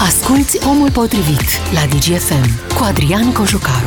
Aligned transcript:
Asculți 0.00 0.68
Omul 0.68 0.90
Potrivit 0.90 1.40
la 1.72 1.80
DGFM 1.96 2.74
cu 2.76 2.82
Adrian 2.84 3.32
Cojucaru. 3.32 3.86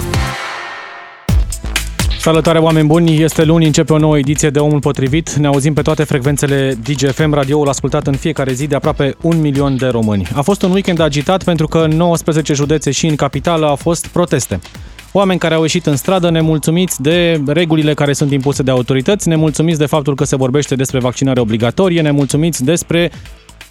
Salutare 2.20 2.58
oameni 2.60 2.88
buni, 2.88 3.22
este 3.22 3.44
luni, 3.44 3.66
începe 3.66 3.94
o 3.94 3.98
nouă 3.98 4.18
ediție 4.18 4.50
de 4.50 4.60
Omul 4.60 4.80
Potrivit. 4.80 5.34
Ne 5.34 5.48
auzim 5.48 5.74
pe 5.74 5.82
toate 5.82 6.04
frecvențele 6.04 6.78
DGFM, 6.84 7.34
radioul 7.34 7.68
ascultat 7.68 8.08
în 8.08 8.16
fiecare 8.16 8.54
zi 8.54 8.68
de 8.68 8.76
aproape 8.76 9.16
un 9.22 9.42
milion 9.42 9.78
de 9.78 9.88
români. 9.88 10.28
A 10.34 10.42
fost 10.42 10.62
un 10.62 10.72
weekend 10.72 11.00
agitat 11.00 11.44
pentru 11.44 11.68
că 11.68 11.78
în 11.78 11.98
19 11.98 12.54
județe 12.54 12.92
și 12.92 13.06
în 13.06 13.16
capitală 13.16 13.66
au 13.66 13.76
fost 13.76 14.08
proteste. 14.08 14.60
Oameni 15.12 15.40
care 15.40 15.54
au 15.54 15.62
ieșit 15.62 15.86
în 15.86 15.96
stradă 15.96 16.30
nemulțumiți 16.30 17.02
de 17.02 17.42
regulile 17.46 17.94
care 17.94 18.14
sunt 18.14 18.32
impuse 18.32 18.64
de 18.64 18.72
autorități, 18.72 19.28
nemulțumiți 19.28 19.80
de 19.80 19.86
faptul 19.86 20.16
că 20.16 20.24
se 20.24 20.36
vorbește 20.36 20.76
despre 20.76 21.00
vaccinare 21.00 21.40
obligatorie, 21.40 22.02
nemulțumiți 22.02 22.64
despre 22.64 23.12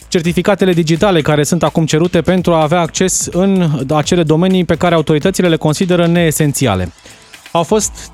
certificatele 0.09 0.73
digitale 0.73 1.21
care 1.21 1.43
sunt 1.43 1.63
acum 1.63 1.87
cerute 1.87 2.21
pentru 2.21 2.53
a 2.53 2.63
avea 2.63 2.81
acces 2.81 3.29
în 3.33 3.71
acele 3.95 4.23
domenii 4.23 4.65
pe 4.65 4.75
care 4.75 4.95
autoritățile 4.95 5.49
le 5.49 5.57
consideră 5.57 6.07
neesențiale. 6.07 6.93
Au 7.53 7.63
fost 7.63 8.13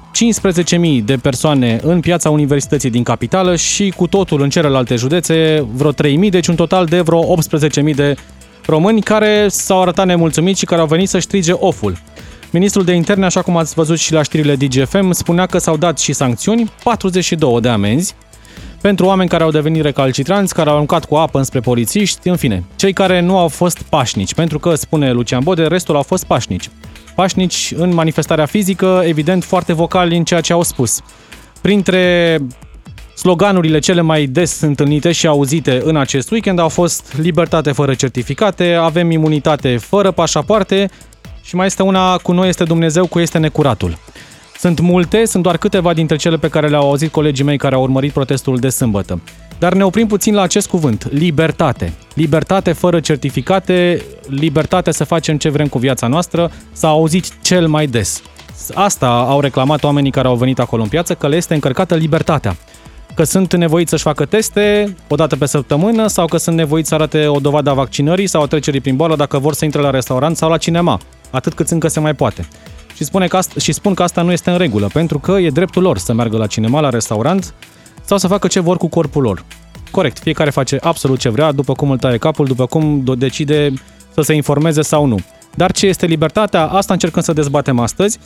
15.000 0.99 1.05
de 1.05 1.17
persoane 1.17 1.81
în 1.83 2.01
piața 2.01 2.31
universității 2.31 2.91
din 2.91 3.03
capitală 3.03 3.57
și 3.57 3.93
cu 3.97 4.07
totul 4.07 4.43
în 4.43 4.51
celelalte 4.51 4.97
județe 4.97 5.67
vreo 5.73 5.93
3.000, 5.93 6.31
deci 6.31 6.47
un 6.47 6.55
total 6.55 6.87
de 6.87 7.01
vreo 7.01 7.37
18.000 7.89 7.95
de 7.95 8.17
români 8.67 9.01
care 9.01 9.47
s-au 9.49 9.83
arătat 9.83 10.07
nemulțumiți 10.07 10.59
și 10.59 10.65
care 10.65 10.81
au 10.81 10.87
venit 10.87 11.09
să 11.09 11.19
strige 11.19 11.53
oful. 11.53 11.97
Ministrul 12.51 12.85
de 12.85 12.93
interne, 12.93 13.25
așa 13.25 13.43
cum 13.43 13.57
ați 13.57 13.75
văzut 13.75 13.99
și 13.99 14.13
la 14.13 14.23
știrile 14.23 14.57
DGFM, 14.57 15.11
spunea 15.11 15.47
că 15.47 15.59
s-au 15.59 15.77
dat 15.77 15.99
și 15.99 16.13
sancțiuni, 16.13 16.71
42 16.85 17.61
de 17.61 17.69
amenzi, 17.69 18.15
pentru 18.85 19.07
oameni 19.07 19.29
care 19.29 19.43
au 19.43 19.51
devenit 19.51 19.83
recalcitranți, 19.83 20.55
care 20.55 20.69
au 20.69 20.75
aruncat 20.75 21.05
cu 21.05 21.15
apă 21.15 21.39
înspre 21.39 21.61
polițiști, 21.61 22.29
în 22.29 22.37
fine, 22.37 22.65
cei 22.77 22.93
care 22.93 23.21
nu 23.21 23.39
au 23.39 23.49
fost 23.49 23.83
pașnici, 23.83 24.35
pentru 24.35 24.59
că, 24.59 24.75
spune 24.75 25.13
Lucian 25.13 25.41
Bode, 25.43 25.67
restul 25.67 25.97
au 25.97 26.03
fost 26.03 26.25
pașnici. 26.25 26.71
Pașnici 27.15 27.73
în 27.77 27.95
manifestarea 27.95 28.47
fizică, 28.47 29.03
evident 29.05 29.45
foarte 29.45 29.73
vocali 29.73 30.17
în 30.17 30.25
ceea 30.25 30.41
ce 30.41 30.53
au 30.53 30.63
spus. 30.63 31.01
Printre 31.61 32.39
sloganurile 33.17 33.79
cele 33.79 34.01
mai 34.01 34.27
des 34.27 34.61
întâlnite 34.61 35.13
și 35.13 35.27
auzite 35.27 35.81
în 35.85 35.97
acest 35.97 36.31
weekend 36.31 36.59
au 36.59 36.69
fost 36.69 37.17
libertate 37.17 37.73
fără 37.73 37.95
certificate, 37.95 38.75
avem 38.75 39.11
imunitate 39.11 39.77
fără 39.77 40.11
pașapoarte 40.11 40.91
și 41.43 41.57
mai 41.57 41.67
este 41.67 41.83
una 41.83 42.17
cu 42.17 42.33
noi 42.33 42.49
este 42.49 42.65
Dumnezeu, 42.65 43.07
cu 43.07 43.21
este 43.21 43.39
necuratul. 43.39 43.99
Sunt 44.65 44.81
multe, 44.81 45.25
sunt 45.25 45.43
doar 45.43 45.57
câteva 45.57 45.93
dintre 45.93 46.17
cele 46.17 46.37
pe 46.37 46.49
care 46.49 46.69
le-au 46.69 46.89
auzit 46.89 47.13
colegii 47.13 47.45
mei 47.45 47.57
care 47.57 47.75
au 47.75 47.83
urmărit 47.83 48.13
protestul 48.13 48.57
de 48.57 48.69
sâmbătă. 48.69 49.21
Dar 49.59 49.75
ne 49.75 49.85
oprim 49.85 50.07
puțin 50.07 50.35
la 50.35 50.43
acest 50.43 50.69
cuvânt, 50.69 51.09
libertate. 51.13 51.93
Libertate 52.15 52.73
fără 52.73 53.01
certificate, 53.01 54.05
libertate 54.29 54.91
să 54.91 55.05
facem 55.05 55.37
ce 55.37 55.49
vrem 55.49 55.67
cu 55.67 55.79
viața 55.79 56.07
noastră, 56.07 56.51
s-a 56.73 56.89
auzit 56.89 57.43
cel 57.43 57.69
mai 57.69 57.87
des. 57.87 58.23
Asta 58.75 59.07
au 59.07 59.41
reclamat 59.41 59.85
oamenii 59.85 60.11
care 60.11 60.29
au 60.29 60.37
venit 60.37 60.59
acolo 60.59 60.83
în 60.83 60.89
piață, 60.89 61.15
că 61.15 61.29
le 61.29 61.37
este 61.37 61.55
încărcată 61.55 61.95
libertatea. 61.95 62.57
Că 63.15 63.25
sunt 63.25 63.57
nevoiți 63.57 63.91
să-și 63.91 64.03
facă 64.03 64.25
teste 64.25 64.97
o 65.09 65.15
dată 65.15 65.37
pe 65.37 65.47
săptămână 65.47 66.07
sau 66.07 66.27
că 66.27 66.37
sunt 66.37 66.57
nevoiți 66.57 66.89
să 66.89 66.95
arate 66.95 67.27
o 67.27 67.39
dovadă 67.39 67.71
a 67.71 67.75
vaccinării 67.75 68.27
sau 68.27 68.43
a 68.43 68.47
trecerii 68.47 68.81
prin 68.81 68.97
boală 68.97 69.17
dacă 69.17 69.39
vor 69.39 69.55
să 69.55 69.65
intre 69.65 69.81
la 69.81 69.91
restaurant 69.91 70.37
sau 70.37 70.51
la 70.51 70.57
cinema, 70.57 71.01
atât 71.31 71.55
cât 71.55 71.69
încă 71.69 71.89
se 71.89 72.01
mai 72.01 72.15
poate 72.15 72.49
și, 72.95 73.05
spune 73.05 73.27
că 73.27 73.37
asta, 73.37 73.61
și 73.61 73.73
spun 73.73 73.95
că 73.95 74.03
asta 74.03 74.23
nu 74.23 74.33
este 74.33 74.51
în 74.51 74.57
regulă, 74.57 74.91
pentru 74.93 75.19
că 75.19 75.33
e 75.33 75.51
dreptul 75.51 75.83
lor 75.83 75.99
să 75.99 76.13
meargă 76.13 76.37
la 76.37 76.47
cinema, 76.47 76.81
la 76.81 76.89
restaurant 76.89 77.55
sau 78.05 78.19
să 78.19 78.27
facă 78.27 78.47
ce 78.47 78.61
vor 78.61 78.77
cu 78.77 78.89
corpul 78.89 79.23
lor. 79.23 79.45
Corect, 79.91 80.19
fiecare 80.19 80.51
face 80.51 80.79
absolut 80.81 81.19
ce 81.19 81.29
vrea, 81.29 81.53
după 81.53 81.73
cum 81.73 81.91
îl 81.91 81.99
taie 81.99 82.19
capul, 82.19 82.47
după 82.47 82.67
cum 82.67 83.03
decide 83.19 83.73
să 84.15 84.21
se 84.21 84.35
informeze 84.35 84.83
sau 84.83 85.07
nu. 85.07 85.19
Dar 85.55 85.73
ce 85.73 85.87
este 85.87 86.07
libertatea? 86.07 86.67
Asta 86.67 86.93
încercăm 86.93 87.23
să 87.23 87.33
dezbatem 87.33 87.79
astăzi, 87.79 88.19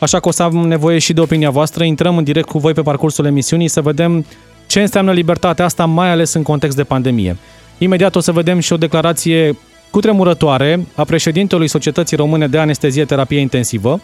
așa 0.00 0.20
că 0.20 0.28
o 0.28 0.30
să 0.30 0.42
am 0.42 0.54
nevoie 0.56 0.98
și 0.98 1.12
de 1.12 1.20
opinia 1.20 1.50
voastră. 1.50 1.84
Intrăm 1.84 2.16
în 2.16 2.24
direct 2.24 2.48
cu 2.48 2.58
voi 2.58 2.72
pe 2.72 2.82
parcursul 2.82 3.24
emisiunii 3.24 3.68
să 3.68 3.80
vedem 3.80 4.24
ce 4.66 4.80
înseamnă 4.80 5.12
libertatea 5.12 5.64
asta, 5.64 5.84
mai 5.84 6.10
ales 6.10 6.32
în 6.32 6.42
context 6.42 6.76
de 6.76 6.84
pandemie. 6.84 7.36
Imediat 7.78 8.16
o 8.16 8.20
să 8.20 8.32
vedem 8.32 8.58
și 8.58 8.72
o 8.72 8.76
declarație 8.76 9.56
cutremurătoare 9.90 10.86
a 10.94 11.04
președintelui 11.04 11.68
Societății 11.68 12.16
Române 12.16 12.46
de 12.46 12.58
Anestezie 12.58 13.04
Terapie 13.04 13.38
Intensivă, 13.38 14.00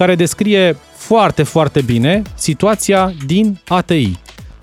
care 0.00 0.14
descrie 0.14 0.76
foarte, 0.96 1.42
foarte 1.42 1.80
bine 1.80 2.22
situația 2.34 3.12
din 3.26 3.60
ATI. 3.68 4.12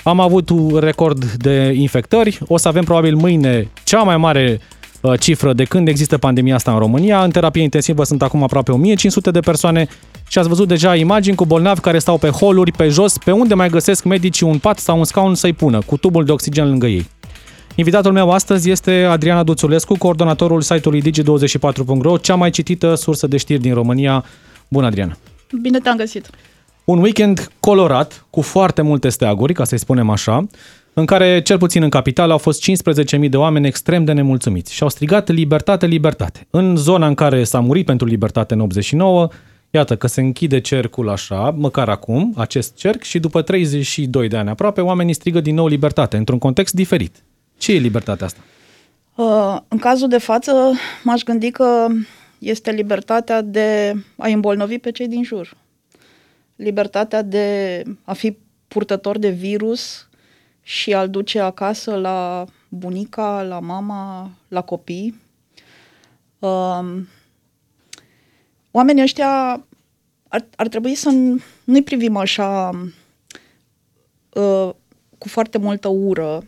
Am 0.03 0.19
avut 0.19 0.49
un 0.49 0.77
record 0.79 1.25
de 1.25 1.73
infectări, 1.75 2.39
o 2.47 2.57
să 2.57 2.67
avem 2.67 2.83
probabil 2.83 3.15
mâine 3.15 3.71
cea 3.83 4.01
mai 4.01 4.17
mare 4.17 4.59
uh, 5.01 5.19
cifră 5.19 5.53
de 5.53 5.63
când 5.63 5.87
există 5.87 6.17
pandemia 6.17 6.55
asta 6.55 6.71
în 6.71 6.79
România. 6.79 7.23
În 7.23 7.29
terapie 7.29 7.61
intensivă 7.61 8.03
sunt 8.03 8.21
acum 8.21 8.43
aproape 8.43 8.71
1500 8.71 9.31
de 9.31 9.39
persoane 9.39 9.87
și 10.27 10.37
ați 10.37 10.47
văzut 10.47 10.67
deja 10.67 10.95
imagini 10.95 11.35
cu 11.35 11.45
bolnavi 11.45 11.79
care 11.79 11.99
stau 11.99 12.17
pe 12.17 12.29
holuri, 12.29 12.71
pe 12.71 12.87
jos, 12.87 13.17
pe 13.17 13.31
unde 13.31 13.53
mai 13.53 13.69
găsesc 13.69 14.03
medicii 14.03 14.47
un 14.47 14.57
pat 14.57 14.79
sau 14.79 14.97
un 14.97 15.03
scaun 15.03 15.35
să-i 15.35 15.53
pună, 15.53 15.79
cu 15.85 15.97
tubul 15.97 16.25
de 16.25 16.31
oxigen 16.31 16.69
lângă 16.69 16.87
ei. 16.87 17.07
Invitatul 17.75 18.11
meu 18.11 18.29
astăzi 18.29 18.69
este 18.69 19.03
Adriana 19.09 19.43
Duțulescu, 19.43 19.97
coordonatorul 19.97 20.61
site-ului 20.61 21.01
Digi24.ro, 21.01 22.17
cea 22.17 22.35
mai 22.35 22.49
citită 22.49 22.95
sursă 22.95 23.27
de 23.27 23.37
știri 23.37 23.61
din 23.61 23.73
România. 23.73 24.25
Bună, 24.67 24.85
Adriana! 24.85 25.17
Bine 25.61 25.79
te-am 25.79 25.97
găsit! 25.97 26.29
Un 26.83 26.99
weekend 26.99 27.51
colorat, 27.59 28.25
cu 28.29 28.41
foarte 28.41 28.81
multe 28.81 29.09
steaguri, 29.09 29.53
ca 29.53 29.63
să-i 29.63 29.77
spunem 29.77 30.09
așa, 30.09 30.47
în 30.93 31.05
care, 31.05 31.41
cel 31.41 31.57
puțin 31.57 31.83
în 31.83 31.89
capitală, 31.89 32.31
au 32.31 32.37
fost 32.37 32.69
15.000 33.21 33.29
de 33.29 33.37
oameni 33.37 33.67
extrem 33.67 34.03
de 34.03 34.11
nemulțumiți 34.11 34.73
și 34.73 34.83
au 34.83 34.89
strigat 34.89 35.29
libertate, 35.29 35.85
libertate. 35.85 36.47
În 36.49 36.75
zona 36.75 37.07
în 37.07 37.13
care 37.13 37.43
s-a 37.43 37.59
murit 37.59 37.85
pentru 37.85 38.07
libertate 38.07 38.53
în 38.53 38.59
89, 38.59 39.27
iată 39.71 39.95
că 39.95 40.07
se 40.07 40.21
închide 40.21 40.61
cercul 40.61 41.09
așa, 41.09 41.55
măcar 41.57 41.89
acum, 41.89 42.33
acest 42.37 42.75
cerc, 42.75 43.01
și 43.01 43.19
după 43.19 43.41
32 43.41 44.27
de 44.27 44.37
ani 44.37 44.49
aproape, 44.49 44.81
oamenii 44.81 45.13
strigă 45.13 45.39
din 45.39 45.55
nou 45.55 45.67
libertate, 45.67 46.17
într-un 46.17 46.39
context 46.39 46.73
diferit. 46.73 47.15
Ce 47.57 47.73
e 47.73 47.77
libertatea 47.77 48.25
asta? 48.25 48.39
Uh, 49.15 49.57
în 49.67 49.77
cazul 49.77 50.07
de 50.07 50.17
față, 50.17 50.51
m-aș 51.03 51.21
gândi 51.23 51.51
că 51.51 51.87
este 52.39 52.71
libertatea 52.71 53.41
de 53.41 53.93
a 54.17 54.27
îmbolnăvi 54.27 54.79
pe 54.79 54.91
cei 54.91 55.07
din 55.07 55.23
jur. 55.23 55.57
Libertatea 56.55 57.21
de 57.21 57.83
a 58.03 58.13
fi 58.13 58.37
purtător 58.67 59.17
de 59.17 59.29
virus 59.29 60.09
și 60.61 60.93
a-l 60.93 61.09
duce 61.09 61.39
acasă 61.39 61.95
la 61.95 62.45
bunica, 62.69 63.41
la 63.41 63.59
mama, 63.59 64.31
la 64.47 64.61
copii. 64.61 65.21
Um, 66.39 67.07
oamenii 68.71 69.03
ăștia 69.03 69.65
ar, 70.27 70.45
ar 70.55 70.67
trebui 70.67 70.95
să 70.95 71.09
nu-i 71.63 71.83
privim 71.83 72.15
așa 72.15 72.69
uh, 74.33 74.69
cu 75.17 75.27
foarte 75.27 75.57
multă 75.57 75.87
ură, 75.87 76.43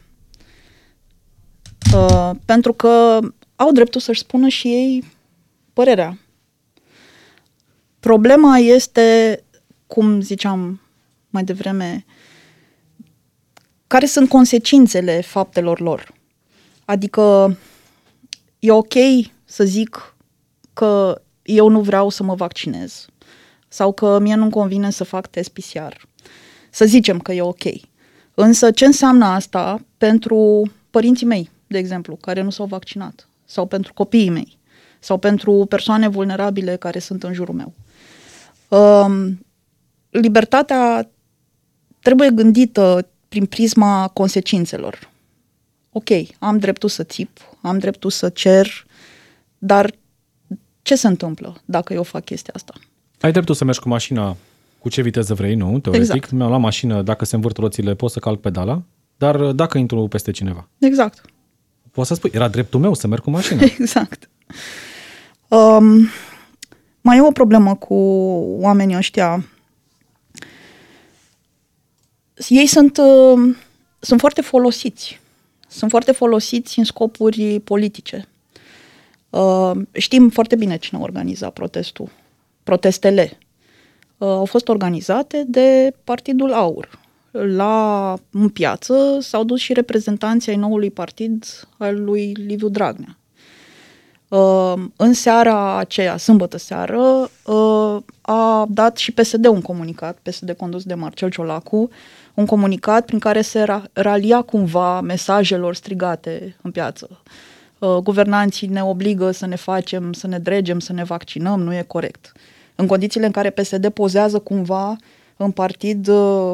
uh, 1.93 2.31
pentru 2.45 2.73
că 2.73 3.19
au 3.55 3.71
dreptul 3.71 4.01
să-și 4.01 4.19
spună 4.19 4.47
și 4.47 4.67
ei 4.67 5.03
părerea. 5.79 6.17
Problema 7.99 8.57
este, 8.57 9.39
cum 9.87 10.21
ziceam 10.21 10.81
mai 11.29 11.43
devreme, 11.43 12.05
care 13.87 14.05
sunt 14.05 14.29
consecințele 14.29 15.21
faptelor 15.21 15.79
lor. 15.79 16.13
Adică 16.85 17.57
e 18.59 18.71
ok 18.71 18.93
să 19.45 19.63
zic 19.63 20.15
că 20.73 21.21
eu 21.41 21.67
nu 21.69 21.81
vreau 21.81 22.09
să 22.09 22.23
mă 22.23 22.35
vaccinez 22.35 23.05
sau 23.67 23.93
că 23.93 24.19
mie 24.19 24.35
nu-mi 24.35 24.51
convine 24.51 24.89
să 24.89 25.03
fac 25.03 25.27
test 25.27 25.49
PCR. 25.49 25.93
Să 26.69 26.85
zicem 26.85 27.19
că 27.19 27.31
e 27.31 27.41
ok. 27.41 27.63
Însă 28.33 28.71
ce 28.71 28.85
înseamnă 28.85 29.25
asta 29.25 29.85
pentru 29.97 30.71
părinții 30.89 31.25
mei, 31.25 31.49
de 31.67 31.77
exemplu, 31.77 32.15
care 32.15 32.41
nu 32.41 32.49
s-au 32.49 32.65
vaccinat 32.65 33.29
sau 33.45 33.65
pentru 33.65 33.93
copiii 33.93 34.29
mei? 34.29 34.58
Sau 34.99 35.17
pentru 35.17 35.65
persoane 35.69 36.07
vulnerabile 36.07 36.75
care 36.75 36.99
sunt 36.99 37.23
în 37.23 37.33
jurul 37.33 37.55
meu. 37.55 37.73
Um, 38.79 39.45
libertatea 40.09 41.09
trebuie 42.01 42.29
gândită 42.29 43.07
prin 43.29 43.45
prisma 43.45 44.07
consecințelor. 44.07 45.09
Ok, 45.91 46.09
am 46.39 46.57
dreptul 46.57 46.89
să 46.89 47.03
țip, 47.03 47.29
am 47.61 47.77
dreptul 47.77 48.09
să 48.09 48.29
cer, 48.29 48.85
dar 49.57 49.91
ce 50.81 50.95
se 50.95 51.07
întâmplă 51.07 51.61
dacă 51.65 51.93
eu 51.93 52.03
fac 52.03 52.23
chestia 52.23 52.53
asta? 52.55 52.73
Ai 53.19 53.31
dreptul 53.31 53.55
să 53.55 53.63
mergi 53.63 53.79
cu 53.79 53.89
mașina 53.89 54.37
cu 54.79 54.89
ce 54.89 55.01
viteză 55.01 55.33
vrei, 55.33 55.55
nu? 55.55 55.79
Teoretic, 55.79 56.13
exact. 56.13 56.31
mi-am 56.31 56.47
luat 56.47 56.61
mașină, 56.61 57.01
dacă 57.01 57.25
se 57.25 57.35
învârt 57.35 57.57
roțile, 57.57 57.95
pot 57.95 58.11
să 58.11 58.19
calc 58.19 58.39
pedala, 58.39 58.81
dar 59.17 59.51
dacă 59.51 59.77
intru 59.77 60.07
peste 60.07 60.31
cineva. 60.31 60.67
Exact. 60.77 61.21
Poți 61.91 62.07
să 62.07 62.13
spui, 62.13 62.31
era 62.33 62.47
dreptul 62.47 62.79
meu 62.79 62.93
să 62.93 63.07
merg 63.07 63.21
cu 63.21 63.29
mașina. 63.29 63.61
exact. 63.79 64.29
Um, 65.49 66.07
mai 67.01 67.17
e 67.17 67.21
o 67.21 67.31
problemă 67.31 67.75
cu 67.75 67.93
oamenii 68.59 68.95
ăștia. 68.95 69.45
Ei 72.47 72.67
sunt, 72.67 72.97
uh, 72.97 73.55
sunt 73.99 74.19
foarte 74.19 74.41
folosiți. 74.41 75.19
Sunt 75.67 75.89
foarte 75.89 76.11
folosiți 76.11 76.79
în 76.79 76.85
scopuri 76.85 77.59
politice. 77.59 78.27
Uh, 79.29 79.71
știm 79.91 80.29
foarte 80.29 80.55
bine 80.55 80.77
cine 80.77 80.99
organiza 80.99 81.49
protestul, 81.49 82.09
protestele. 82.63 83.37
Uh, 84.17 84.27
au 84.27 84.45
fost 84.45 84.67
organizate 84.67 85.43
de 85.47 85.93
Partidul 86.03 86.53
Aur. 86.53 86.99
La 87.31 88.17
în 88.31 88.49
piață 88.49 89.17
s-au 89.19 89.43
dus 89.43 89.59
și 89.59 89.73
reprezentanții 89.73 90.51
ai 90.51 90.57
noului 90.57 90.91
partid 90.91 91.45
al 91.77 92.03
lui 92.03 92.33
Liviu 92.33 92.69
Dragnea. 92.69 93.17
Uh, 94.29 94.73
în 94.95 95.13
seara 95.13 95.77
aceea, 95.77 96.17
sâmbătă 96.17 96.57
seară, 96.57 97.29
uh, 97.45 97.97
a 98.21 98.65
dat 98.69 98.97
și 98.97 99.11
PSD 99.11 99.45
un 99.45 99.61
comunicat, 99.61 100.17
PSD 100.21 100.55
condus 100.57 100.83
de 100.83 100.93
Marcel 100.93 101.29
Ciolacu, 101.29 101.89
un 102.33 102.45
comunicat 102.45 103.05
prin 103.05 103.19
care 103.19 103.41
se 103.41 103.63
ra- 103.63 103.91
ralia 103.93 104.41
cumva 104.41 105.01
mesajelor 105.01 105.75
strigate 105.75 106.55
în 106.61 106.71
piață. 106.71 107.09
Uh, 107.79 107.95
guvernanții 107.95 108.67
ne 108.67 108.83
obligă 108.83 109.31
să 109.31 109.45
ne 109.45 109.55
facem, 109.55 110.13
să 110.13 110.27
ne 110.27 110.39
dregem, 110.39 110.79
să 110.79 110.93
ne 110.93 111.03
vaccinăm, 111.03 111.61
nu 111.61 111.73
e 111.73 111.83
corect. 111.87 112.31
În 112.75 112.87
condițiile 112.87 113.25
în 113.25 113.31
care 113.31 113.49
PSD 113.49 113.89
pozează 113.89 114.39
cumva 114.39 114.95
în 115.37 115.51
partid 115.51 116.07
uh, 116.07 116.51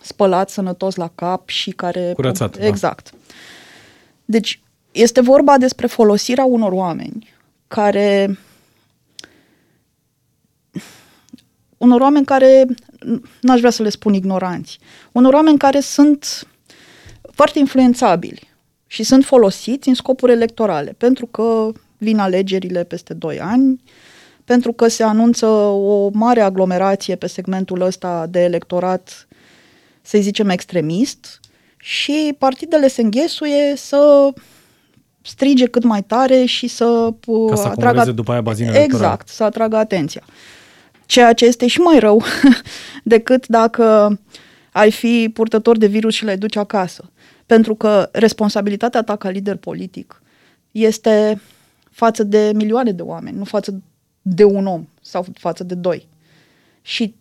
spălat, 0.00 0.50
sănătos 0.50 0.94
la 0.94 1.10
cap 1.14 1.48
și 1.48 1.70
care... 1.70 2.12
Curățat, 2.14 2.58
da. 2.58 2.66
Exact. 2.66 3.10
Da. 3.10 3.16
Deci, 4.24 4.60
este 5.00 5.20
vorba 5.20 5.58
despre 5.58 5.86
folosirea 5.86 6.44
unor 6.44 6.72
oameni 6.72 7.34
care 7.68 8.38
unor 11.76 12.00
oameni 12.00 12.24
care, 12.24 12.66
n-aș 13.40 13.58
vrea 13.58 13.70
să 13.70 13.82
le 13.82 13.88
spun 13.88 14.14
ignoranți, 14.14 14.78
unor 15.12 15.32
oameni 15.32 15.58
care 15.58 15.80
sunt 15.80 16.46
foarte 17.32 17.58
influențabili 17.58 18.48
și 18.86 19.02
sunt 19.02 19.24
folosiți 19.24 19.88
în 19.88 19.94
scopuri 19.94 20.32
electorale, 20.32 20.94
pentru 20.98 21.26
că 21.26 21.72
vin 21.98 22.18
alegerile 22.18 22.84
peste 22.84 23.14
2 23.14 23.40
ani, 23.40 23.82
pentru 24.44 24.72
că 24.72 24.88
se 24.88 25.02
anunță 25.02 25.46
o 25.46 26.10
mare 26.12 26.40
aglomerație 26.40 27.16
pe 27.16 27.26
segmentul 27.26 27.80
ăsta 27.80 28.26
de 28.26 28.40
electorat, 28.40 29.28
să 30.02 30.18
zicem, 30.18 30.48
extremist, 30.48 31.40
și 31.76 32.34
partidele 32.38 32.88
se 32.88 33.02
înghesuie 33.02 33.76
să 33.76 34.32
strige 35.28 35.66
cât 35.66 35.84
mai 35.84 36.02
tare 36.02 36.44
și 36.44 36.66
să 36.66 37.14
Ca 37.48 37.54
să 37.54 37.66
atragă 37.66 38.12
după 38.12 38.32
aia 38.32 38.40
bazinele 38.40 38.76
Exact, 38.76 38.92
electoral. 38.92 39.22
să 39.26 39.44
atragă 39.44 39.76
atenția. 39.76 40.22
Ceea 41.06 41.32
ce 41.32 41.44
este 41.44 41.66
și 41.66 41.80
mai 41.80 41.98
rău 41.98 42.22
decât 43.14 43.46
dacă 43.46 44.18
ai 44.72 44.90
fi 44.90 45.30
purtător 45.32 45.78
de 45.78 45.86
virus 45.86 46.14
și 46.14 46.24
le 46.24 46.36
duci 46.36 46.56
acasă. 46.56 47.10
Pentru 47.46 47.74
că 47.74 48.08
responsabilitatea 48.12 49.02
ta 49.02 49.16
ca 49.16 49.30
lider 49.30 49.56
politic 49.56 50.22
este 50.70 51.40
față 51.90 52.22
de 52.22 52.50
milioane 52.54 52.92
de 52.92 53.02
oameni, 53.02 53.36
nu 53.36 53.44
față 53.44 53.82
de 54.22 54.44
un 54.44 54.66
om 54.66 54.88
sau 55.00 55.26
față 55.34 55.64
de 55.64 55.74
doi. 55.74 56.08
Și 56.82 57.14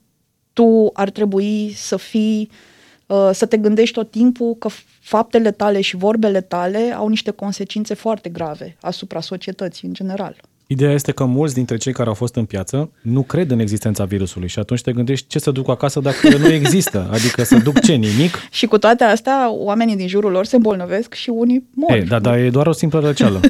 tu 0.54 0.90
ar 0.94 1.10
trebui 1.10 1.74
să 1.76 1.98
fii, 1.98 2.50
uh, 2.52 2.77
să 3.32 3.46
te 3.46 3.58
gândești 3.58 3.96
tot 3.96 4.12
timpul 4.12 4.56
că 4.60 4.70
faptele 5.00 5.52
tale 5.52 5.82
și 5.82 5.96
vorbele 5.96 6.42
tale 6.42 6.94
au 6.96 7.08
niște 7.08 7.32
consecințe 7.32 7.94
foarte 7.94 8.30
grave 8.30 8.78
asupra 8.82 9.22
societății 9.22 9.88
în 9.88 9.94
general. 9.94 10.36
Ideea 10.68 10.92
este 10.92 11.12
că 11.12 11.26
mulți 11.26 11.54
dintre 11.54 11.78
cei 11.78 11.94
care 11.94 12.08
au 12.08 12.14
fost 12.14 12.36
în 12.36 12.46
piață 12.46 12.92
nu 13.02 13.22
cred 13.22 13.52
în 13.52 13.60
existența 13.60 14.06
virusului 14.06 14.48
și 14.48 14.60
atunci 14.60 14.82
te 14.82 14.92
gândești 14.92 15.28
ce 15.28 15.40
să 15.40 15.52
duc 15.52 15.70
acasă 15.70 16.00
dacă 16.00 16.38
nu 16.38 16.48
există, 16.48 17.08
adică 17.14 17.44
să 17.44 17.58
duc 17.58 17.80
ce, 17.80 17.94
nimic? 17.94 18.38
și 18.52 18.66
cu 18.66 18.78
toate 18.78 19.04
astea, 19.04 19.52
oamenii 19.52 19.96
din 19.96 20.08
jurul 20.08 20.32
lor 20.32 20.46
se 20.46 20.56
îmbolnăvesc 20.56 21.14
și 21.14 21.30
unii 21.30 21.68
mor. 21.74 21.98
Ei, 21.98 22.04
da, 22.04 22.20
dar 22.20 22.38
e 22.38 22.50
doar 22.50 22.68
o 22.68 22.72
simplă 22.72 23.00
răceală. 23.00 23.40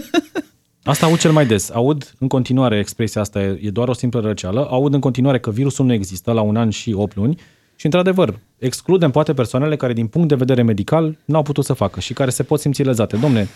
Asta 0.84 1.06
aud 1.06 1.20
cel 1.20 1.32
mai 1.32 1.46
des. 1.46 1.70
Aud 1.70 2.14
în 2.20 2.28
continuare 2.28 2.80
expresia 2.80 3.22
asta, 3.22 3.42
e 3.42 3.70
doar 3.72 3.88
o 3.88 3.94
simplă 3.94 4.20
răceală. 4.20 4.68
Aud 4.70 4.94
în 4.94 5.00
continuare 5.00 5.40
că 5.40 5.52
virusul 5.52 5.86
nu 5.86 5.94
există 5.94 6.32
la 6.32 6.42
un 6.42 6.56
an 6.56 6.70
și 6.70 6.94
8 6.94 7.16
luni 7.16 7.38
și, 7.78 7.86
într-adevăr, 7.86 8.40
excludem 8.58 9.12
poate 9.12 9.34
persoanele 9.34 9.76
care, 9.76 9.94
din 9.94 10.08
punct 10.08 10.28
de 10.28 10.36
vedere 10.36 10.62
medical, 10.62 11.18
n-au 11.26 11.42
putut 11.42 11.66
să 11.66 11.74
facă 11.74 12.00
și 12.00 12.14
care 12.14 12.30
se 12.30 12.44
pot 12.44 12.60
simți 12.60 12.84
lezate. 12.84 13.18
Domne, 13.18 13.48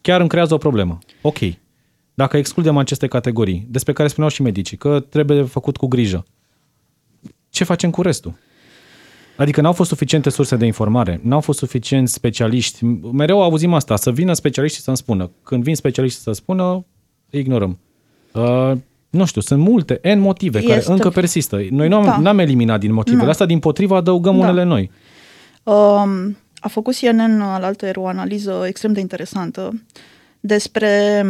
chiar 0.00 0.20
îmi 0.20 0.28
creează 0.28 0.54
o 0.54 0.58
problemă. 0.58 0.98
Ok. 1.22 1.38
Dacă 2.14 2.36
excludem 2.36 2.76
aceste 2.76 3.06
categorii, 3.06 3.66
despre 3.70 3.92
care 3.92 4.08
spuneau 4.08 4.30
și 4.30 4.42
medicii, 4.42 4.76
că 4.76 5.00
trebuie 5.00 5.42
făcut 5.42 5.76
cu 5.76 5.86
grijă, 5.86 6.24
ce 7.50 7.64
facem 7.64 7.90
cu 7.90 8.02
restul? 8.02 8.34
Adică 9.36 9.60
n-au 9.60 9.72
fost 9.72 9.88
suficiente 9.88 10.30
surse 10.30 10.56
de 10.56 10.66
informare, 10.66 11.20
n-au 11.22 11.40
fost 11.40 11.58
suficienți 11.58 12.12
specialiști. 12.12 12.84
Mereu 13.12 13.42
auzim 13.42 13.74
asta, 13.74 13.96
să 13.96 14.10
vină 14.10 14.32
specialiștii 14.32 14.82
să-mi 14.82 14.96
spună. 14.96 15.30
Când 15.42 15.62
vin 15.62 15.74
specialiștii 15.74 16.22
să 16.22 16.32
spună, 16.32 16.84
ignorăm. 17.30 17.78
Uh, 18.32 18.72
nu 19.10 19.24
știu, 19.24 19.40
sunt 19.40 19.60
multe, 19.60 20.00
N 20.14 20.18
motive 20.18 20.58
este. 20.58 20.70
care 20.70 20.84
încă 20.86 21.10
persistă. 21.10 21.60
Noi 21.70 21.88
nu 21.88 21.96
am, 21.96 22.04
da. 22.04 22.18
n-am 22.18 22.38
eliminat 22.38 22.80
din 22.80 22.92
motivele 22.92 23.24
nu. 23.24 23.30
astea, 23.30 23.46
din 23.46 23.58
potriva 23.58 23.96
adăugăm 23.96 24.38
da. 24.38 24.42
unele 24.42 24.62
noi. 24.62 24.90
Um, 25.62 26.36
a 26.60 26.68
făcut 26.68 26.94
CNN 26.94 27.40
al 27.40 27.62
altă 27.62 27.90
o 27.94 28.06
analiză 28.06 28.64
extrem 28.66 28.92
de 28.92 29.00
interesantă 29.00 29.82
despre 30.40 31.24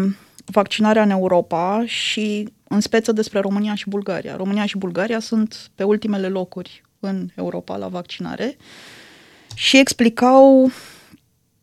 vaccinarea 0.45 1.03
în 1.03 1.11
Europa 1.11 1.83
și 1.87 2.49
în 2.69 2.81
speță 2.81 3.13
despre 3.13 3.41
România 3.41 3.75
și 3.75 3.89
Bulgaria. 3.89 4.37
România 4.37 4.67
și 4.67 4.79
Bulgaria 4.79 5.21
sunt 5.21 5.71
pe 5.75 5.83
ultimele 5.83 6.29
locuri 6.29 6.83
în 7.01 7.29
Europa 7.35 7.77
la 7.77 7.89
vaccinare 7.89 8.57
și 9.55 9.79
explicau 9.79 10.71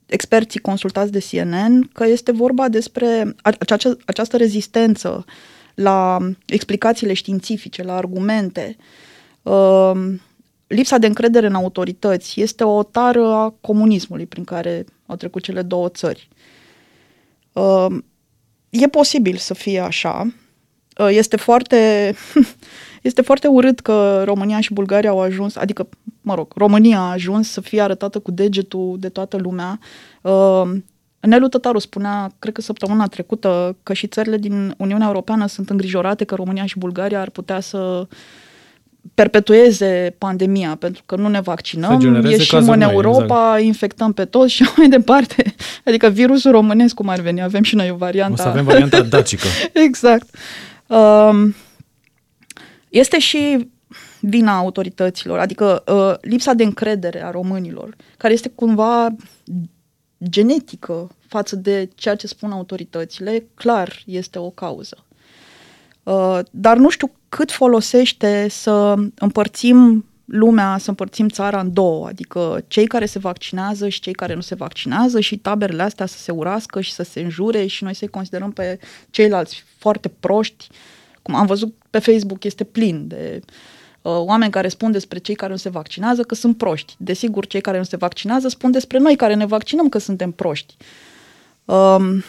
experții 0.06 0.60
consultați 0.60 1.12
de 1.12 1.26
CNN 1.30 1.90
că 1.94 2.06
este 2.06 2.32
vorba 2.32 2.70
despre 2.70 3.36
această, 3.42 3.98
această 4.06 4.38
rezistență 4.38 5.26
la 5.76 6.18
explicațiile 6.46 7.14
științifice, 7.14 7.84
la 7.84 7.96
argumente, 7.96 8.76
um, 9.42 10.22
lipsa 10.68 10.98
de 10.98 11.08
încredere 11.08 11.48
în 11.48 11.56
autorități 11.56 12.42
este 12.42 12.64
o 12.64 12.84
tară 12.84 13.28
a 13.28 13.54
comunismului 13.62 14.26
prin 14.26 14.44
care 14.44 14.86
au 15.06 15.16
trecut 15.16 15.44
cele 15.44 15.62
două 15.62 15.90
țări. 15.90 16.30
Um, 17.54 18.06
e 18.70 18.88
posibil 18.88 19.36
să 19.36 19.54
fie 19.54 19.80
așa. 19.80 20.34
Uh, 20.98 21.08
este 21.10 21.36
foarte, 21.36 22.14
este 23.02 23.22
foarte 23.22 23.48
urât 23.48 23.80
că 23.80 24.22
România 24.26 24.60
și 24.60 24.74
Bulgaria 24.74 25.10
au 25.10 25.20
ajuns, 25.20 25.56
adică, 25.56 25.90
mă 26.22 26.36
rog, 26.36 26.54
România 26.56 27.00
a 27.00 27.12
ajuns 27.12 27.52
să 27.52 27.62
fie 27.62 27.82
arătată 27.82 28.20
cu 28.20 28.32
degetul 28.32 28.96
de 29.00 29.10
toată 29.10 29.38
lumea. 29.38 29.80
Uh, 31.26 31.32
Nelu 31.32 31.48
Tătaru 31.48 31.80
spunea, 31.80 32.32
cred 32.40 32.54
că 32.54 32.62
săptămâna 32.62 33.08
trecută, 33.08 33.76
că 33.84 33.94
și 33.94 34.08
țările 34.08 34.38
din 34.38 34.74
Uniunea 34.78 35.08
Europeană 35.08 35.48
sunt 35.48 35.70
îngrijorate 35.70 36.24
că 36.24 36.36
România 36.36 36.66
și 36.66 36.78
Bulgaria 36.78 37.22
ar 37.22 37.30
putea 37.30 37.60
să 37.60 38.08
perpetueze 39.14 40.16
pandemia, 40.18 40.76
pentru 40.80 41.04
că 41.06 41.16
nu 41.16 41.28
ne 41.28 41.42
vaccinăm, 41.42 42.24
ieșim 42.24 42.70
în 42.70 42.82
Europa, 42.82 43.48
exact. 43.48 43.64
infectăm 43.64 44.14
pe 44.14 44.26
toți 44.26 44.54
și 44.54 44.66
mai 44.78 44.90
departe. 44.90 45.56
Adică 45.86 46.08
virusul 46.08 46.52
românesc, 46.52 46.96
cum 46.96 47.10
ar 47.10 47.20
veni, 47.20 47.42
avem 47.42 47.64
și 47.64 47.76
noi 47.76 47.90
o 47.90 47.96
variantă. 47.96 48.42
O 48.42 48.44
să 48.44 48.48
avem 48.48 48.64
varianta 48.64 49.02
dacică. 49.02 49.48
exact. 49.88 50.36
Um, 50.88 51.56
este 52.90 53.20
și 53.20 53.70
vina 54.20 54.58
autorităților, 54.58 55.40
adică 55.40 55.84
uh, 55.88 56.14
lipsa 56.22 56.54
de 56.54 56.64
încredere 56.64 57.26
a 57.26 57.32
românilor, 57.32 57.96
care 58.18 58.34
este 58.34 58.52
cumva 58.56 59.08
genetică 60.24 61.10
față 61.28 61.56
de 61.56 61.90
ceea 61.96 62.16
ce 62.16 62.28
spun 62.28 62.52
autoritățile, 62.52 63.48
clar 63.54 64.04
este 64.06 64.40
o 64.40 64.50
cauză. 64.50 65.06
Uh, 66.04 66.40
dar 66.52 66.78
nu 66.78 66.90
știu 66.90 67.12
cât 67.30 67.52
folosește 67.52 68.48
să 68.50 68.94
împărțim 69.16 70.06
lumea, 70.26 70.78
să 70.78 70.90
împărțim 70.90 71.30
țara 71.30 71.60
în 71.60 71.74
două, 71.74 72.08
adică 72.08 72.64
cei 72.68 72.88
care 72.88 73.06
se 73.06 73.20
vaccinează 73.20 73.90
și 73.90 74.00
cei 74.00 74.14
care 74.14 74.34
nu 74.34 74.42
se 74.42 74.56
vaccinează 74.56 75.20
și 75.20 75.38
taberele 75.38 75.84
astea 75.84 76.06
să 76.06 76.18
se 76.18 76.32
urască 76.32 76.82
și 76.82 76.94
să 76.94 77.04
se 77.04 77.20
înjure 77.20 77.66
și 77.66 77.84
noi 77.84 77.94
să-i 77.94 78.08
considerăm 78.08 78.52
pe 78.52 78.80
ceilalți 79.10 79.64
foarte 79.78 80.08
proști. 80.08 80.68
Cum 81.22 81.36
am 81.36 81.46
văzut 81.46 81.76
pe 81.90 82.00
Facebook, 82.00 82.44
este 82.44 82.64
plin 82.64 83.08
de 83.08 83.42
uh, 83.42 83.54
oameni 84.10 84.52
care 84.52 84.68
spun 84.68 84.92
despre 84.92 85.20
cei 85.20 85.36
care 85.36 85.52
nu 85.52 85.58
se 85.58 85.70
vaccinează 85.70 86.22
că 86.22 86.36
sunt 86.36 86.58
proști. 86.58 86.96
Desigur, 86.98 87.48
cei 87.48 87.62
care 87.62 87.78
nu 87.78 87.84
se 87.84 87.98
vaccinează 87.98 88.48
spun 88.48 88.72
despre 88.72 89.00
noi 89.00 89.16
care 89.16 89.34
ne 89.34 89.46
vaccinăm 89.46 89.90
că 89.90 89.98
suntem 89.98 90.32
proști. 90.32 90.76
Um, 91.66 92.24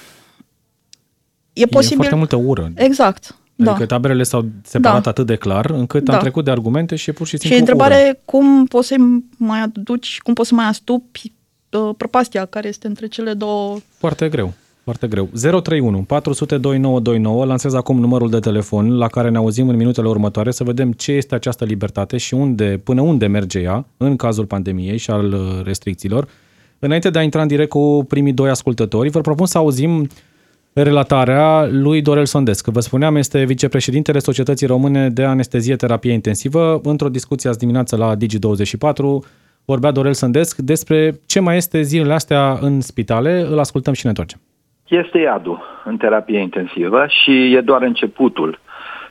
e 1.52 1.66
posibil... 1.66 2.04
E 2.04 2.08
foarte 2.08 2.14
multă 2.14 2.36
ură. 2.36 2.72
Exact. 2.74 3.36
Adică 3.58 3.78
da. 3.78 3.86
taberele 3.86 4.22
s-au 4.22 4.48
separat 4.62 5.02
da. 5.02 5.10
atât 5.10 5.26
de 5.26 5.36
clar 5.36 5.70
încât 5.70 6.04
da. 6.04 6.12
am 6.12 6.20
trecut 6.20 6.44
de 6.44 6.50
argumente 6.50 6.96
și 6.96 7.10
e 7.10 7.12
pur 7.12 7.26
și 7.26 7.38
simplu 7.38 7.54
Și 7.54 7.60
întrebare 7.60 8.04
ură. 8.04 8.18
cum 8.24 8.66
poți 8.66 8.88
să 8.88 8.94
mai 9.36 9.60
aduci, 9.62 10.20
cum 10.22 10.34
poți 10.34 10.48
să 10.48 10.54
mai 10.54 10.66
astupi 10.66 11.32
uh, 11.70 11.90
prăpastia 11.96 12.44
care 12.44 12.68
este 12.68 12.86
între 12.86 13.06
cele 13.06 13.34
două... 13.34 13.78
Foarte 13.98 14.28
greu. 14.28 14.52
Foarte 14.86 15.06
greu. 15.06 15.28
031 15.32 16.02
400 16.02 16.58
2929, 16.58 17.44
lansez 17.44 17.74
acum 17.74 18.00
numărul 18.00 18.30
de 18.30 18.38
telefon 18.38 18.96
la 18.96 19.06
care 19.06 19.30
ne 19.30 19.36
auzim 19.36 19.68
în 19.68 19.76
minutele 19.76 20.08
următoare 20.08 20.50
să 20.50 20.64
vedem 20.64 20.92
ce 20.92 21.12
este 21.12 21.34
această 21.34 21.64
libertate 21.64 22.16
și 22.16 22.34
unde, 22.34 22.80
până 22.84 23.00
unde 23.00 23.26
merge 23.26 23.58
ea 23.58 23.86
în 23.96 24.16
cazul 24.16 24.44
pandemiei 24.44 24.96
și 24.96 25.10
al 25.10 25.32
uh, 25.32 25.40
restricțiilor. 25.64 26.28
Înainte 26.78 27.10
de 27.10 27.18
a 27.18 27.22
intra 27.22 27.42
în 27.42 27.48
direct 27.48 27.68
cu 27.68 28.04
primii 28.08 28.32
doi 28.32 28.50
ascultători, 28.50 29.08
vă 29.08 29.20
propun 29.20 29.46
să 29.46 29.58
auzim 29.58 30.08
relatarea 30.72 31.68
lui 31.70 32.02
Dorel 32.02 32.26
Sondesc. 32.26 32.66
Vă 32.66 32.80
spuneam, 32.80 33.16
este 33.16 33.44
vicepreședintele 33.44 34.18
Societății 34.18 34.66
Române 34.66 35.10
de 35.10 35.24
Anestezie 35.24 35.76
Terapie 35.76 36.12
Intensivă. 36.12 36.80
Într-o 36.82 37.08
discuție 37.08 37.48
azi 37.48 37.58
dimineață 37.58 37.96
la 37.96 38.16
Digi24 38.16 39.28
vorbea 39.64 39.90
Dorel 39.90 40.14
Sondesc 40.14 40.56
despre 40.56 41.20
ce 41.26 41.40
mai 41.40 41.56
este 41.56 41.82
zilele 41.82 42.12
astea 42.12 42.58
în 42.60 42.80
spitale. 42.80 43.46
Îl 43.50 43.58
ascultăm 43.58 43.92
și 43.92 44.00
ne 44.02 44.08
întoarcem. 44.08 44.40
Este 44.88 45.18
iadul 45.18 45.82
în 45.84 45.96
terapie 45.96 46.38
intensivă 46.38 47.06
și 47.08 47.54
e 47.54 47.60
doar 47.60 47.82
începutul. 47.82 48.58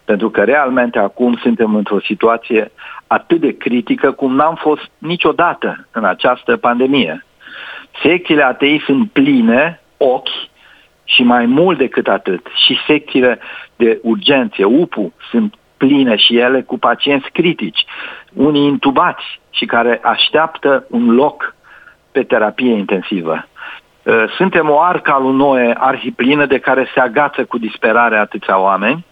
Pentru 0.05 0.29
că 0.29 0.43
realmente 0.43 0.99
acum 0.99 1.37
suntem 1.41 1.75
într-o 1.75 1.99
situație 1.99 2.71
atât 3.07 3.39
de 3.39 3.57
critică 3.57 4.11
cum 4.11 4.35
n-am 4.35 4.55
fost 4.55 4.89
niciodată 4.97 5.87
în 5.91 6.03
această 6.03 6.57
pandemie. 6.57 7.25
Secțiile 8.03 8.43
ATI 8.43 8.81
sunt 8.85 9.11
pline, 9.11 9.81
ochi, 9.97 10.29
și 11.03 11.23
mai 11.23 11.45
mult 11.45 11.77
decât 11.77 12.07
atât, 12.07 12.47
și 12.65 12.77
secțiile 12.87 13.39
de 13.75 13.99
urgențe, 14.01 14.63
UPU, 14.63 15.13
sunt 15.29 15.53
pline 15.77 16.15
și 16.15 16.37
ele 16.37 16.61
cu 16.61 16.77
pacienți 16.77 17.29
critici, 17.31 17.85
unii 18.33 18.65
intubați 18.65 19.39
și 19.49 19.65
care 19.65 19.99
așteaptă 20.03 20.85
un 20.89 21.15
loc 21.15 21.55
pe 22.11 22.23
terapie 22.23 22.71
intensivă. 22.71 23.47
Uh, 24.05 24.23
suntem 24.37 24.69
o 24.69 24.79
arca 24.79 25.19
lui 25.19 25.35
Noe 25.35 25.75
arhiplină 25.77 26.45
de 26.45 26.59
care 26.59 26.87
se 26.93 26.99
agață 26.99 27.45
cu 27.45 27.57
disperare 27.57 28.17
atâția 28.17 28.59
oameni 28.59 29.05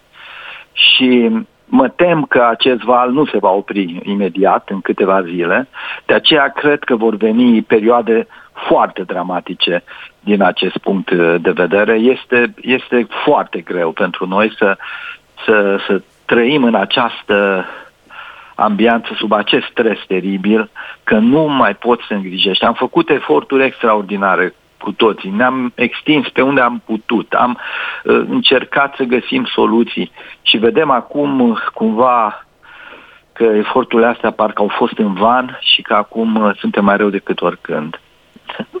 și 0.72 1.30
mă 1.64 1.88
tem 1.88 2.22
că 2.22 2.46
acest 2.50 2.80
val 2.80 3.10
nu 3.10 3.26
se 3.26 3.38
va 3.38 3.50
opri 3.50 4.00
imediat, 4.04 4.68
în 4.68 4.80
câteva 4.80 5.22
zile, 5.22 5.68
de 6.06 6.14
aceea 6.14 6.48
cred 6.48 6.84
că 6.84 6.96
vor 6.96 7.16
veni 7.16 7.62
perioade 7.62 8.26
foarte 8.68 9.02
dramatice 9.02 9.84
din 10.20 10.42
acest 10.42 10.78
punct 10.78 11.10
de 11.40 11.50
vedere. 11.50 11.94
Este, 11.94 12.54
este 12.60 13.06
foarte 13.24 13.60
greu 13.60 13.92
pentru 13.92 14.26
noi 14.26 14.54
să, 14.58 14.76
să, 15.44 15.78
să 15.86 16.02
trăim 16.24 16.64
în 16.64 16.74
această 16.74 17.66
ambianță, 18.54 19.08
sub 19.16 19.32
acest 19.32 19.66
stres 19.66 19.98
teribil, 20.06 20.70
că 21.04 21.14
nu 21.14 21.46
mai 21.48 21.74
poți 21.74 22.04
să 22.08 22.14
îngrijești. 22.14 22.64
Am 22.64 22.74
făcut 22.74 23.10
eforturi 23.10 23.64
extraordinare 23.64 24.54
cu 24.84 24.92
toții, 24.92 25.30
ne-am 25.30 25.72
extins 25.74 26.28
pe 26.28 26.42
unde 26.42 26.60
am 26.60 26.82
putut, 26.86 27.32
am 27.32 27.58
uh, 27.58 28.24
încercat 28.28 28.94
să 28.96 29.02
găsim 29.02 29.44
soluții 29.44 30.10
și 30.42 30.56
vedem 30.56 30.90
acum 30.90 31.40
uh, 31.40 31.58
cumva 31.74 32.46
că 33.32 33.44
eforturile 33.44 34.08
astea 34.08 34.30
parcă 34.30 34.62
au 34.62 34.68
fost 34.68 34.98
în 34.98 35.12
van 35.12 35.58
și 35.60 35.82
că 35.82 35.94
acum 35.94 36.34
uh, 36.34 36.56
suntem 36.58 36.84
mai 36.84 36.96
rău 36.96 37.08
decât 37.08 37.40
oricând. 37.40 38.00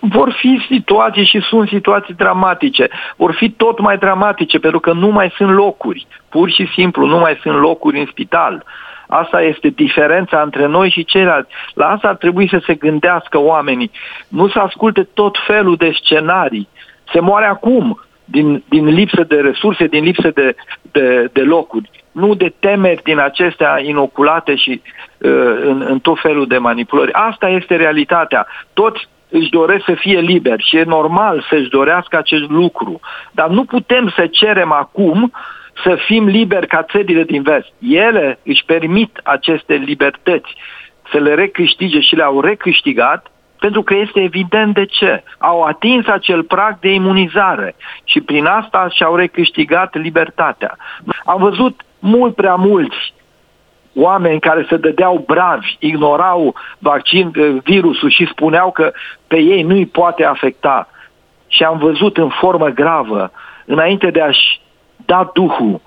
Vor 0.00 0.32
fi 0.32 0.64
situații 0.68 1.26
și 1.26 1.40
sunt 1.40 1.68
situații 1.68 2.14
dramatice. 2.14 2.88
Vor 3.16 3.32
fi 3.32 3.50
tot 3.50 3.80
mai 3.80 3.98
dramatice 3.98 4.58
pentru 4.58 4.80
că 4.80 4.92
nu 4.92 5.08
mai 5.08 5.32
sunt 5.36 5.50
locuri. 5.50 6.06
Pur 6.28 6.50
și 6.50 6.66
simplu 6.74 7.06
nu 7.06 7.18
mai 7.18 7.38
sunt 7.42 7.56
locuri 7.58 7.98
în 7.98 8.06
spital. 8.10 8.64
Asta 9.20 9.42
este 9.42 9.68
diferența 9.68 10.40
între 10.40 10.66
noi 10.66 10.90
și 10.90 11.04
ceilalți. 11.04 11.50
La 11.74 11.86
asta 11.86 12.08
ar 12.08 12.16
trebui 12.16 12.48
să 12.48 12.62
se 12.66 12.74
gândească 12.74 13.38
oamenii. 13.38 13.90
Nu 14.28 14.48
să 14.48 14.58
asculte 14.58 15.08
tot 15.14 15.36
felul 15.46 15.76
de 15.76 15.90
scenarii. 16.02 16.68
Se 17.12 17.20
moare 17.20 17.46
acum 17.46 18.00
din, 18.24 18.62
din 18.68 18.84
lipsă 18.84 19.22
de 19.22 19.36
resurse, 19.36 19.86
din 19.86 20.04
lipsă 20.04 20.30
de, 20.34 20.54
de, 20.92 21.28
de 21.32 21.40
locuri. 21.40 21.90
Nu 22.12 22.34
de 22.34 22.52
temeri 22.58 23.02
din 23.02 23.18
acestea 23.18 23.80
inoculate 23.82 24.54
și 24.54 24.82
uh, 25.18 25.56
în, 25.62 25.84
în 25.88 25.98
tot 25.98 26.20
felul 26.20 26.46
de 26.46 26.58
manipulări. 26.58 27.12
Asta 27.12 27.48
este 27.48 27.76
realitatea. 27.76 28.46
Toți 28.72 29.08
își 29.28 29.50
doresc 29.50 29.84
să 29.84 29.94
fie 29.94 30.20
liberi 30.20 30.66
și 30.68 30.76
e 30.76 30.84
normal 30.84 31.46
să-și 31.48 31.68
dorească 31.68 32.16
acest 32.16 32.50
lucru. 32.50 33.00
Dar 33.30 33.48
nu 33.48 33.64
putem 33.64 34.12
să 34.16 34.26
cerem 34.26 34.72
acum 34.72 35.22
uh, 35.22 35.30
să 35.82 35.96
fim 36.06 36.26
liberi 36.26 36.66
ca 36.66 36.82
țările 36.82 37.22
din 37.22 37.42
vest. 37.42 37.72
Ele 37.78 38.38
își 38.44 38.64
permit 38.64 39.20
aceste 39.22 39.74
libertăți 39.74 40.54
să 41.10 41.18
le 41.18 41.34
recâștige 41.34 42.00
și 42.00 42.14
le-au 42.14 42.40
recâștigat 42.40 43.26
pentru 43.58 43.82
că 43.82 43.94
este 43.94 44.20
evident 44.20 44.74
de 44.74 44.84
ce. 44.84 45.22
Au 45.38 45.62
atins 45.62 46.06
acel 46.06 46.42
prag 46.42 46.78
de 46.78 46.92
imunizare 46.92 47.74
și 48.04 48.20
prin 48.20 48.44
asta 48.44 48.88
și-au 48.88 49.14
recâștigat 49.14 49.94
libertatea. 49.94 50.76
Am 51.24 51.40
văzut 51.40 51.80
mult 51.98 52.34
prea 52.34 52.54
mulți 52.54 53.14
oameni 53.94 54.40
care 54.40 54.66
se 54.68 54.76
dădeau 54.76 55.24
bravi, 55.26 55.76
ignorau 55.78 56.54
vaccin, 56.78 57.30
virusul 57.64 58.10
și 58.10 58.26
spuneau 58.30 58.70
că 58.70 58.92
pe 59.26 59.38
ei 59.38 59.62
nu 59.62 59.74
îi 59.74 59.86
poate 59.86 60.24
afecta. 60.24 60.88
Și 61.48 61.62
am 61.62 61.78
văzut 61.78 62.16
în 62.16 62.28
formă 62.28 62.68
gravă, 62.68 63.32
înainte 63.64 64.10
de 64.10 64.20
a-și 64.20 64.60
dat 64.96 65.32
Duhul, 65.32 65.80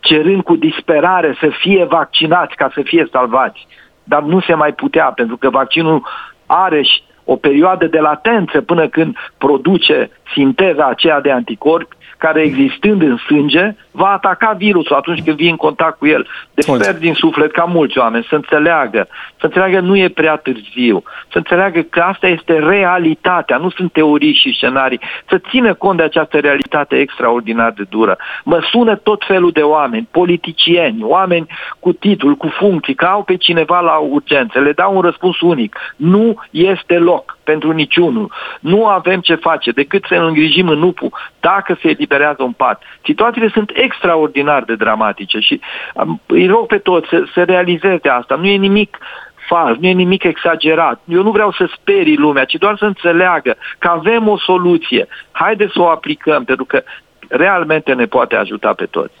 cerând 0.00 0.42
cu 0.42 0.56
disperare 0.56 1.36
să 1.40 1.48
fie 1.60 1.84
vaccinați 1.84 2.54
ca 2.54 2.70
să 2.74 2.82
fie 2.82 3.08
salvați. 3.10 3.66
Dar 4.04 4.22
nu 4.22 4.40
se 4.40 4.54
mai 4.54 4.72
putea, 4.72 5.04
pentru 5.04 5.36
că 5.36 5.50
vaccinul 5.50 6.06
are 6.46 6.82
o 7.24 7.36
perioadă 7.36 7.86
de 7.86 7.98
latență 7.98 8.60
până 8.60 8.88
când 8.88 9.16
produce 9.38 10.10
sinteza 10.34 10.86
aceea 10.86 11.20
de 11.20 11.30
anticorpi 11.30 11.96
care 12.20 12.40
existând 12.40 13.02
în 13.02 13.16
sânge 13.16 13.74
va 13.90 14.10
ataca 14.12 14.54
virusul 14.58 14.96
atunci 14.96 15.22
când 15.22 15.36
vii 15.36 15.50
în 15.50 15.56
contact 15.56 15.98
cu 15.98 16.06
el. 16.06 16.26
Deci 16.54 16.64
sper 16.64 16.98
din 16.98 17.14
suflet 17.14 17.52
ca 17.52 17.64
mulți 17.64 17.98
oameni 17.98 18.26
să 18.28 18.34
înțeleagă, 18.34 19.08
să 19.38 19.44
înțeleagă 19.44 19.80
nu 19.80 19.96
e 19.96 20.08
prea 20.08 20.36
târziu, 20.36 21.02
să 21.30 21.38
înțeleagă 21.38 21.80
că 21.80 22.00
asta 22.00 22.26
este 22.26 22.58
realitatea, 22.58 23.56
nu 23.56 23.70
sunt 23.70 23.92
teorii 23.92 24.34
și 24.34 24.54
scenarii, 24.54 25.00
să 25.28 25.40
țină 25.50 25.74
cont 25.74 25.96
de 25.96 26.02
această 26.02 26.38
realitate 26.38 26.96
extraordinar 26.96 27.72
de 27.72 27.84
dură. 27.88 28.16
Mă 28.44 28.58
sună 28.70 28.96
tot 28.96 29.24
felul 29.26 29.50
de 29.50 29.62
oameni, 29.62 30.08
politicieni, 30.10 31.02
oameni 31.02 31.46
cu 31.78 31.92
titlul, 31.92 32.34
cu 32.34 32.48
funcții, 32.48 32.94
că 32.94 33.04
au 33.04 33.22
pe 33.22 33.36
cineva 33.36 33.80
la 33.80 33.96
urgențe, 33.96 34.58
le 34.58 34.72
dau 34.72 34.96
un 34.96 35.00
răspuns 35.00 35.40
unic. 35.40 35.76
Nu 35.96 36.34
este 36.50 36.98
loc 36.98 37.38
pentru 37.44 37.70
niciunul. 37.72 38.32
Nu 38.60 38.86
avem 38.86 39.20
ce 39.20 39.34
face 39.34 39.70
decât 39.70 40.04
să 40.08 40.14
îngrijim 40.26 40.68
în 40.68 40.82
UPU 40.82 41.10
dacă 41.40 41.78
se 41.82 41.88
eliberează 41.88 42.42
un 42.42 42.52
pat. 42.52 42.82
Situațiile 43.04 43.48
sunt 43.52 43.70
extraordinar 43.74 44.62
de 44.62 44.74
dramatice 44.74 45.38
și 45.38 45.60
um, 45.94 46.20
îi 46.26 46.46
rog 46.46 46.66
pe 46.66 46.78
toți 46.78 47.08
să, 47.08 47.22
să 47.34 47.42
realizeze 47.42 48.08
asta. 48.08 48.34
Nu 48.34 48.46
e 48.46 48.56
nimic 48.56 48.98
fals, 49.48 49.78
nu 49.78 49.86
e 49.86 49.92
nimic 49.92 50.22
exagerat. 50.22 51.00
Eu 51.08 51.22
nu 51.22 51.30
vreau 51.30 51.52
să 51.52 51.68
sperii 51.80 52.16
lumea, 52.16 52.44
ci 52.44 52.54
doar 52.54 52.76
să 52.78 52.84
înțeleagă 52.84 53.56
că 53.78 53.88
avem 53.88 54.28
o 54.28 54.38
soluție. 54.38 55.06
Haideți 55.30 55.72
să 55.72 55.80
o 55.80 55.88
aplicăm, 55.88 56.44
pentru 56.44 56.64
că 56.64 56.82
realmente 57.28 57.92
ne 57.92 58.06
poate 58.06 58.36
ajuta 58.36 58.72
pe 58.72 58.84
toți. 58.84 59.14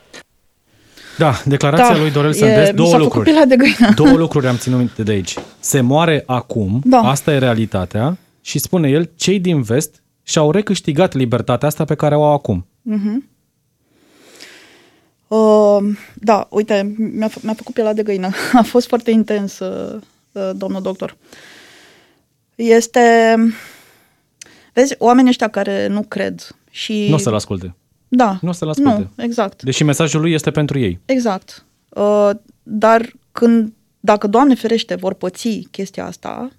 Da, 1.18 1.30
declarația 1.44 1.94
da, 1.94 2.00
lui 2.00 2.10
Dorel 2.10 2.32
Sândes, 2.32 2.70
două 2.70 2.96
lucruri. 2.96 3.30
De 3.48 3.56
două 4.02 4.16
lucruri 4.16 4.46
am 4.46 4.56
ținut 4.56 4.96
de 4.96 5.12
aici. 5.12 5.34
Se 5.58 5.80
moare 5.80 6.22
acum, 6.26 6.80
da. 6.84 6.98
asta 6.98 7.32
e 7.32 7.38
realitatea, 7.38 8.16
și 8.42 8.58
spune 8.58 8.88
el, 8.88 9.10
cei 9.16 9.40
din 9.40 9.62
vest 9.62 10.02
și-au 10.22 10.50
recâștigat 10.50 11.14
libertatea 11.14 11.68
asta 11.68 11.84
pe 11.84 11.94
care 11.94 12.16
o 12.16 12.24
au 12.24 12.32
acum. 12.32 12.66
Uh-huh. 12.90 13.28
Uh, 15.28 15.96
da, 16.14 16.46
uite, 16.50 16.94
mi-a, 16.96 17.28
f- 17.30 17.42
mi-a 17.42 17.54
făcut 17.54 17.74
pielea 17.74 17.92
de 17.92 18.02
găină. 18.02 18.30
A 18.52 18.62
fost 18.62 18.88
foarte 18.88 19.10
intens, 19.10 19.58
uh, 19.58 20.00
uh, 20.32 20.50
domnul 20.56 20.82
doctor. 20.82 21.16
Este... 22.54 23.36
Vezi, 24.72 24.94
oamenii 24.98 25.30
ăștia 25.30 25.48
care 25.48 25.86
nu 25.86 26.02
cred 26.02 26.56
și... 26.70 27.06
Nu 27.08 27.14
o 27.14 27.18
să-l 27.18 27.34
asculte. 27.34 27.74
Da. 28.08 28.38
Nu 28.40 28.48
o 28.48 28.52
să-l 28.52 28.68
asculte. 28.68 29.10
Nu, 29.16 29.24
exact. 29.24 29.62
Deși 29.62 29.84
mesajul 29.84 30.20
lui 30.20 30.32
este 30.32 30.50
pentru 30.50 30.78
ei. 30.78 30.98
Exact. 31.04 31.64
Uh, 31.88 32.30
dar 32.62 33.12
când, 33.32 33.72
dacă, 34.00 34.26
Doamne 34.26 34.54
ferește, 34.54 34.94
vor 34.94 35.14
păți 35.14 35.68
chestia 35.70 36.06
asta, 36.06 36.50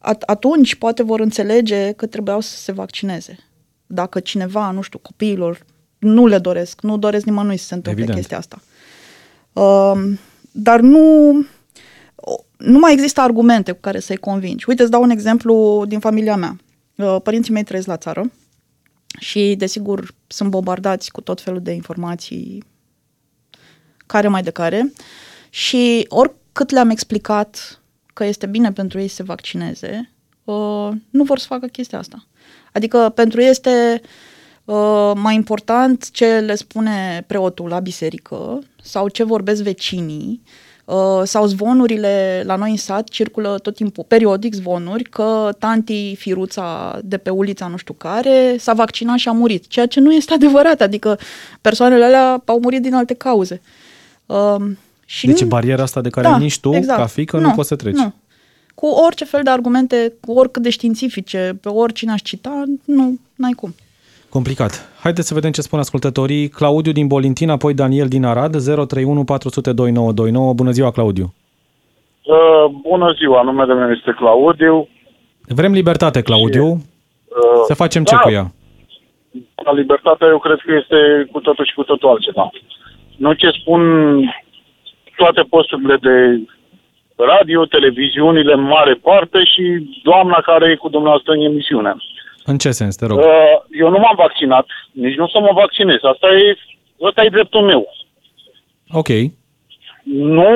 at- 0.00 0.24
atunci 0.26 0.74
poate 0.74 1.02
vor 1.02 1.20
înțelege 1.20 1.92
că 1.92 2.06
trebuiau 2.06 2.40
să 2.40 2.56
se 2.56 2.72
vaccineze. 2.72 3.38
Dacă 3.86 4.20
cineva, 4.20 4.70
nu 4.70 4.80
știu, 4.80 4.98
copiilor 4.98 5.64
nu 5.98 6.26
le 6.26 6.38
doresc, 6.38 6.80
nu 6.80 6.98
doresc 6.98 7.24
nimănui 7.24 7.56
să 7.56 7.66
se 7.66 7.74
întâmple 7.74 8.02
Evident. 8.02 8.18
chestia 8.18 8.38
asta. 8.38 8.62
Uh, 9.52 10.18
dar 10.50 10.80
nu, 10.80 11.32
nu 12.56 12.78
mai 12.78 12.92
există 12.92 13.20
argumente 13.20 13.72
cu 13.72 13.80
care 13.80 14.00
să-i 14.00 14.16
convingi. 14.16 14.64
Uite, 14.68 14.82
îți 14.82 14.90
dau 14.90 15.02
un 15.02 15.10
exemplu 15.10 15.84
din 15.88 15.98
familia 15.98 16.36
mea. 16.36 16.56
Uh, 16.96 17.16
părinții 17.22 17.52
mei 17.52 17.64
trăiesc 17.64 17.88
la 17.88 17.96
țară 17.96 18.30
și, 19.18 19.54
desigur, 19.58 20.14
sunt 20.26 20.50
bombardați 20.50 21.10
cu 21.10 21.20
tot 21.20 21.40
felul 21.40 21.60
de 21.60 21.72
informații 21.72 22.64
care 24.06 24.28
mai 24.28 24.42
de 24.42 24.50
care 24.50 24.92
și 25.50 26.06
oricât 26.08 26.70
le-am 26.70 26.90
explicat 26.90 27.79
că 28.12 28.24
este 28.24 28.46
bine 28.46 28.72
pentru 28.72 29.00
ei 29.00 29.08
să 29.08 29.14
se 29.14 29.22
vaccineze, 29.22 30.10
uh, 30.44 30.88
nu 31.10 31.24
vor 31.24 31.38
să 31.38 31.46
facă 31.46 31.66
chestia 31.66 31.98
asta. 31.98 32.24
Adică 32.72 33.12
pentru 33.14 33.40
ei 33.40 33.48
este 33.48 34.00
uh, 34.64 35.12
mai 35.14 35.34
important 35.34 36.10
ce 36.10 36.38
le 36.38 36.54
spune 36.54 37.24
preotul 37.26 37.68
la 37.68 37.80
biserică 37.80 38.58
sau 38.82 39.08
ce 39.08 39.24
vorbesc 39.24 39.62
vecinii 39.62 40.42
Uh, 40.90 41.20
sau 41.24 41.46
zvonurile 41.46 42.42
la 42.46 42.56
noi 42.56 42.70
în 42.70 42.76
sat, 42.76 43.08
circulă 43.08 43.58
tot 43.62 43.74
timpul, 43.74 44.04
periodic 44.08 44.54
zvonuri, 44.54 45.02
că 45.02 45.48
tanti 45.58 46.14
Firuța 46.16 46.98
de 47.04 47.18
pe 47.18 47.30
ulița 47.30 47.66
nu 47.66 47.76
știu 47.76 47.94
care 47.94 48.56
s-a 48.58 48.72
vaccinat 48.72 49.18
și 49.18 49.28
a 49.28 49.32
murit, 49.32 49.66
ceea 49.66 49.86
ce 49.86 50.00
nu 50.00 50.12
este 50.12 50.34
adevărat, 50.34 50.80
adică 50.80 51.18
persoanele 51.60 52.04
alea 52.04 52.42
au 52.44 52.60
murit 52.60 52.82
din 52.82 52.94
alte 52.94 53.14
cauze. 53.14 53.60
Uh, 54.26 54.56
și 55.16 55.26
deci 55.26 55.40
nu... 55.40 55.46
bariera 55.46 55.82
asta 55.82 56.00
de 56.00 56.08
care 56.08 56.28
da, 56.28 56.38
nici 56.38 56.60
tu, 56.60 56.74
exact. 56.74 56.98
ca 56.98 57.06
fică, 57.06 57.36
nu, 57.36 57.42
nu 57.42 57.52
poți 57.56 57.68
să 57.68 57.76
treci. 57.76 57.94
Nu. 57.94 58.12
Cu 58.74 58.86
orice 58.86 59.24
fel 59.24 59.40
de 59.42 59.50
argumente, 59.50 60.12
cu 60.20 60.32
oricât 60.32 60.62
de 60.62 60.70
științifice, 60.70 61.58
pe 61.62 61.68
oricine 61.68 62.12
aș 62.12 62.20
cita, 62.20 62.64
nu, 62.84 63.18
n-ai 63.34 63.52
cum. 63.52 63.74
Complicat. 64.28 64.88
Haideți 65.02 65.28
să 65.28 65.34
vedem 65.34 65.50
ce 65.50 65.60
spun 65.60 65.78
ascultătorii. 65.78 66.48
Claudiu 66.48 66.92
din 66.92 67.06
Bolintin, 67.06 67.50
apoi 67.50 67.74
Daniel 67.74 68.08
din 68.08 68.24
Arad, 68.24 68.50
031 68.50 69.24
400 69.24 69.72
2929. 69.72 70.52
Bună 70.52 70.70
ziua, 70.70 70.90
Claudiu! 70.90 71.34
Uh, 72.22 72.64
bună 72.82 73.12
ziua, 73.18 73.42
numele 73.42 73.74
meu 73.74 73.90
este 73.90 74.12
Claudiu. 74.16 74.88
Vrem 75.46 75.72
libertate, 75.72 76.22
Claudiu. 76.22 76.66
Și, 76.66 76.82
uh, 77.28 77.62
să 77.66 77.74
facem 77.74 78.04
ce 78.04 78.14
da, 78.14 78.20
cu 78.20 78.30
ea? 78.30 78.52
La 79.64 79.72
libertatea 79.72 80.26
eu 80.26 80.38
cred 80.38 80.58
că 80.66 80.72
este 80.82 81.28
cu 81.32 81.40
totul 81.40 81.64
și 81.64 81.74
cu 81.74 81.82
totul 81.82 82.08
altceva. 82.08 82.50
Nu 83.16 83.32
ce 83.32 83.50
spun 83.60 83.82
toate 85.22 85.42
posturile 85.54 85.96
de 86.08 86.16
radio, 87.32 87.60
televiziunile 87.76 88.52
în 88.58 88.64
mare 88.76 88.94
parte 89.08 89.38
și 89.52 89.64
doamna 90.02 90.38
care 90.50 90.66
e 90.70 90.82
cu 90.84 90.88
dumneavoastră 90.88 91.32
în 91.32 91.40
emisiune. 91.50 91.92
În 92.50 92.56
ce 92.62 92.70
sens, 92.70 92.94
te 92.96 93.06
rog? 93.06 93.18
Uh, 93.18 93.56
eu 93.82 93.88
nu 93.94 93.98
m-am 93.98 94.18
vaccinat, 94.26 94.66
nici 94.92 95.16
nu 95.18 95.24
o 95.24 95.32
să 95.34 95.38
mă 95.40 95.52
vaccinez. 95.62 96.00
Asta 96.12 96.28
e, 96.42 96.46
asta 97.08 97.24
e 97.24 97.36
dreptul 97.36 97.62
meu. 97.70 97.82
Ok. 99.00 99.10
Nu 100.38 100.50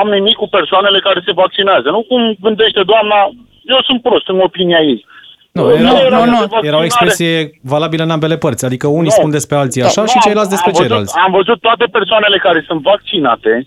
am 0.00 0.08
nimic 0.08 0.36
cu 0.36 0.48
persoanele 0.48 0.98
care 1.00 1.20
se 1.24 1.32
vaccinează. 1.32 1.88
Nu 1.90 2.02
cum 2.02 2.36
gândește 2.40 2.82
doamna, 2.92 3.18
eu 3.72 3.80
sunt 3.88 4.02
prost 4.02 4.28
în 4.28 4.40
opinia 4.40 4.80
ei. 4.92 5.04
Nu, 5.52 5.70
era, 5.70 5.90
nu, 5.90 5.96
era, 6.08 6.24
nu, 6.24 6.30
nu. 6.30 6.66
era 6.70 6.78
o 6.78 6.84
expresie 6.84 7.50
valabilă 7.62 8.02
în 8.02 8.10
ambele 8.10 8.36
părți. 8.36 8.64
Adică 8.64 8.86
unii 8.86 9.12
nu. 9.14 9.18
spun 9.18 9.30
despre 9.30 9.56
alții 9.56 9.82
așa 9.82 10.00
da, 10.00 10.06
și 10.06 10.18
ceilalți 10.18 10.50
despre 10.50 10.70
am 10.74 10.78
ceilalți. 10.80 11.12
Văzut, 11.12 11.26
am 11.26 11.32
văzut 11.38 11.60
toate 11.60 11.84
persoanele 11.96 12.38
care 12.38 12.64
sunt 12.66 12.80
vaccinate 12.82 13.66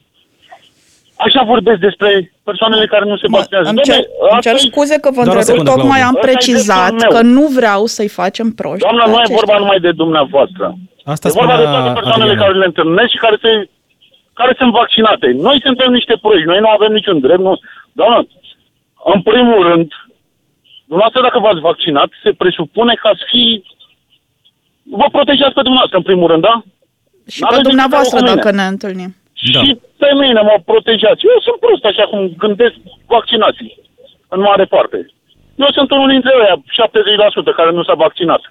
Așa 1.26 1.42
vorbesc 1.54 1.80
despre 1.80 2.10
persoanele 2.44 2.86
care 2.94 3.06
nu 3.06 3.18
se 3.18 3.28
vaccinează. 3.36 3.70
Îmi 3.70 3.82
cer, 3.90 4.02
îmi 4.32 4.42
cer 4.42 4.56
scuze 4.58 4.96
că 5.04 5.10
vă 5.16 5.22
întreb, 5.22 5.64
tocmai 5.74 6.02
am 6.10 6.18
precizat 6.28 6.96
că 7.14 7.20
nu 7.22 7.46
vreau 7.58 7.82
să-i 7.86 8.18
facem 8.22 8.48
proști. 8.60 8.86
Doamna, 8.88 9.06
nu 9.06 9.18
e 9.22 9.38
vorba 9.42 9.58
numai 9.58 9.80
de 9.80 9.92
dumneavoastră. 9.92 10.66
Asta 11.14 11.28
e 11.28 11.38
vorba 11.42 11.58
de 11.58 11.68
toate 11.74 11.92
persoanele 12.00 12.32
Adriana. 12.32 12.44
care 12.44 12.58
le 12.58 12.66
întâlnesc 12.72 13.10
și 13.14 13.24
care, 13.26 13.38
se, 13.44 13.52
care 14.34 14.54
sunt 14.58 14.72
vaccinate. 14.72 15.28
Noi 15.48 15.58
suntem 15.68 15.90
niște 15.92 16.16
proști, 16.22 16.52
noi 16.52 16.60
nu 16.60 16.70
avem 16.78 16.92
niciun 16.92 17.20
drept. 17.20 17.44
Nu. 17.48 17.54
Doamna, 17.92 18.20
în 19.14 19.22
primul 19.22 19.60
rând, 19.70 19.88
dumneavoastră 20.86 21.22
dacă 21.28 21.40
v-ați 21.40 21.66
vaccinat, 21.70 22.10
se 22.24 22.32
presupune 22.42 22.94
că 23.02 23.08
ați 23.08 23.24
fi... 23.32 23.64
Vă 25.02 25.08
protejați 25.12 25.56
pe 25.58 25.68
dumneavoastră, 25.68 25.98
în 25.98 26.08
primul 26.10 26.28
rând, 26.32 26.42
da? 26.42 26.56
Și 27.34 27.42
pe 27.50 27.60
dumneavoastră, 27.70 28.20
dacă 28.34 28.52
ne 28.52 28.66
întâlnim. 28.74 29.16
Da. 29.54 29.60
Și 29.60 29.80
pe 30.02 30.10
mine 30.22 30.42
mă 30.50 30.56
protejați. 30.72 31.26
Eu 31.34 31.40
sunt 31.48 31.58
prost 31.66 31.84
așa 31.92 32.06
cum 32.12 32.20
gândesc 32.44 32.76
vaccinații, 33.16 33.72
în 34.34 34.40
mare 34.50 34.66
parte. 34.76 34.98
Eu 35.64 35.70
sunt 35.78 35.90
unul 35.92 36.10
dintre 36.16 36.32
ei, 36.48 36.64
70% 37.52 37.56
care 37.60 37.72
nu 37.78 37.84
s-a 37.84 37.98
vaccinat. 38.06 38.42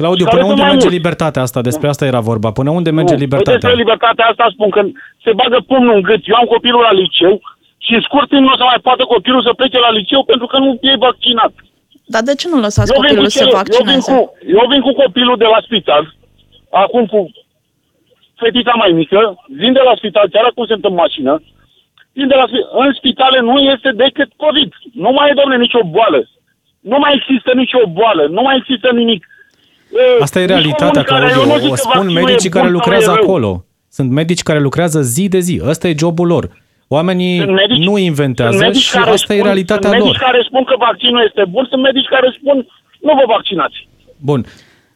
Claudiu, 0.00 0.26
până 0.34 0.44
unde 0.52 0.62
merge 0.62 0.86
mulți. 0.86 0.98
libertatea 0.98 1.42
asta? 1.42 1.60
Despre 1.68 1.88
asta 1.88 2.04
era 2.12 2.20
vorba. 2.30 2.50
Până 2.60 2.70
unde 2.78 2.90
merge 2.90 3.14
nu. 3.14 3.18
Păi 3.18 3.24
libertatea? 3.26 3.60
Despre 3.60 3.80
libertatea 3.82 4.24
asta 4.30 4.44
spun 4.54 4.70
că 4.76 4.80
se 5.24 5.32
bagă 5.40 5.58
pumnul 5.70 5.94
în 5.94 6.02
gât. 6.08 6.22
Eu 6.30 6.36
am 6.42 6.48
copilul 6.54 6.82
la 6.88 6.92
liceu 7.02 7.34
și 7.84 7.92
în 7.94 8.02
scurt 8.06 8.28
timp 8.28 8.42
nu 8.42 8.52
o 8.54 8.56
să 8.60 8.64
mai 8.70 8.80
poată 8.86 9.02
copilul 9.14 9.42
să 9.42 9.52
plece 9.60 9.78
la 9.86 9.90
liceu 9.98 10.22
pentru 10.24 10.46
că 10.46 10.56
nu 10.58 10.78
e 10.80 11.04
vaccinat. 11.08 11.52
Dar 12.14 12.22
de 12.22 12.34
ce 12.40 12.46
nu 12.52 12.58
lăsați 12.66 12.92
eu 12.92 13.00
copilul 13.00 13.28
să 13.28 13.48
vaccineze? 13.60 14.12
Eu 14.12 14.16
vin, 14.16 14.54
cu, 14.54 14.60
eu 14.60 14.64
vin 14.72 14.80
cu 14.86 14.92
copilul 15.02 15.36
de 15.42 15.48
la 15.54 15.60
spital, 15.66 16.14
acum 16.70 17.06
cu 17.06 17.18
fetița 18.44 18.74
mai 18.82 18.92
mică, 19.00 19.18
vin 19.60 19.72
de 19.78 19.82
la 19.88 19.94
spital, 20.00 20.26
chiar 20.32 20.44
acum 20.50 20.64
sunt 20.72 20.84
în 20.90 20.94
mașină, 20.94 21.32
vin 22.18 22.28
de 22.32 22.36
la 22.40 22.46
spital, 22.46 22.70
în 22.84 22.90
spitale 22.98 23.38
nu 23.40 23.56
este 23.74 23.90
decât 24.04 24.30
COVID. 24.44 24.70
Nu 25.04 25.10
mai 25.16 25.30
e, 25.30 25.38
domne, 25.40 25.56
nicio 25.56 25.82
boală. 25.96 26.20
Nu 26.90 26.98
mai 27.04 27.12
există 27.18 27.50
nicio 27.62 27.82
boală, 27.98 28.22
nu 28.36 28.42
mai 28.46 28.56
există 28.60 28.88
nimic. 29.00 29.22
Asta 30.20 30.40
e 30.40 30.44
realitatea, 30.44 31.02
Claudiu. 31.02 31.70
O 31.70 31.76
spun 31.76 32.12
medicii 32.12 32.50
care 32.50 32.68
lucrează 32.68 33.10
acolo. 33.10 33.64
Sunt 33.88 34.10
medici 34.10 34.42
care 34.42 34.60
lucrează 34.60 35.00
zi 35.00 35.28
de 35.28 35.38
zi. 35.38 35.60
Ăsta 35.72 35.88
e 35.88 35.94
jobul 35.98 36.26
lor. 36.26 36.44
Oamenii 36.88 37.38
medici, 37.46 37.84
nu 37.84 37.98
inventează 37.98 38.72
și 38.72 38.96
asta 38.96 39.16
spun, 39.16 39.36
e 39.36 39.42
realitatea 39.42 39.88
sunt 39.88 40.00
lor. 40.00 40.06
medici 40.06 40.22
care 40.26 40.42
spun 40.48 40.64
că 40.64 40.74
vaccinul 40.78 41.24
este 41.26 41.44
bun, 41.48 41.66
sunt 41.70 41.82
medici 41.82 42.08
care 42.08 42.36
spun 42.38 42.56
nu 43.00 43.12
vă 43.14 43.24
vaccinați. 43.26 43.88
Bun. 44.16 44.44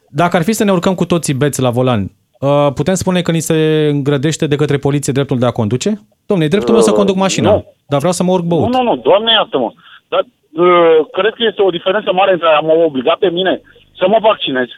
Dacă 0.09 0.37
ar 0.37 0.43
fi 0.43 0.53
să 0.53 0.65
ne 0.65 0.73
urcăm 0.73 0.95
cu 0.95 1.05
toții 1.05 1.35
beți 1.35 1.61
la 1.61 1.71
volan, 1.71 2.01
Uh, 2.01 2.24
putem 2.75 2.95
spune 2.95 3.21
că 3.23 3.31
ni 3.31 3.41
se 3.41 3.89
îngrădește 3.91 4.47
de 4.47 4.57
către 4.57 4.77
poliție 4.77 5.13
dreptul 5.13 5.39
de 5.39 5.47
a 5.47 5.51
conduce? 5.51 6.01
Domne, 6.27 6.47
dreptul 6.47 6.73
meu 6.73 6.83
să 6.83 6.93
conduc 6.93 7.17
mașina, 7.17 7.51
nu. 7.51 7.65
dar 7.89 7.99
vreau 7.99 8.13
să 8.13 8.23
mă 8.23 8.33
urc 8.33 8.45
băut. 8.45 8.73
Nu, 8.73 8.83
nu, 8.83 8.83
nu, 8.83 8.97
doamne 8.97 9.33
iartă-mă. 9.33 9.73
Dar 10.09 10.21
uh, 10.21 11.07
cred 11.13 11.33
că 11.35 11.43
este 11.49 11.63
o 11.63 11.71
diferență 11.71 12.13
mare 12.13 12.33
între 12.33 12.49
a 12.49 12.61
mă 12.61 12.73
obliga 12.73 13.17
pe 13.19 13.31
mine 13.31 13.61
să 13.99 14.05
mă 14.09 14.19
vaccinez 14.21 14.69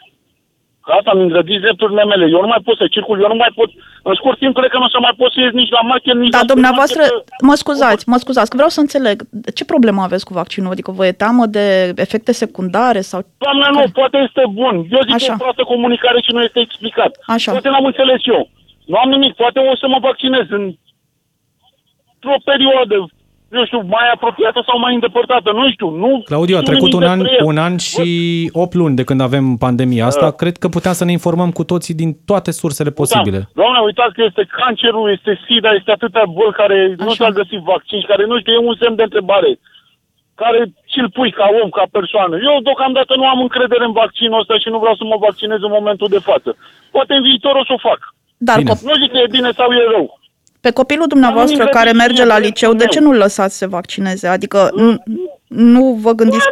Că 0.87 0.93
asta 0.99 1.13
mi 1.15 1.23
îngrădit 1.23 1.61
drepturile 1.61 2.05
mele. 2.05 2.25
Eu 2.35 2.41
nu 2.45 2.53
mai 2.55 2.63
pot 2.67 2.77
să 2.77 2.87
circul, 2.95 3.21
eu 3.23 3.29
nu 3.29 3.41
mai 3.43 3.53
pot... 3.59 3.69
În 4.09 4.15
scurt 4.15 4.39
timp, 4.39 4.55
cred 4.57 4.71
că 4.71 4.79
nu 4.79 4.89
o 4.89 4.95
să 4.95 4.99
mai 5.01 5.15
pot 5.21 5.31
să 5.33 5.41
ies 5.41 5.53
nici 5.61 5.77
la 5.79 5.81
market, 5.81 6.15
nici 6.15 6.35
da, 6.37 6.39
la 6.39 6.53
dumneavoastră, 6.55 7.03
mă 7.49 7.55
scuzați, 7.55 8.09
mă 8.13 8.17
scuzați, 8.25 8.51
că 8.51 8.57
vreau 8.61 8.73
să 8.77 8.81
înțeleg. 8.81 9.17
Ce 9.55 9.65
problemă 9.73 10.01
aveți 10.03 10.25
cu 10.25 10.33
vaccinul? 10.33 10.71
Adică 10.75 10.91
vă 10.91 11.07
e 11.07 11.23
teamă 11.23 11.45
de 11.47 11.67
efecte 11.97 12.33
secundare 12.33 13.01
sau... 13.01 13.21
Doamne, 13.45 13.67
nu, 13.77 13.83
poate 13.99 14.17
este 14.27 14.43
bun. 14.61 14.75
Eu 14.97 15.03
zic 15.09 15.15
Așa. 15.15 15.33
că 15.33 15.39
proastă 15.39 15.63
comunicare 15.63 16.21
și 16.21 16.33
nu 16.33 16.43
este 16.43 16.61
explicat. 16.61 17.13
Așa. 17.27 17.51
Poate 17.51 17.69
n-am 17.69 17.91
înțeles 17.93 18.21
eu. 18.25 18.49
Nu 18.91 18.97
am 18.97 19.09
nimic, 19.09 19.33
poate 19.35 19.59
o 19.59 19.77
să 19.77 19.87
mă 19.89 19.99
vaccinez 20.09 20.47
în 20.59 20.65
o 22.37 22.39
perioadă 22.51 22.97
nu 23.49 23.65
știu, 23.65 23.81
mai 23.87 24.11
apropiată 24.15 24.63
sau 24.67 24.79
mai 24.79 24.95
îndepărtată, 24.95 25.51
nu 25.53 25.71
știu. 25.71 25.91
Nu, 25.91 26.23
Claudiu, 26.25 26.57
a 26.57 26.61
trecut 26.61 26.93
un 26.93 27.03
an, 27.03 27.21
un 27.43 27.59
an 27.59 27.77
și 27.77 28.09
8 28.53 28.75
luni 28.75 28.97
de 28.97 29.05
când 29.05 29.21
avem 29.21 29.57
pandemia 29.57 30.07
asta. 30.07 30.27
Uh. 30.27 30.33
Cred 30.33 30.57
că 30.57 30.69
puteam 30.69 30.95
să 30.95 31.05
ne 31.05 31.13
informăm 31.13 31.51
cu 31.51 31.65
toții 31.65 31.95
din 31.95 32.11
toate 32.25 32.51
sursele 32.51 32.91
posibile. 32.91 33.39
Da. 33.39 33.49
Doamne, 33.61 33.79
uitați 33.79 34.15
că 34.15 34.23
este 34.29 34.47
cancerul, 34.61 35.11
este 35.17 35.41
SIDA, 35.47 35.71
este 35.71 35.91
atâtea 35.91 36.25
boli 36.39 36.59
care 36.63 36.79
Așa. 36.99 37.05
nu 37.05 37.11
s-a 37.11 37.31
găsit 37.31 37.61
vaccin 37.73 38.01
și 38.01 38.07
care 38.07 38.27
nu 38.27 38.39
știu, 38.39 38.53
e 38.53 38.69
un 38.71 38.77
semn 38.81 38.97
de 38.97 39.03
întrebare 39.03 39.59
care 40.43 40.61
ți-l 40.91 41.09
pui 41.17 41.31
ca 41.39 41.47
om, 41.63 41.69
ca 41.79 41.85
persoană. 41.99 42.35
Eu 42.49 42.55
deocamdată 42.67 43.13
nu 43.17 43.27
am 43.33 43.41
încredere 43.41 43.85
în 43.85 43.93
vaccinul 44.03 44.41
ăsta 44.41 44.59
și 44.59 44.69
nu 44.69 44.79
vreau 44.79 44.97
să 45.01 45.05
mă 45.05 45.17
vaccinez 45.27 45.61
în 45.63 45.77
momentul 45.79 46.09
de 46.17 46.19
față. 46.31 46.57
Poate 46.91 47.13
în 47.15 47.23
viitor 47.23 47.55
o 47.57 47.65
să 47.65 47.73
o 47.77 47.85
fac. 47.89 48.01
Dar 48.37 48.57
Bine. 48.59 48.73
Nu 48.89 48.95
zic 49.03 49.11
că 49.13 49.19
e 49.19 49.37
bine 49.37 49.51
sau 49.59 49.69
e 49.73 49.91
rău. 49.95 50.16
Pe 50.67 50.73
copilul 50.73 51.07
dumneavoastră 51.07 51.65
care 51.67 51.93
merge 51.93 52.25
la 52.25 52.39
liceu, 52.39 52.73
de 52.75 52.87
ce 52.87 53.01
nu-l 53.01 53.17
lăsați 53.17 53.57
să 53.57 53.65
se 53.65 53.75
vaccineze? 53.79 54.27
Adică 54.29 54.59
nu, 54.75 55.03
nu 55.49 55.83
vă 56.05 56.13
gândiți 56.13 56.49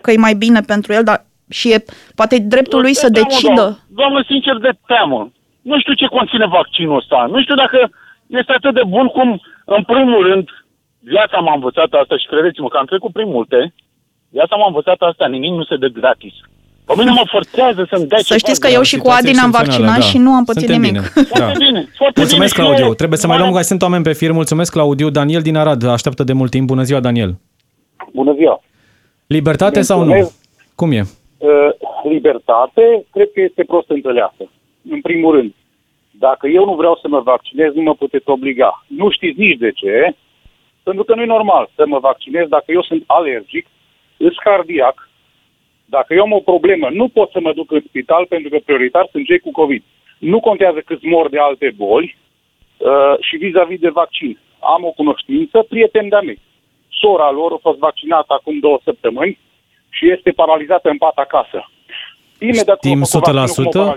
că 0.00 0.10
e 0.10 0.26
mai 0.26 0.34
bine 0.34 0.60
pentru 0.60 0.92
el, 0.92 1.04
dar 1.04 1.24
și 1.50 1.72
e 1.72 1.84
poate 2.14 2.34
e 2.34 2.38
dreptul 2.38 2.80
lui 2.80 2.94
să 2.94 3.08
decidă? 3.08 3.66
Doamnă, 4.00 4.24
sincer, 4.26 4.56
de 4.56 4.72
teamă. 4.86 5.30
Nu 5.62 5.78
știu 5.80 5.94
ce 5.94 6.06
conține 6.06 6.46
vaccinul 6.46 6.96
ăsta. 6.96 7.26
Nu 7.30 7.42
știu 7.42 7.54
dacă 7.54 7.90
este 8.26 8.52
atât 8.52 8.74
de 8.74 8.84
bun 8.86 9.06
cum, 9.06 9.40
în 9.64 9.82
primul 9.82 10.26
rând, 10.28 10.48
viața 10.98 11.38
m-a 11.38 11.54
învățat 11.54 11.90
asta 11.92 12.16
și 12.16 12.26
credeți-mă 12.26 12.68
că 12.68 12.76
am 12.76 12.90
trecut 12.92 13.12
prin 13.12 13.28
multe, 13.28 13.74
viața 14.28 14.56
m-a 14.56 14.66
învățat 14.66 15.00
asta, 15.00 15.26
nimic 15.26 15.52
nu 15.52 15.64
se 15.64 15.76
dă 15.76 15.86
gratis. 15.86 16.34
Pe 16.86 16.94
mine 16.96 17.10
mă 17.10 17.22
forțează 17.30 17.86
să-mi 17.90 18.06
dea 18.06 18.18
Să 18.18 18.36
știți 18.36 18.60
că 18.60 18.68
eu 18.68 18.82
și 18.82 18.96
cu 18.96 19.08
Adi 19.08 19.32
ne-am 19.32 19.50
vaccinat 19.50 19.98
da. 19.98 20.00
și 20.00 20.18
nu 20.18 20.30
am 20.30 20.44
pățit 20.44 20.68
nimic. 20.68 20.92
Bine. 20.92 21.00
Foarte 21.00 21.58
da. 21.58 21.64
bine. 21.66 21.88
Foarte 21.96 22.20
Mulțumesc, 22.20 22.54
bine. 22.54 22.66
Claudiu. 22.66 22.94
Trebuie 22.94 23.18
să 23.18 23.26
mai 23.26 23.38
luăm, 23.38 23.52
că 23.52 23.60
sunt 23.60 23.82
oameni 23.82 24.04
pe 24.04 24.12
fir. 24.12 24.32
Mulțumesc, 24.32 24.72
Claudiu. 24.72 25.10
Daniel 25.10 25.42
din 25.42 25.56
Arad 25.56 25.84
așteaptă 25.84 26.24
de 26.24 26.32
mult 26.32 26.50
timp. 26.50 26.66
Bună 26.66 26.82
ziua, 26.82 27.00
Daniel. 27.00 27.34
Bună 28.12 28.32
ziua. 28.32 28.60
Libertate 29.26 29.80
sau 29.82 30.04
nu? 30.04 30.32
Cum 30.74 30.92
e? 30.92 31.00
Uh, 31.38 31.50
libertate, 32.04 33.06
cred 33.10 33.28
că 33.34 33.40
este 33.40 33.64
prost 33.64 33.90
înțeleasă. 33.90 34.42
În 34.90 35.00
primul 35.00 35.34
rând, 35.34 35.54
dacă 36.10 36.46
eu 36.46 36.64
nu 36.64 36.74
vreau 36.74 36.98
să 37.02 37.08
mă 37.08 37.20
vaccinez, 37.20 37.74
nu 37.74 37.82
mă 37.82 37.94
puteți 37.94 38.28
obliga. 38.28 38.84
Nu 38.86 39.10
știți 39.10 39.38
nici 39.40 39.58
de 39.58 39.70
ce, 39.70 40.14
pentru 40.82 41.04
că 41.04 41.14
nu 41.14 41.22
e 41.22 41.36
normal 41.36 41.70
să 41.74 41.82
mă 41.86 41.98
vaccinez 41.98 42.48
dacă 42.48 42.64
eu 42.66 42.82
sunt 42.82 43.02
alergic, 43.06 43.66
îs 44.16 44.34
cardiac, 44.44 45.08
dacă 45.84 46.14
eu 46.14 46.22
am 46.22 46.32
o 46.32 46.46
problemă, 46.50 46.88
nu 46.92 47.08
pot 47.08 47.30
să 47.30 47.40
mă 47.40 47.52
duc 47.52 47.70
în 47.72 47.82
spital 47.88 48.26
pentru 48.28 48.48
că 48.50 48.58
prioritar 48.64 49.08
sunt 49.10 49.26
cei 49.26 49.38
cu 49.38 49.50
COVID. 49.50 49.82
Nu 50.18 50.40
contează 50.40 50.80
câți 50.84 51.06
mor 51.06 51.28
de 51.28 51.38
alte 51.38 51.72
boli 51.76 52.16
uh, 52.76 53.14
și 53.20 53.36
vis-a-vis 53.36 53.80
de 53.80 53.88
vaccin. 53.88 54.38
Am 54.74 54.84
o 54.84 54.90
cunoștință, 54.90 55.66
prieten 55.68 56.08
de-a 56.08 56.20
mei. 56.20 56.40
Sora 56.88 57.30
lor 57.30 57.52
a 57.52 57.58
fost 57.60 57.78
vaccinată 57.78 58.32
acum 58.38 58.58
două 58.58 58.78
săptămâni 58.84 59.38
și 59.88 60.10
este 60.10 60.30
paralizată 60.30 60.88
în 60.88 60.98
pat 60.98 61.16
acasă. 61.16 61.68
Imediat 62.38 62.78
Știm 62.82 63.02
100%? 63.02 63.04
Cum 63.62 63.96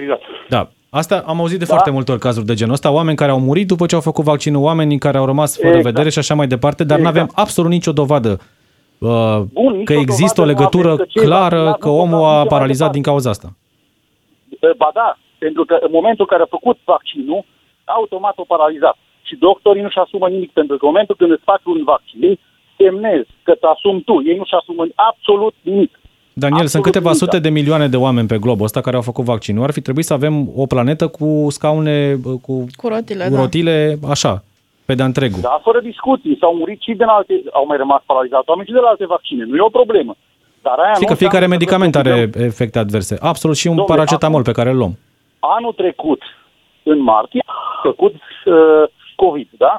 da. 0.50 0.70
Asta 0.90 1.24
am 1.28 1.40
auzit 1.40 1.60
de 1.60 1.66
Da. 1.66 1.74
foarte 1.74 1.92
multe 1.92 2.12
ori 2.12 2.20
cazuri 2.20 2.46
de 2.46 2.54
genul 2.54 2.74
ăsta, 2.74 2.92
oameni 2.92 3.18
care 3.18 3.32
au 3.32 3.40
murit 3.40 3.68
după 3.68 3.86
ce 3.86 3.96
au 3.96 4.02
făcut 4.02 4.24
vaccinul, 4.24 4.64
oameni 4.64 4.98
care 4.98 5.18
au 5.18 5.26
rămas 5.26 5.56
fără 5.56 5.68
Exact. 5.68 5.86
vedere 5.86 6.10
și 6.10 6.20
așa 6.20 6.34
mai 6.34 6.48
departe, 6.48 6.84
dar 6.84 7.00
nu 7.00 7.08
Exact. 7.08 7.18
avem 7.18 7.32
absolut 7.36 7.72
nicio 7.72 7.92
dovadă 7.92 8.30
uh, 8.30 8.57
Bun, 9.00 9.72
nicio 9.72 9.84
că 9.84 9.94
există 9.94 10.42
o 10.42 10.46
dovadă 10.46 10.52
nu 10.52 10.58
legătură 10.58 10.92
avem 10.92 11.06
că 11.06 11.12
cei 11.14 11.24
clară 11.26 11.56
vaccinați 11.56 11.80
că 11.80 11.88
nu 11.90 11.94
pot 11.96 12.04
omul 12.04 12.20
da 12.22 12.28
a 12.28 12.30
nici 12.32 12.38
mai 12.38 12.48
paralizat 12.56 12.78
departe. 12.92 12.98
din 12.98 13.04
cauza 13.10 13.30
asta. 13.30 13.48
Ba 14.82 14.90
da, 14.94 15.18
pentru 15.38 15.64
că 15.70 15.76
în 15.88 15.92
momentul 15.98 16.24
în 16.28 16.32
care 16.34 16.44
a 16.44 16.56
făcut 16.58 16.78
vaccinul, 16.94 17.42
automat 17.98 18.36
o 18.38 18.44
paralizat. 18.54 18.98
Și 19.28 19.36
doctorii 19.48 19.82
nu-și 19.86 19.98
asumă 20.06 20.28
nimic, 20.28 20.52
pentru 20.60 20.78
că 20.78 20.86
în 20.86 20.92
momentul 20.92 21.16
când 21.20 21.32
îți 21.32 21.48
faci 21.52 21.66
un 21.74 21.82
vaccin, 21.94 22.40
semnezi 22.78 23.30
că 23.44 23.54
te 23.62 23.68
asumi 23.76 24.02
tu. 24.08 24.16
Ei 24.30 24.38
nu-și 24.38 24.58
asumă 24.60 24.84
absolut 25.10 25.56
nimic. 25.62 25.92
Daniel, 26.44 26.68
sunt 26.68 26.86
Absolut 26.86 26.86
câteva 26.86 27.10
nimic. 27.12 27.24
sute 27.24 27.40
de 27.40 27.50
milioane 27.50 27.88
de 27.88 27.98
oameni 27.98 28.28
pe 28.28 28.38
globul 28.46 28.66
ăsta 28.70 28.82
care 28.82 28.96
au 28.96 29.02
făcut 29.02 29.24
vaccinul. 29.34 29.64
Ar 29.64 29.72
fi 29.72 29.82
trebuit 29.82 30.06
să 30.06 30.14
avem 30.14 30.36
o 30.56 30.66
planetă 30.66 31.08
cu 31.08 31.48
scaune, 31.50 32.16
cu, 32.42 32.66
Cu 32.76 32.88
rotile, 32.88 33.24
cu 33.28 33.34
da. 33.34 33.40
rotile, 33.40 33.98
așa, 34.10 34.44
pe 34.88 34.94
de 35.00 35.04
întregul. 35.04 35.42
Da, 35.42 35.60
fără 35.68 35.80
discuții. 35.92 36.38
S-au 36.40 36.54
murit 36.56 36.80
și 36.82 36.92
din 37.02 37.10
alte, 37.18 37.34
au 37.54 37.66
mai 37.66 37.78
rămas 37.78 38.02
paralizați 38.06 38.50
oameni 38.50 38.68
și 38.68 38.74
de 38.74 38.80
la 38.80 38.88
alte 38.94 39.06
vaccine. 39.06 39.44
Nu 39.50 39.56
e 39.56 39.70
o 39.72 39.78
problemă. 39.80 40.14
Dar 40.62 40.78
aia 40.80 40.94
Știi 40.94 41.06
nu 41.08 41.12
că 41.14 41.18
fiecare 41.24 41.46
înseamnă 41.46 41.56
că 41.56 41.58
medicament 41.58 41.92
trebuie 41.92 42.14
să 42.14 42.20
are 42.20 42.30
dăm- 42.30 42.46
efecte 42.52 42.80
adverse. 42.80 43.14
Absolut 43.32 43.58
și 43.62 43.68
un 43.68 43.78
Dom'le, 43.82 43.92
paracetamol 43.94 44.42
acum- 44.42 44.52
pe 44.52 44.58
care 44.60 44.70
îl 44.70 44.78
luăm. 44.78 44.94
Anul 45.40 45.74
trecut, 45.74 46.22
în 46.84 47.00
martie, 47.00 47.44
am 47.46 47.80
făcut 47.90 48.14
uh, 48.46 48.84
COVID, 49.16 49.50
da? 49.66 49.74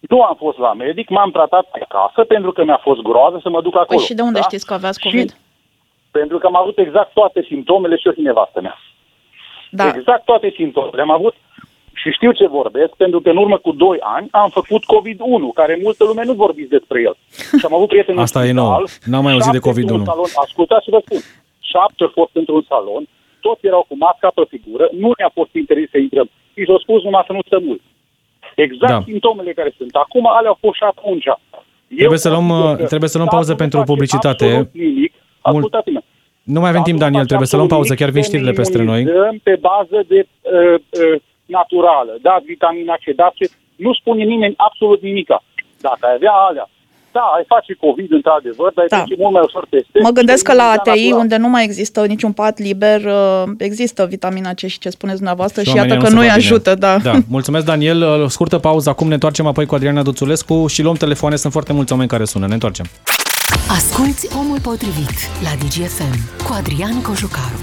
Nu 0.00 0.22
am 0.22 0.34
fost 0.44 0.58
la 0.58 0.72
medic, 0.74 1.08
m-am 1.08 1.30
tratat 1.30 1.64
pe 1.72 1.86
acasă 1.88 2.24
pentru 2.24 2.52
că 2.52 2.64
mi-a 2.64 2.80
fost 2.82 3.00
groază 3.00 3.38
să 3.42 3.48
mă 3.48 3.60
duc 3.62 3.74
acolo. 3.74 3.98
Păi 3.98 4.06
și 4.08 4.14
de 4.14 4.22
unde 4.22 4.38
da? 4.38 4.44
știți 4.44 4.66
că 4.66 4.74
aveați 4.74 5.00
Și 5.00 5.06
COVID? 5.08 5.36
pentru 6.10 6.38
că 6.38 6.46
am 6.46 6.56
avut 6.56 6.78
exact 6.78 7.12
toate 7.12 7.40
simptomele 7.50 7.96
și 7.96 8.06
eu 8.06 8.12
și 8.12 8.20
nevastă 8.20 8.60
mea. 8.60 8.76
Da. 9.70 9.86
Exact 9.94 10.24
toate 10.24 10.52
simptomele. 10.56 11.02
Am 11.02 11.10
avut 11.10 11.34
și 12.00 12.08
știu 12.16 12.32
ce 12.38 12.46
vorbesc, 12.58 12.92
pentru 13.04 13.20
că 13.20 13.28
în 13.30 13.36
urmă 13.44 13.56
cu 13.58 13.72
2 13.72 13.98
ani 14.16 14.28
am 14.30 14.50
făcut 14.58 14.82
COVID-1, 14.94 15.54
care 15.60 15.78
multă 15.82 16.04
lume 16.04 16.22
nu 16.24 16.34
vorbiți 16.44 16.74
despre 16.76 16.98
el. 17.08 17.14
Și 17.58 17.64
am 17.68 17.74
avut 17.74 17.88
prieteni 17.92 18.18
Asta 18.26 18.40
în 18.40 18.46
e 18.46 18.48
spital, 18.48 18.64
nou. 18.64 18.84
N-am 19.10 19.22
mai 19.26 19.32
auzit 19.36 19.52
de 19.56 19.60
șapte 19.62 19.70
COVID-1. 19.70 19.82
într-un 19.82 20.04
Salon. 20.12 20.30
Ascultați 20.44 20.84
și 20.84 20.90
vă 20.96 21.00
spun. 21.06 21.20
Șapte 21.72 22.02
au 22.06 22.12
fost 22.20 22.34
într-un 22.40 22.64
salon, 22.70 23.02
toți 23.46 23.66
erau 23.70 23.82
cu 23.88 23.94
masca 24.04 24.28
pe 24.38 24.44
figură, 24.52 24.84
nu 25.02 25.08
ne-a 25.18 25.30
fost 25.38 25.52
interzis 25.62 25.90
să 25.94 25.98
intrăm. 26.06 26.28
Și 26.54 26.64
s-au 26.68 26.78
spus 26.84 26.98
numai 27.02 27.24
să 27.28 27.32
nu 27.36 27.42
stăm 27.48 27.62
mult. 27.68 27.82
Exact 28.66 28.92
Da. 28.92 28.98
da. 28.98 29.08
simptomele 29.10 29.52
care 29.60 29.70
sunt. 29.78 29.92
Acum 30.04 30.24
alea 30.36 30.50
au 30.54 30.58
fost 30.64 30.76
și 30.80 30.86
atunci. 30.92 31.26
Eu 31.26 31.96
Trebuie 32.02 32.24
să 32.26 32.30
luăm, 32.34 32.48
consider 32.48 32.76
că 32.82 32.86
trebuie 32.92 33.12
să 33.14 33.18
luăm 33.20 33.28
statul 33.28 33.38
pauză 33.38 33.52
nu 33.54 33.62
pentru 33.62 33.78
face 33.78 33.90
publicitate. 33.92 34.44
absolut 34.44 34.72
Nimic. 34.72 35.12
Ascultați-mă. 35.40 36.00
Nu 36.54 36.60
mai 36.60 36.70
avem 36.72 36.82
timp, 36.82 36.98
Statul 36.98 37.04
Daniel, 37.06 37.26
face 37.26 37.32
trebuie 37.32 37.52
să 37.52 37.56
luăm 37.56 37.68
absolut 37.68 37.86
pauză, 37.86 38.00
chiar 38.00 38.10
vin 38.16 38.22
nimic 38.22 38.30
să 38.30 38.30
știrile 38.30 38.52
ne 38.54 38.60
peste 38.60 38.78
noi. 38.90 39.00
imunizăm 39.00 39.36
pe 39.48 39.54
bază 39.70 39.98
de 40.12 40.18
uh, 40.26 40.74
uh, 40.74 41.20
naturală. 41.46 42.12
Dați 42.22 42.44
vitamina 42.44 42.94
C, 42.94 43.04
dați 43.16 43.36
ce... 43.36 43.46
Nu 43.76 43.92
spune 44.00 44.22
nimeni 44.24 44.54
absolut 44.56 45.00
nimica. 45.02 45.42
Dacă 45.80 45.98
ai 46.06 46.14
avea 46.14 46.32
alea, 46.48 46.68
da, 47.12 47.20
ai 47.36 47.44
face 47.46 47.72
COVID 47.84 48.10
într-adevăr, 48.12 48.72
dar 48.74 48.84
Da. 48.88 48.96
ai 48.96 49.04
trece 49.04 49.20
mult 49.22 49.32
mai 49.36 49.42
ușor 49.46 49.66
peste. 49.70 49.98
Mă 50.02 50.10
gândesc 50.10 50.42
că 50.44 50.52
la 50.54 50.62
imuniza 50.62 50.90
ATI, 50.90 51.00
natural. 51.02 51.20
unde 51.22 51.36
nu 51.36 51.48
mai 51.48 51.64
există 51.64 52.06
niciun 52.06 52.32
pat 52.32 52.58
liber, 52.58 53.00
uh, 53.04 53.42
există 53.58 54.06
vitamina 54.14 54.52
C 54.54 54.58
și 54.58 54.78
ce 54.78 54.88
spuneți 54.88 55.16
dumneavoastră 55.16 55.62
și, 55.62 55.68
oamenii 55.68 55.90
iată 55.90 56.02
că 56.02 56.08
se 56.08 56.14
nu-i 56.14 56.26
văd 56.26 56.34
bine. 56.36 56.46
ajută, 56.46 56.74
da. 56.74 56.98
da. 56.98 57.12
Mulțumesc, 57.28 57.64
Daniel. 57.64 58.02
Uh, 58.02 58.28
Scurtă 58.28 58.58
pauză, 58.58 58.88
acum 58.90 59.06
ne 59.08 59.14
întoarcem 59.14 59.46
apoi 59.46 59.66
cu 59.66 59.74
Adriana 59.74 60.02
Duțulescu 60.02 60.66
și 60.66 60.82
luăm 60.82 60.94
telefoane, 60.94 61.36
sunt 61.36 61.52
foarte 61.52 61.72
mulți 61.72 61.92
oameni 61.92 62.10
care 62.10 62.24
sună. 62.24 62.46
Ne 62.46 62.52
întoarcem. 62.52 62.86
Asculți 63.68 64.36
Omul 64.38 64.60
Potrivit 64.60 65.16
la 65.42 65.50
DGFM 65.60 66.44
cu 66.46 66.52
Adrian 66.58 67.02
Cojucaru. 67.02 67.58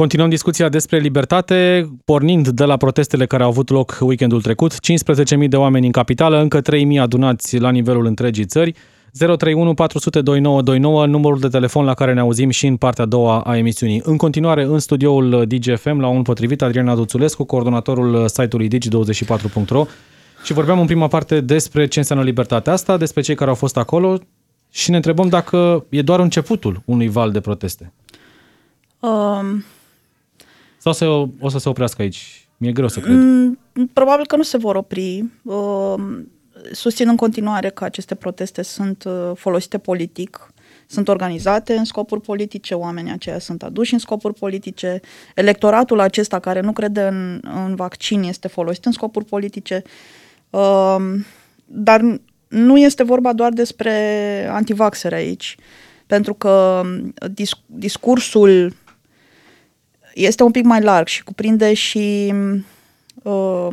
Continuăm 0.00 0.28
discuția 0.28 0.68
despre 0.68 0.98
libertate, 0.98 1.90
pornind 2.04 2.48
de 2.48 2.64
la 2.64 2.76
protestele 2.76 3.26
care 3.26 3.42
au 3.42 3.48
avut 3.48 3.70
loc 3.70 3.98
weekendul 4.00 4.42
trecut. 4.42 4.72
15.000 4.72 5.48
de 5.48 5.56
oameni 5.56 5.86
în 5.86 5.92
capitală, 5.92 6.40
încă 6.40 6.60
3.000 6.60 7.00
adunați 7.00 7.58
la 7.58 7.70
nivelul 7.70 8.06
întregii 8.06 8.44
țări. 8.44 8.74
031 9.12 9.74
400 9.74 10.20
2929, 10.20 11.06
numărul 11.06 11.38
de 11.38 11.48
telefon 11.48 11.84
la 11.84 11.94
care 11.94 12.12
ne 12.12 12.20
auzim 12.20 12.50
și 12.50 12.66
în 12.66 12.76
partea 12.76 13.04
a 13.04 13.06
doua 13.06 13.40
a 13.40 13.56
emisiunii. 13.56 14.00
În 14.04 14.16
continuare, 14.16 14.62
în 14.62 14.78
studioul 14.78 15.44
DGFM, 15.48 16.00
la 16.00 16.08
un 16.08 16.22
potrivit, 16.22 16.62
Adriana 16.62 16.94
Duțulescu, 16.94 17.44
coordonatorul 17.44 18.28
site-ului 18.28 18.68
digi24.ro 18.68 19.86
și 20.44 20.52
vorbeam 20.52 20.80
în 20.80 20.86
prima 20.86 21.08
parte 21.08 21.40
despre 21.40 21.86
ce 21.86 21.98
înseamnă 21.98 22.24
libertatea 22.24 22.72
asta, 22.72 22.96
despre 22.96 23.20
cei 23.20 23.34
care 23.34 23.50
au 23.50 23.56
fost 23.56 23.76
acolo 23.76 24.18
și 24.70 24.90
ne 24.90 24.96
întrebăm 24.96 25.28
dacă 25.28 25.84
e 25.88 26.02
doar 26.02 26.20
începutul 26.20 26.82
unui 26.84 27.08
val 27.08 27.30
de 27.30 27.40
proteste. 27.40 27.92
Um, 29.00 29.64
Sau 30.80 30.92
se, 30.92 31.04
o 31.40 31.48
să 31.48 31.58
se 31.58 31.68
oprească 31.68 32.02
aici? 32.02 32.48
Mi-e 32.56 32.72
greu 32.72 32.88
să 32.88 33.00
cred. 33.00 33.14
Mm, 33.14 33.58
Probabil 33.92 34.26
că 34.26 34.36
nu 34.36 34.42
se 34.42 34.56
vor 34.56 34.76
opri. 34.76 35.24
Um, 35.42 36.28
Susțin 36.72 37.08
în 37.08 37.16
continuare 37.16 37.68
că 37.68 37.84
aceste 37.84 38.14
proteste 38.14 38.62
sunt 38.62 39.04
uh, 39.04 39.30
folosite 39.34 39.78
politic, 39.78 40.52
sunt 40.86 41.08
organizate 41.08 41.74
în 41.74 41.84
scopuri 41.84 42.20
politice, 42.20 42.74
oamenii 42.74 43.12
aceia 43.12 43.38
sunt 43.38 43.62
aduși 43.62 43.92
în 43.92 43.98
scopuri 43.98 44.34
politice, 44.34 45.00
electoratul 45.34 46.00
acesta 46.00 46.38
care 46.38 46.60
nu 46.60 46.72
crede 46.72 47.02
în, 47.02 47.40
în 47.66 47.74
vaccin 47.74 48.22
este 48.22 48.48
folosit 48.48 48.84
în 48.84 48.92
scopuri 48.92 49.24
politice, 49.24 49.82
Um, 50.50 51.24
dar 51.64 52.20
nu 52.48 52.78
este 52.78 53.02
vorba 53.02 53.32
doar 53.32 53.52
despre 53.52 53.92
antivaxere 54.50 55.14
aici, 55.14 55.56
pentru 56.06 56.34
că 56.34 56.82
dis- 57.30 57.60
discursul 57.66 58.74
este 60.14 60.42
un 60.42 60.50
pic 60.50 60.64
mai 60.64 60.80
larg 60.82 61.06
și 61.06 61.22
cuprinde 61.24 61.74
și 61.74 62.34
uh, 63.22 63.68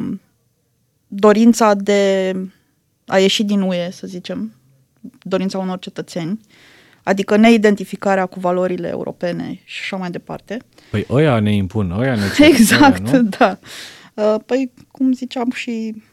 dorința 1.08 1.74
de 1.74 2.34
a 3.06 3.18
ieși 3.20 3.44
din 3.44 3.62
UE, 3.62 3.92
să 3.92 4.08
zicem, 4.08 4.54
dorința 5.22 5.58
unor 5.58 5.80
cetățeni, 5.80 6.40
adică 7.04 7.36
neidentificarea 7.36 8.26
cu 8.26 8.40
valorile 8.40 8.88
europene 8.88 9.62
și 9.64 9.80
așa 9.82 9.96
mai 9.96 10.12
departe. 10.12 10.58
Păi 10.92 11.06
ăia 11.10 11.40
ne 11.40 11.54
impun, 11.56 11.92
ăia 11.92 12.16
ne 12.16 12.22
cer, 12.36 12.46
Exact, 12.46 13.08
ăia, 13.08 13.22
nu? 13.22 13.30
da. 13.38 13.60
Uh, 14.14 14.36
Păi, 14.46 14.72
cum 14.92 15.14
ziceam 15.14 15.52
și 15.52 16.04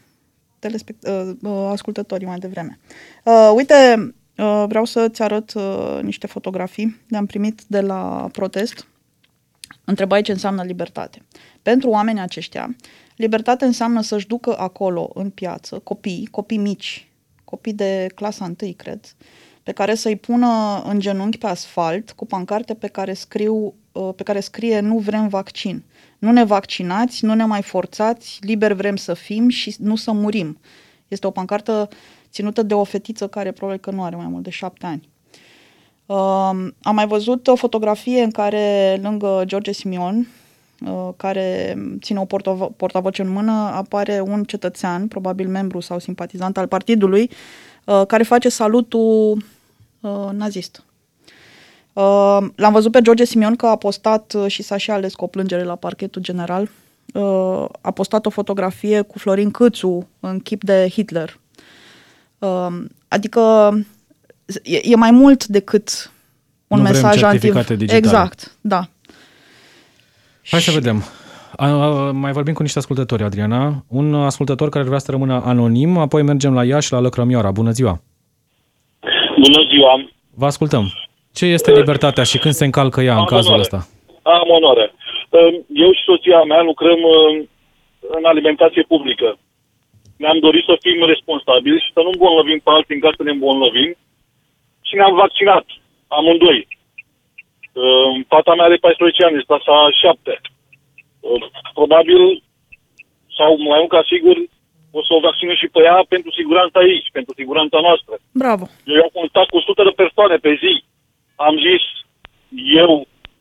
telespect- 0.58 1.06
uh, 1.08 1.30
uh, 1.42 1.68
ascultătorii 1.70 2.26
mai 2.26 2.38
devreme. 2.38 2.78
Uh, 3.24 3.52
uite, 3.54 4.14
uh, 4.36 4.64
vreau 4.68 4.84
să-ți 4.84 5.22
arăt 5.22 5.52
uh, 5.54 5.98
niște 6.02 6.26
fotografii. 6.26 7.00
Le-am 7.08 7.26
primit 7.26 7.62
de 7.66 7.80
la 7.80 8.28
protest. 8.32 8.86
Întrebai 9.84 10.22
ce 10.22 10.32
înseamnă 10.32 10.62
libertate. 10.62 11.22
Pentru 11.62 11.88
oamenii 11.88 12.22
aceștia, 12.22 12.76
libertate 13.16 13.64
înseamnă 13.64 14.00
să-și 14.00 14.26
ducă 14.26 14.58
acolo, 14.58 15.10
în 15.14 15.30
piață, 15.30 15.78
copii, 15.78 16.28
copii 16.30 16.58
mici, 16.58 17.08
copii 17.44 17.72
de 17.72 18.06
clasa 18.14 18.52
1, 18.62 18.72
cred, 18.76 19.00
pe 19.62 19.72
care 19.72 19.94
să-i 19.94 20.16
pună 20.16 20.82
în 20.86 21.00
genunchi 21.00 21.38
pe 21.38 21.46
asfalt 21.46 22.10
cu 22.10 22.26
pancarte 22.26 22.74
pe 22.74 22.86
care, 22.86 23.12
scriu, 23.12 23.74
uh, 23.92 24.10
pe 24.16 24.22
care 24.22 24.40
scrie 24.40 24.80
nu 24.80 24.98
vrem 24.98 25.28
vaccin. 25.28 25.82
Nu 26.18 26.32
ne 26.32 26.44
vaccinați, 26.44 27.24
nu 27.24 27.34
ne 27.34 27.44
mai 27.44 27.62
forțați, 27.62 28.38
liber 28.40 28.72
vrem 28.72 28.96
să 28.96 29.14
fim 29.14 29.48
și 29.48 29.74
nu 29.78 29.96
să 29.96 30.12
murim. 30.12 30.58
Este 31.08 31.26
o 31.26 31.30
pancartă 31.30 31.88
ținută 32.30 32.62
de 32.62 32.74
o 32.74 32.84
fetiță 32.84 33.28
care 33.28 33.52
probabil 33.52 33.80
că 33.80 33.90
nu 33.90 34.02
are 34.02 34.16
mai 34.16 34.26
mult 34.26 34.42
de 34.42 34.50
șapte 34.50 34.86
ani. 34.86 35.08
Uh, 36.06 36.16
am 36.82 36.94
mai 36.94 37.06
văzut 37.06 37.46
o 37.46 37.54
fotografie 37.54 38.22
în 38.22 38.30
care, 38.30 38.98
lângă 39.02 39.42
George 39.44 39.72
Simion, 39.72 40.28
uh, 40.86 41.08
care 41.16 41.76
ține 42.00 42.20
o 42.20 42.24
portavo- 42.24 42.76
portavoce 42.76 43.22
în 43.22 43.28
mână, 43.28 43.52
apare 43.52 44.20
un 44.20 44.44
cetățean, 44.44 45.08
probabil 45.08 45.48
membru 45.48 45.80
sau 45.80 45.98
simpatizant 45.98 46.56
al 46.56 46.66
partidului, 46.66 47.30
uh, 47.84 48.02
care 48.06 48.22
face 48.22 48.48
salutul 48.48 49.44
uh, 50.00 50.28
nazist. 50.32 50.84
Uh, 51.92 52.38
l-am 52.54 52.72
văzut 52.72 52.92
pe 52.92 53.00
George 53.02 53.24
Simion 53.24 53.56
că 53.56 53.66
a 53.66 53.76
postat 53.76 54.32
uh, 54.32 54.46
și 54.46 54.62
s-a 54.62 54.76
și 54.76 54.90
ales 54.90 55.14
cu 55.14 55.24
o 55.24 55.26
plângere 55.26 55.62
la 55.62 55.74
parchetul 55.74 56.22
general. 56.22 56.68
Uh, 57.14 57.64
a 57.80 57.90
postat 57.90 58.26
o 58.26 58.30
fotografie 58.30 59.00
cu 59.00 59.18
Florin 59.18 59.50
Câțu 59.50 60.08
în 60.20 60.38
chip 60.38 60.64
de 60.64 60.88
Hitler. 60.88 61.38
Uh, 62.38 62.68
adică 63.08 63.74
e, 64.62 64.80
e 64.82 64.96
mai 64.96 65.10
mult 65.10 65.46
decât 65.46 66.12
un 66.66 66.76
Nu 66.76 66.82
vrem 66.82 66.94
mesaj 66.94 67.22
anti... 67.22 67.38
certificate 67.38 67.74
digitale. 67.74 67.98
Exact, 67.98 68.56
da. 68.60 68.80
Hai 70.50 70.60
să 70.60 70.70
vedem. 70.70 71.02
A, 71.56 71.66
a, 71.66 72.10
mai 72.12 72.32
vorbim 72.32 72.54
cu 72.54 72.62
niște 72.62 72.78
ascultători, 72.78 73.22
Adriana. 73.22 73.84
Un 73.88 74.14
ascultător 74.14 74.68
care 74.68 74.84
vrea 74.84 74.98
să 74.98 75.10
rămână 75.10 75.42
anonim, 75.44 75.96
apoi 75.96 76.22
mergem 76.22 76.54
la 76.54 76.64
Iași, 76.64 76.92
la 76.92 77.00
Lăcrămioara. 77.00 77.50
Bună 77.50 77.70
ziua! 77.70 78.02
Bună 79.46 79.60
ziua! 79.70 79.92
Vă 80.34 80.46
ascultăm. 80.46 80.84
Ce 81.32 81.46
este 81.46 81.70
libertatea 81.72 82.24
și 82.30 82.38
când 82.38 82.54
se 82.54 82.64
încalcă 82.64 83.00
ea 83.00 83.12
în 83.12 83.18
Am 83.18 83.32
cazul 83.34 83.52
onoare. 83.52 83.60
ăsta? 83.66 83.80
Am 84.22 84.48
onoare. 84.58 84.84
Eu 85.84 85.90
și 85.96 86.02
soția 86.10 86.40
mea 86.50 86.62
lucrăm 86.70 87.00
uh, 87.14 87.44
în 88.16 88.24
alimentație 88.32 88.84
publică. 88.92 89.28
Ne-am 90.22 90.38
dorit 90.46 90.64
să 90.70 90.74
fim 90.84 90.98
responsabili 91.12 91.82
și 91.84 91.92
să 91.94 92.00
nu 92.04 92.10
îmbolnăvim 92.12 92.58
pe 92.64 92.70
alții 92.76 92.94
în 92.96 93.02
caz 93.04 93.12
să 93.16 93.22
ne 93.26 93.34
îmbolnăvim 93.36 93.90
și 94.94 95.00
ne-am 95.00 95.16
vaccinat 95.24 95.66
amândoi. 96.18 96.60
Uh, 97.82 98.12
Fata 98.32 98.54
mea 98.54 98.64
are 98.64 98.76
14 98.76 99.24
ani, 99.24 99.36
este 99.36 99.50
clasa 99.50 99.76
7. 99.90 100.40
Uh, 101.20 101.44
Probabil, 101.78 102.20
sau 103.38 103.50
mai 103.70 103.78
mult 103.80 103.92
ca 103.96 104.02
sigur, 104.12 104.36
o 104.98 105.00
să 105.06 105.10
o 105.14 105.24
vaccinez 105.28 105.56
și 105.62 105.72
pe 105.74 105.80
ea 105.88 105.98
pentru 106.14 106.30
siguranța 106.38 106.80
ei 106.90 107.00
și 107.04 107.10
pentru 107.18 107.32
siguranța 107.40 107.78
noastră. 107.86 108.14
Bravo. 108.42 108.64
Eu 108.96 109.02
am 109.06 109.12
contact 109.20 109.50
cu 109.50 109.56
100 109.56 109.82
de 109.88 109.94
persoane 110.02 110.36
pe 110.44 110.52
zi. 110.62 110.74
Am 111.48 111.54
zis, 111.66 111.82
eu, 112.82 112.92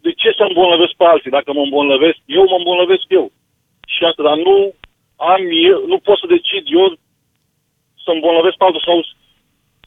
de 0.05 0.11
ce 0.21 0.29
să 0.37 0.43
îmbolnăvesc 0.47 0.93
pe 0.97 1.05
alții? 1.11 1.35
Dacă 1.37 1.49
mă 1.53 1.63
îmbolnăvesc, 1.63 2.19
eu 2.25 2.43
mă 2.51 2.57
îmbolnăvesc 2.57 3.05
eu. 3.19 3.25
Și 3.93 4.01
asta, 4.09 4.21
dar 4.29 4.37
nu 4.47 4.55
am 5.31 5.41
eu, 5.71 5.79
nu 5.91 5.97
pot 6.05 6.17
să 6.19 6.27
decid 6.35 6.63
eu 6.79 6.87
să 8.03 8.09
îmbolnăvesc 8.11 8.55
pe 8.57 8.63
altul 8.65 8.83
sau 8.89 8.97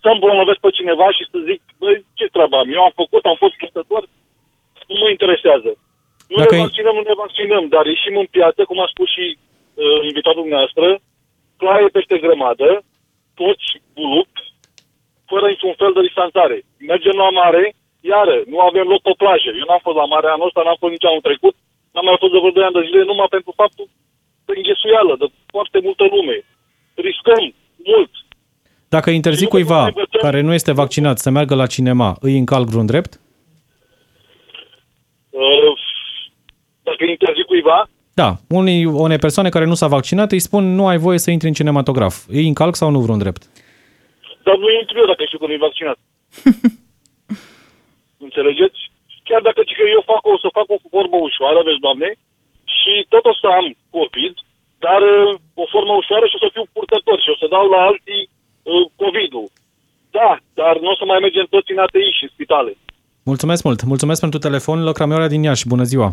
să 0.07 0.13
îmbolnăvesc 0.13 0.61
pe 0.65 0.77
cineva 0.79 1.07
și 1.17 1.25
să 1.31 1.39
zic, 1.49 1.61
băi, 1.81 1.97
ce 2.19 2.27
treabă 2.35 2.57
am? 2.57 2.69
Eu 2.77 2.83
am 2.89 2.95
făcut, 3.01 3.23
am 3.25 3.39
fost 3.45 3.55
purtător, 3.63 4.03
nu 4.91 4.97
mă 5.03 5.09
interesează. 5.11 5.71
Nu 6.31 6.37
Dacă 6.41 6.55
ne 6.55 6.61
e- 6.61 6.65
vaccinăm, 6.67 6.95
nu 6.99 7.05
ne 7.11 7.21
vaccinăm, 7.25 7.65
dar 7.75 7.85
ieșim 7.87 8.17
în 8.23 8.29
piață, 8.37 8.61
cum 8.65 8.79
a 8.81 8.89
spus 8.95 9.09
și 9.17 9.27
uh, 9.39 9.99
invitatul 10.11 10.45
dumneavoastră, 10.45 10.87
claie 11.61 11.89
peste 11.97 12.17
grămadă, 12.25 12.69
toți 13.43 13.67
buluc, 13.97 14.31
fără 15.31 15.47
niciun 15.49 15.75
fel 15.81 15.93
de 15.97 16.07
distanțare. 16.09 16.57
Mergem 16.93 17.17
la 17.25 17.31
mare, 17.41 17.65
iară, 18.13 18.37
nu 18.53 18.59
avem 18.69 18.87
loc 18.93 19.01
pe 19.05 19.15
plajă. 19.23 19.51
Eu 19.61 19.67
n-am 19.69 19.83
fost 19.87 19.99
la 20.03 20.07
mare 20.15 20.29
anul 20.31 20.49
ăsta, 20.49 20.61
n-am 20.63 20.81
fost 20.83 20.93
nici 20.95 21.09
anul 21.11 21.27
trecut, 21.29 21.55
n-am 21.93 22.07
mai 22.09 22.21
fost 22.23 22.33
de 22.33 22.41
vreo 22.43 22.57
2 22.57 22.65
ani 22.67 22.79
de 22.79 22.87
zile, 22.89 23.03
numai 23.11 23.35
pentru 23.37 23.53
faptul 23.63 23.87
de 24.47 24.53
înghesuială, 24.57 25.13
de 25.23 25.27
foarte 25.55 25.79
multă 25.87 26.05
lume. 26.15 26.37
Riscăm 27.07 27.45
mult. 27.93 28.13
Dacă 28.97 29.11
interzic 29.11 29.53
Eu 29.53 29.59
nu 29.59 29.65
cuiva 29.65 29.83
pot 29.85 29.93
să 29.93 29.99
învățăm- 29.99 30.21
care 30.31 30.41
nu 30.41 30.53
este 30.53 30.73
vaccinat 30.73 31.19
să 31.19 31.31
meargă 31.31 31.55
la 31.55 31.67
cinema, 31.67 32.17
îi 32.21 32.39
încalc 32.39 32.67
vreun 32.69 32.87
drept? 32.87 33.13
Uh, 35.31 35.73
dacă 36.83 37.05
interzic 37.05 37.45
cuiva, 37.47 37.89
Da, 38.15 38.31
unii, 38.49 38.85
unei 38.85 39.19
persoane 39.27 39.49
care 39.49 39.65
nu 39.65 39.75
s-a 39.75 39.87
vaccinat 39.97 40.33
îi 40.33 40.39
spun 40.49 40.65
nu 40.75 40.87
ai 40.87 40.99
voie 41.07 41.19
să 41.25 41.31
intri 41.31 41.49
în 41.49 41.55
cinematograf. 41.59 42.15
Îi 42.37 42.47
încalc 42.47 42.75
sau 42.75 42.91
nu 42.91 43.01
vreun 43.01 43.19
drept? 43.25 43.43
dar 44.47 44.57
nu 44.63 44.69
intru 44.81 44.97
eu 45.03 45.07
dacă 45.13 45.23
știu 45.27 45.39
că 45.41 45.47
nu 45.47 45.53
e 45.57 45.67
vaccinat. 45.69 45.99
Înțelegeți? 48.27 48.79
Chiar 49.29 49.43
dacă 49.49 49.61
zic 49.69 49.77
că 49.81 49.87
eu 49.97 50.03
fac, 50.13 50.23
o 50.35 50.39
să 50.45 50.49
fac 50.59 50.67
o 50.77 50.79
formă 50.95 51.17
ușoară, 51.29 51.59
vezi, 51.69 51.85
doamne, 51.87 52.11
și 52.77 52.93
tot 53.13 53.25
o 53.33 53.35
să 53.41 53.47
am 53.59 53.67
COVID, 53.97 54.35
dar 54.85 55.01
uh, 55.17 55.31
o 55.63 55.65
formă 55.75 55.93
ușoară 56.03 56.25
și 56.27 56.37
o 56.39 56.41
să 56.45 56.49
fiu 56.55 56.65
purtător 56.77 57.19
și 57.25 57.33
o 57.35 57.37
să 57.43 57.47
dau 57.57 57.67
la 57.75 57.81
alții 57.91 58.23
uh, 58.29 58.36
COVID-ul. 59.03 59.49
Da, 60.11 60.31
dar 60.55 60.75
nu 60.83 60.89
o 60.93 60.97
să 61.01 61.05
mai 61.07 61.19
mergem 61.21 61.47
toți 61.51 61.73
în 61.73 61.79
ATI 61.79 62.17
și 62.17 62.23
în 62.27 62.33
spitale. 62.33 62.73
Mulțumesc 63.31 63.63
mult! 63.65 63.85
Mulțumesc 63.85 64.21
pentru 64.21 64.39
telefon, 64.39 64.83
Lăcramioara 64.85 65.29
din 65.29 65.43
Iași. 65.43 65.69
Bună 65.69 65.83
ziua! 65.83 66.09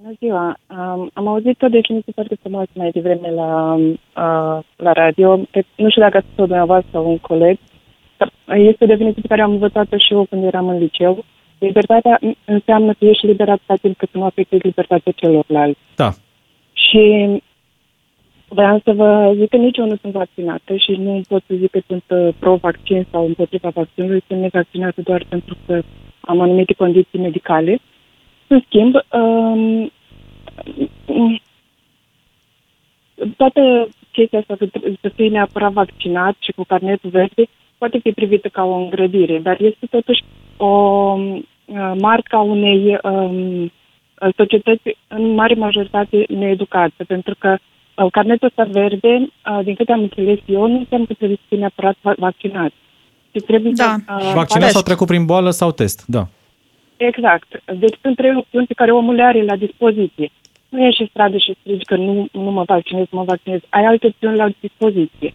Bună 0.00 0.12
ziua! 0.18 0.56
Um, 0.68 1.10
am 1.12 1.26
auzit 1.26 1.62
o 1.62 1.68
definiție 1.68 2.12
foarte 2.14 2.36
frumoasă 2.40 2.70
mai 2.74 2.90
devreme 2.90 3.30
la, 3.30 3.74
uh, 3.74 4.58
la 4.76 4.92
radio. 4.92 5.36
Pe, 5.50 5.64
nu 5.76 5.88
știu 5.90 6.02
dacă 6.02 6.16
ați 6.16 6.26
spus-o 6.26 6.46
dumneavoastră 6.46 6.90
sau 6.92 7.10
un 7.10 7.18
coleg. 7.18 7.58
dar 8.16 8.32
Este 8.56 8.84
o 8.84 8.86
definiție 8.86 9.22
pe 9.22 9.28
care 9.28 9.42
am 9.42 9.50
învățat-o 9.50 9.96
și 9.96 10.12
eu 10.12 10.26
când 10.30 10.44
eram 10.44 10.68
în 10.68 10.78
liceu. 10.78 11.24
Libertatea 11.58 12.20
înseamnă 12.44 12.94
să 12.98 13.04
ești 13.04 13.26
liber 13.26 13.48
atâta 13.48 13.74
timp 13.80 13.96
cât 13.96 14.08
nu 14.12 14.24
afectezi 14.24 14.66
libertatea 14.66 15.12
celorlalți. 15.16 15.78
Da, 15.96 16.10
Și 16.72 17.02
vreau 18.54 18.80
să 18.84 18.92
vă 18.92 19.32
zic 19.36 19.48
că 19.48 19.56
nici 19.56 19.76
eu 19.76 19.86
nu 19.86 19.96
sunt 20.00 20.12
vaccinată 20.12 20.76
și 20.76 20.92
nu 20.92 21.20
pot 21.28 21.42
să 21.46 21.54
zic 21.54 21.70
că 21.70 21.80
sunt 21.86 22.04
uh, 22.08 22.34
pro-vaccin 22.38 23.06
sau 23.10 23.26
împotriva 23.26 23.68
vaccinului. 23.68 24.22
Sunt 24.26 24.40
nevaccinată 24.40 25.00
doar 25.00 25.26
pentru 25.28 25.56
că 25.66 25.82
am 26.20 26.40
anumite 26.40 26.72
condiții 26.72 27.18
medicale. 27.18 27.78
În 28.46 28.62
schimb, 28.66 28.94
um, 29.12 29.90
toată 33.36 33.88
chestia 34.12 34.38
asta 34.38 34.54
că 34.58 34.66
trebuie 34.66 34.96
să 35.00 35.08
fii 35.08 35.28
neapărat 35.28 35.72
vaccinat 35.72 36.36
și 36.38 36.52
cu 36.52 36.64
carnetul 36.64 37.10
verde 37.10 37.44
poate 37.78 37.98
fi 37.98 38.12
privită 38.12 38.48
ca 38.48 38.64
o 38.64 38.74
îngrădire, 38.74 39.38
dar 39.38 39.60
este 39.60 39.86
totuși 39.90 40.22
o 40.56 40.66
uh, 40.66 41.92
marca 42.00 42.38
unei 42.38 42.98
um, 43.02 43.72
societăți 44.36 44.96
în 45.08 45.34
mare 45.34 45.54
majoritate 45.54 46.24
needucate, 46.28 47.04
pentru 47.04 47.34
că 47.38 47.50
uh, 47.50 47.73
carnetul 48.10 48.46
ăsta 48.56 48.70
verde, 48.72 49.08
uh, 49.18 49.60
din 49.64 49.74
câte 49.74 49.92
am 49.92 50.00
înțeles 50.00 50.38
eu, 50.46 50.66
nu 50.66 50.78
înseamnă 50.78 51.06
că 51.06 51.12
trebuie 51.14 51.38
să 51.40 51.44
fii 51.48 51.58
neapărat 51.58 51.96
va- 52.00 52.14
vaccinat. 52.18 52.72
Și 53.34 53.40
trebuie 53.40 53.72
Da. 53.76 53.84
să, 54.06 54.12
uh, 54.14 54.32
vaccinat 54.34 54.62
test. 54.62 54.72
sau 54.72 54.82
trecut 54.82 55.06
prin 55.06 55.24
boală 55.24 55.50
sau 55.50 55.70
test, 55.72 56.04
da. 56.06 56.26
Exact. 56.96 57.62
Deci 57.78 57.96
sunt 58.02 58.16
trei 58.16 58.36
opțiuni 58.36 58.66
pe 58.66 58.74
care 58.74 58.92
omul 58.92 59.14
le 59.14 59.22
are 59.22 59.42
la 59.44 59.56
dispoziție. 59.56 60.30
Nu 60.68 60.84
ieși 60.84 61.00
în 61.00 61.06
stradă 61.10 61.36
și 61.36 61.54
strigi 61.60 61.84
că 61.84 61.96
nu, 61.96 62.26
nu 62.32 62.40
mă 62.50 62.62
vaccinez, 62.66 63.04
mă 63.10 63.22
vaccinez. 63.22 63.60
Ai 63.68 63.84
alte 63.84 64.06
opțiuni 64.06 64.36
la 64.36 64.48
dispoziție. 64.60 65.34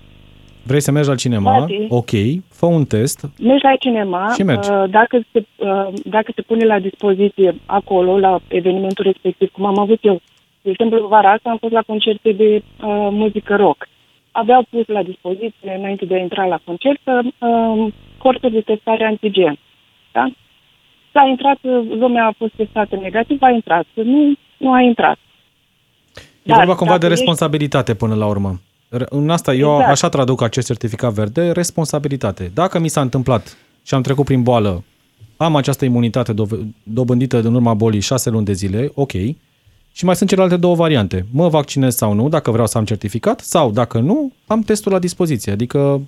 Vrei 0.63 0.81
să 0.81 0.91
mergi 0.91 1.09
la 1.09 1.15
cinema? 1.15 1.55
Poate. 1.57 1.85
Ok, 1.89 2.09
fă 2.51 2.65
un 2.65 2.85
test. 2.85 3.25
Mergi 3.41 3.63
la 3.63 3.75
cinema, 3.79 4.31
Și 4.35 4.43
mergi. 4.43 4.69
uh, 4.71 4.83
dacă, 4.89 5.19
se, 5.31 5.45
uh, 5.55 5.87
dacă 6.05 6.31
se 6.35 6.41
pune 6.41 6.65
la 6.65 6.79
dispoziție 6.79 7.55
acolo, 7.65 8.19
la 8.19 8.39
evenimentul 8.47 9.03
respectiv, 9.03 9.49
cum 9.51 9.65
am 9.65 9.79
avut 9.79 9.99
eu. 10.01 10.21
De 10.61 10.69
exemplu, 10.69 11.07
vara 11.07 11.31
asta 11.31 11.49
am 11.49 11.57
fost 11.57 11.73
la 11.73 11.81
concerte 11.81 12.31
de 12.31 12.55
uh, 12.55 13.07
muzică 13.11 13.55
rock. 13.55 13.87
Aveau 14.31 14.65
pus 14.69 14.87
la 14.87 15.03
dispoziție, 15.03 15.75
înainte 15.77 16.05
de 16.05 16.13
a 16.15 16.17
intra 16.17 16.45
la 16.45 16.59
concert, 16.63 17.01
uh, 17.05 17.93
corturi 18.17 18.53
de 18.53 18.61
testare 18.61 19.05
antigen. 19.05 19.59
Da? 20.11 20.31
S-a 21.13 21.27
intrat, 21.29 21.57
uh, 21.61 21.85
lumea 21.99 22.25
a 22.25 22.33
fost 22.37 22.53
testată 22.55 22.95
negativ, 22.95 23.37
a 23.41 23.49
intrat. 23.49 23.85
Nu, 23.93 24.33
nu 24.57 24.73
a 24.73 24.81
intrat. 24.81 25.17
E 26.43 26.53
vorba 26.53 26.75
cumva 26.75 26.93
de 26.97 26.99
dacă 26.99 27.11
ești- 27.13 27.17
responsabilitate 27.25 27.93
până 27.95 28.15
la 28.15 28.25
urmă. 28.27 28.59
Re- 28.89 29.05
În 29.09 29.29
asta 29.29 29.53
eu 29.53 29.71
Exact. 29.71 29.89
așa 29.91 30.09
traduc 30.09 30.41
acest 30.41 30.67
certificat 30.67 31.13
verde, 31.13 31.51
responsabilitate. 31.51 32.51
Dacă 32.53 32.79
mi 32.79 32.87
s-a 32.87 33.01
întâmplat 33.01 33.57
și 33.85 33.93
am 33.93 34.01
trecut 34.01 34.25
prin 34.25 34.43
boală, 34.43 34.83
am 35.37 35.55
această 35.55 35.85
imunitate 35.85 36.33
dov- 36.33 36.59
dobândită 36.83 37.37
în 37.39 37.53
urma 37.55 37.73
bolii 37.73 37.99
șase 37.99 38.29
luni 38.29 38.45
de 38.45 38.53
zile, 38.53 38.91
ok. 38.95 39.11
Și 39.99 40.05
mai 40.05 40.15
sunt 40.15 40.29
celelalte 40.29 40.57
două 40.57 40.75
variante. 40.75 41.25
Mă 41.31 41.47
vaccinez 41.47 41.95
sau 41.95 42.13
nu, 42.13 42.29
dacă 42.29 42.51
vreau 42.51 42.67
să 42.67 42.77
am 42.77 42.85
certificat, 42.85 43.39
sau 43.39 43.71
dacă 43.71 43.99
nu, 43.99 44.31
am 44.47 44.61
testul 44.61 44.91
la 44.91 44.99
dispoziție. 44.99 45.51
Adică 45.51 46.01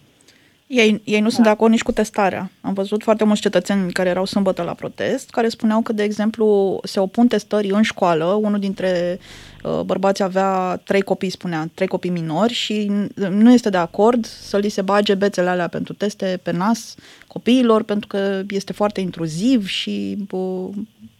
Ei, 0.67 1.01
ei 1.03 1.19
nu 1.19 1.29
sunt 1.29 1.43
de 1.43 1.49
acord 1.49 1.71
nici 1.71 1.81
cu 1.81 1.91
testarea. 1.91 2.51
Am 2.61 2.73
văzut 2.73 3.03
foarte 3.03 3.23
mulți 3.23 3.41
cetățeni 3.41 3.91
care 3.91 4.09
erau 4.09 4.25
sâmbătă 4.25 4.61
la 4.61 4.73
protest, 4.73 5.29
care 5.29 5.49
spuneau 5.49 5.81
că, 5.81 5.93
de 5.93 6.03
exemplu, 6.03 6.79
se 6.83 6.99
opun 6.99 7.27
testării 7.27 7.69
în 7.69 7.81
școală. 7.81 8.25
Unul 8.25 8.59
dintre 8.59 9.19
uh, 9.63 9.79
bărbați 9.85 10.23
avea 10.23 10.81
trei 10.85 11.01
copii, 11.01 11.29
spunea, 11.29 11.69
trei 11.73 11.87
copii 11.87 12.09
minori 12.09 12.53
și 12.53 12.91
n- 12.91 13.27
nu 13.29 13.53
este 13.53 13.69
de 13.69 13.77
acord 13.77 14.25
să 14.25 14.57
li 14.57 14.69
se 14.69 14.81
bage 14.81 15.15
bețele 15.15 15.49
alea 15.49 15.67
pentru 15.67 15.93
teste 15.93 16.39
pe 16.43 16.51
nas 16.51 16.95
copiilor, 17.27 17.83
pentru 17.83 18.07
că 18.07 18.41
este 18.49 18.73
foarte 18.73 19.01
intruziv 19.01 19.67
și 19.67 20.17
uh, 20.29 20.69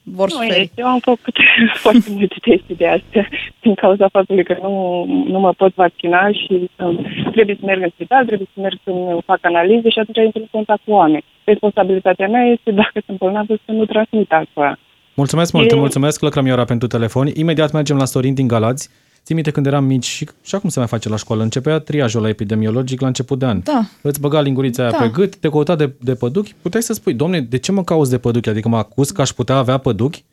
vor 0.03 0.27
Nu 0.29 0.33
suferi. 0.35 0.61
este. 0.61 0.81
Eu 0.81 0.87
am 0.87 0.99
făcut 0.99 1.35
foarte 1.83 2.05
multe 2.09 2.35
teste 2.41 2.73
de 2.73 2.87
astea 2.87 3.27
din 3.61 3.73
cauza 3.73 4.07
faptului 4.07 4.43
că 4.43 4.57
nu, 4.61 5.05
nu 5.27 5.39
mă 5.39 5.53
pot 5.53 5.73
vaccina 5.73 6.31
și 6.31 6.69
um, 6.79 7.05
trebuie 7.31 7.55
să 7.59 7.65
merg 7.65 7.81
în 7.81 7.89
spital, 7.93 8.25
trebuie 8.25 8.47
să 8.53 8.59
merg 8.61 8.77
să 8.83 8.91
fac 9.25 9.39
analize 9.41 9.89
și 9.89 9.99
atunci 9.99 10.17
intru 10.25 10.39
în 10.41 10.47
contact 10.51 10.81
cu 10.85 10.91
oameni. 10.91 11.23
Responsabilitatea 11.43 12.27
mea 12.27 12.43
este, 12.45 12.71
dacă 12.71 13.01
sunt 13.05 13.17
bolnavă, 13.17 13.53
să 13.65 13.71
nu 13.71 13.85
transmit 13.85 14.31
altora. 14.31 14.77
Mulțumesc 15.13 15.53
mult, 15.53 15.71
E- 15.71 15.75
mulțumesc 15.75 16.21
Lăcrămiora 16.21 16.63
pentru 16.65 16.87
telefon. 16.87 17.27
Imediat 17.33 17.71
mergem 17.71 17.97
la 17.97 18.05
Sorin 18.05 18.33
din 18.33 18.47
Galați. 18.47 18.89
Ții 19.25 19.35
minte 19.35 19.51
când 19.51 19.65
eram 19.65 19.83
mici 19.83 20.05
și, 20.05 20.27
și 20.43 20.55
acum 20.55 20.69
se 20.69 20.79
mai 20.79 20.87
face 20.87 21.09
la 21.09 21.15
școală. 21.15 21.43
Începea 21.43 21.79
triajul 21.79 22.21
la 22.21 22.27
epidemiologic 22.29 23.01
la 23.01 23.07
început 23.07 23.39
de 23.39 23.45
an. 23.45 23.61
Da. 23.63 23.85
Îți 24.01 24.19
băga 24.19 24.41
lingurița 24.41 24.81
aia 24.83 24.91
Da. 24.91 24.97
pe 24.97 25.07
gât, 25.07 25.35
te 25.35 25.49
căuta 25.49 25.75
de, 25.75 25.93
de 26.01 26.15
păduchi. 26.15 26.55
Puteai 26.61 26.83
să 26.83 26.93
spui, 26.93 27.13
domne, 27.13 27.41
de 27.41 27.57
ce 27.57 27.71
mă 27.71 27.83
cauți 27.83 28.09
de 28.09 28.17
păduchi? 28.17 28.49
Adică 28.49 28.67
mă 28.69 28.77
acuz 28.77 29.09
că 29.11 29.21
aș 29.21 29.29
putea 29.29 29.55
avea 29.55 29.77
păduchi? 29.77 30.23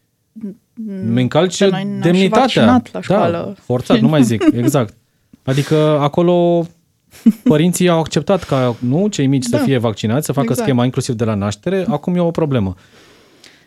Mi 1.10 1.22
încalce 1.22 1.64
Pe 1.64 1.70
noi 1.70 1.84
ne-au 1.84 1.96
și 1.96 2.02
demnitatea. 2.02 2.40
vaccinat 2.40 2.88
la 2.92 3.00
școală. 3.00 3.42
Da, 3.46 3.62
forțat, 3.64 3.98
nu 4.00 4.08
mai 4.08 4.22
zic, 4.22 4.44
exact. 4.62 4.94
Adică 5.44 5.76
acolo 6.00 6.66
părinții 7.42 7.88
au 7.88 7.98
acceptat 7.98 8.42
ca 8.44 8.76
nu 8.78 9.06
cei 9.06 9.26
mici 9.26 9.44
să 9.44 9.56
Da. 9.56 9.62
fie 9.62 9.78
vaccinați, 9.78 10.26
să 10.26 10.32
facă 10.32 10.46
Exact. 10.48 10.68
schema 10.68 10.84
inclusiv 10.84 11.14
de 11.14 11.24
la 11.24 11.34
naștere. 11.34 11.84
Acum 11.88 12.14
e 12.14 12.20
o 12.20 12.30
problemă. 12.30 12.74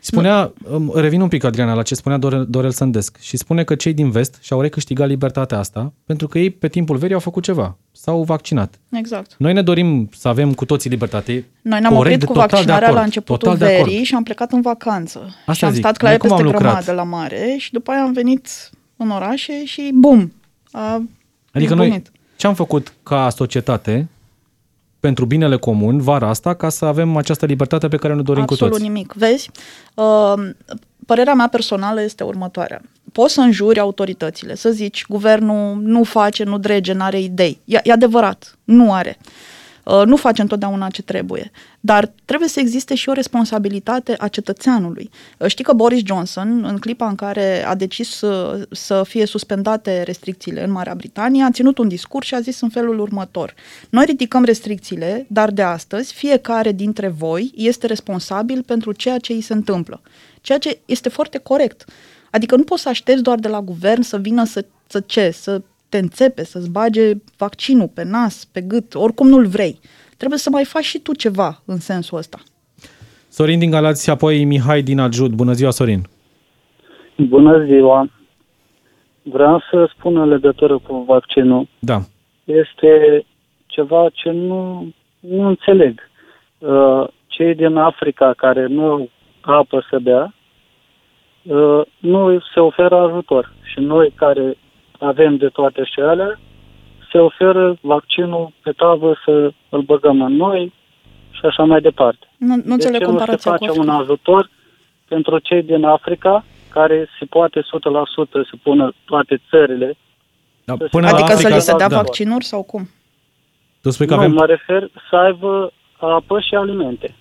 Spunea, 0.04 0.52
îmi 0.64 0.90
revin 0.94 1.20
un 1.20 1.28
pic, 1.28 1.44
Adriana, 1.44 1.74
la 1.74 1.82
ce 1.82 1.94
spunea 1.94 2.18
Dorel, 2.18 2.46
Dorel 2.48 2.70
Sândesc 2.70 3.18
și 3.20 3.36
spune 3.36 3.64
că 3.64 3.74
cei 3.74 3.92
din 3.92 4.10
vest 4.10 4.38
și-au 4.40 4.60
recâștigat 4.60 5.08
libertatea 5.08 5.58
asta 5.58 5.92
pentru 6.06 6.28
că 6.28 6.38
ei 6.38 6.50
pe 6.50 6.68
timpul 6.68 6.96
verii 6.96 7.14
au 7.14 7.20
făcut 7.20 7.42
ceva, 7.42 7.76
s-au 7.92 8.22
vaccinat. 8.22 8.78
Exact. 8.90 9.34
Noi 9.38 9.52
ne 9.52 9.62
dorim 9.62 10.08
să 10.16 10.28
avem 10.28 10.54
cu 10.54 10.64
toții 10.64 10.90
libertate. 10.90 11.32
Noi 11.62 11.80
ne-am 11.80 11.94
Corect, 11.94 12.14
oprit 12.14 12.18
de 12.18 12.26
cu 12.26 12.32
total 12.32 12.48
de 12.48 12.54
vaccinarea 12.54 12.82
acord, 12.86 12.98
la 12.98 13.04
începutul 13.04 13.36
total 13.48 13.56
de 13.68 13.74
acord. 13.74 13.88
verii 13.88 14.04
și 14.04 14.14
am 14.14 14.22
plecat 14.22 14.52
în 14.52 14.60
vacanță. 14.60 15.18
Asta 15.38 15.52
și 15.52 15.64
am 15.64 15.70
zic. 15.72 15.82
stat 15.82 15.96
clare 15.96 16.16
Noi 16.16 16.28
cum 16.28 16.36
peste 16.36 16.42
am 16.42 16.52
lucrat? 16.52 16.84
grămadă 16.84 17.02
la 17.10 17.16
mare 17.16 17.54
și 17.58 17.72
după 17.72 17.90
aia 17.90 18.02
am 18.02 18.12
venit 18.12 18.48
în 18.96 19.10
orașe 19.10 19.64
și 19.64 19.90
bum! 19.94 20.32
A 20.70 21.02
Adică 21.52 21.74
noi 21.74 21.86
izbucnit. 21.86 22.12
ce 22.36 22.46
am 22.46 22.54
făcut 22.54 22.92
ca 23.02 23.28
societate 23.30 24.08
pentru 25.02 25.24
binele 25.24 25.56
comun 25.56 25.98
vara 26.00 26.28
asta 26.28 26.54
ca 26.54 26.68
să 26.68 26.84
avem 26.84 27.16
această 27.16 27.46
libertate 27.46 27.88
pe 27.88 27.96
care 27.96 28.14
ne 28.14 28.22
dorim 28.22 28.42
Absolut 28.42 28.72
cu 28.72 28.78
toți? 28.78 28.88
nimic. 28.88 29.12
Vezi, 29.12 29.50
uh, 29.94 30.32
părerea 31.06 31.34
mea 31.34 31.48
personală 31.48 32.02
este 32.02 32.24
următoarea. 32.24 32.80
Poți 33.12 33.34
să 33.34 33.40
înjuri 33.40 33.78
autoritățile, 33.78 34.54
să 34.54 34.70
zici, 34.70 35.04
guvernul 35.08 35.78
nu 35.80 36.02
face, 36.02 36.44
nu 36.44 36.58
drege, 36.58 36.92
nu 36.92 37.02
are 37.02 37.20
idei. 37.20 37.60
E, 37.64 37.80
e 37.82 37.92
adevărat, 37.92 38.58
nu 38.64 38.92
are. 38.92 39.18
Uh, 39.18 39.30
nu 39.84 40.16
face 40.16 40.42
întotdeauna 40.42 40.88
ce 40.88 41.02
trebuie. 41.02 41.50
Dar 41.80 42.12
trebuie 42.24 42.48
să 42.48 42.60
existe 42.60 42.94
și 42.94 43.08
o 43.08 43.12
responsabilitate 43.12 44.14
a 44.18 44.28
cetățeanului. 44.28 45.10
Uh, 45.38 45.46
știi 45.46 45.64
că 45.64 45.72
Boris 45.72 46.02
Johnson, 46.04 46.64
în 46.64 46.78
clipa 46.78 47.08
în 47.08 47.14
care 47.14 47.66
a 47.66 47.74
decis 47.74 48.08
să, 48.08 48.62
să 48.70 49.02
fie 49.06 49.26
suspendate 49.26 50.02
restricțiile 50.02 50.64
în 50.64 50.70
Marea 50.70 50.94
Britanie, 50.94 51.42
a 51.44 51.50
ținut 51.50 51.78
un 51.78 51.88
discurs 51.88 52.26
și 52.26 52.34
a 52.34 52.40
zis 52.40 52.60
în 52.60 52.68
felul 52.68 52.98
următor. 52.98 53.54
Noi 53.90 54.04
ridicăm 54.04 54.44
restricțiile, 54.44 55.26
dar 55.28 55.50
de 55.50 55.62
astăzi 55.62 56.12
fiecare 56.12 56.72
dintre 56.72 57.08
voi 57.08 57.52
este 57.54 57.86
responsabil 57.86 58.62
pentru 58.62 58.92
ceea 58.92 59.18
ce 59.18 59.32
îi 59.32 59.40
se 59.40 59.52
întâmplă. 59.52 60.00
Ceea 60.40 60.58
ce 60.58 60.78
este 60.86 61.08
foarte 61.08 61.38
corect. 61.38 61.84
Adică 62.30 62.56
nu 62.56 62.62
poți 62.62 62.82
să 62.82 62.88
aștepți 62.88 63.22
doar 63.22 63.38
de 63.38 63.48
la 63.48 63.60
guvern 63.60 64.00
să 64.00 64.18
vină 64.18 64.44
să, 64.44 64.64
să 64.86 65.00
ce, 65.00 65.30
să 65.30 65.62
te 65.92 65.98
înțepe, 65.98 66.44
să-ți 66.44 66.70
bage 66.70 67.04
vaccinul 67.36 67.90
pe 67.94 68.04
nas, 68.04 68.44
pe 68.52 68.60
gât, 68.60 68.94
oricum 68.94 69.28
nu-l 69.28 69.46
vrei. 69.46 69.74
Trebuie 70.16 70.38
să 70.38 70.50
mai 70.50 70.64
faci 70.64 70.84
și 70.84 70.98
tu 70.98 71.12
ceva 71.14 71.50
în 71.66 71.78
sensul 71.78 72.18
ăsta. 72.18 72.38
Sorin 73.28 73.58
din 73.58 73.70
Galați, 73.70 74.10
apoi 74.10 74.44
Mihai 74.44 74.82
din 74.82 74.98
Ajut. 74.98 75.30
Bună 75.30 75.52
ziua, 75.52 75.70
Sorin! 75.70 76.02
Bună 77.16 77.64
ziua! 77.64 78.08
Vreau 79.22 79.62
să 79.70 79.90
spun 79.94 80.16
în 80.16 80.28
legătură 80.28 80.78
cu 80.78 81.04
vaccinul. 81.06 81.68
Da. 81.78 81.98
Este 82.44 83.24
ceva 83.66 84.08
ce 84.12 84.30
nu, 84.30 84.88
nu 85.20 85.46
înțeleg. 85.46 86.00
Uh, 86.58 87.08
cei 87.26 87.54
din 87.54 87.76
Africa 87.76 88.32
care 88.36 88.66
nu 88.66 88.82
au 88.84 89.10
apă 89.40 89.86
să 89.90 89.98
bea, 89.98 90.34
uh, 91.42 91.80
nu 91.98 92.40
se 92.54 92.60
oferă 92.60 92.96
ajutor. 92.96 93.52
Și 93.62 93.80
noi 93.80 94.12
care 94.14 94.56
avem 95.02 95.36
de 95.36 95.48
toate 95.48 95.84
și 95.84 96.00
alea, 96.00 96.40
se 97.12 97.18
oferă 97.18 97.76
vaccinul 97.80 98.52
pe 98.62 98.72
tavă 98.72 99.14
să 99.24 99.52
îl 99.68 99.80
băgăm 99.80 100.22
în 100.22 100.36
noi 100.36 100.72
și 101.30 101.40
așa 101.42 101.62
mai 101.62 101.80
departe. 101.80 102.26
Nu, 102.36 102.54
nu 102.64 102.76
de 102.76 102.82
ce 102.82 103.04
nu 103.04 103.18
se 103.18 103.36
face 103.36 103.70
un 103.70 103.88
ajutor 103.88 104.50
pentru 105.08 105.38
cei 105.38 105.62
din 105.62 105.84
Africa 105.84 106.44
care 106.68 107.08
se 107.18 107.24
poate 107.24 107.60
100% 107.60 107.64
să 108.30 108.54
pună 108.62 108.94
toate 109.04 109.40
țările 109.50 109.96
da, 110.64 110.74
până 110.90 111.06
adică 111.06 111.32
Africa, 111.32 111.48
să 111.48 111.54
li 111.54 111.60
se 111.60 111.74
dea 111.76 111.88
da. 111.88 111.96
vaccinuri 111.96 112.44
sau 112.44 112.62
cum? 112.62 112.88
Tu 113.80 113.90
spui 113.90 114.06
că 114.06 114.14
nu, 114.14 114.20
avem... 114.20 114.32
mă 114.32 114.44
refer 114.44 114.90
să 115.10 115.16
aibă 115.16 115.72
apă 115.98 116.40
și 116.40 116.54
alimente. 116.54 117.14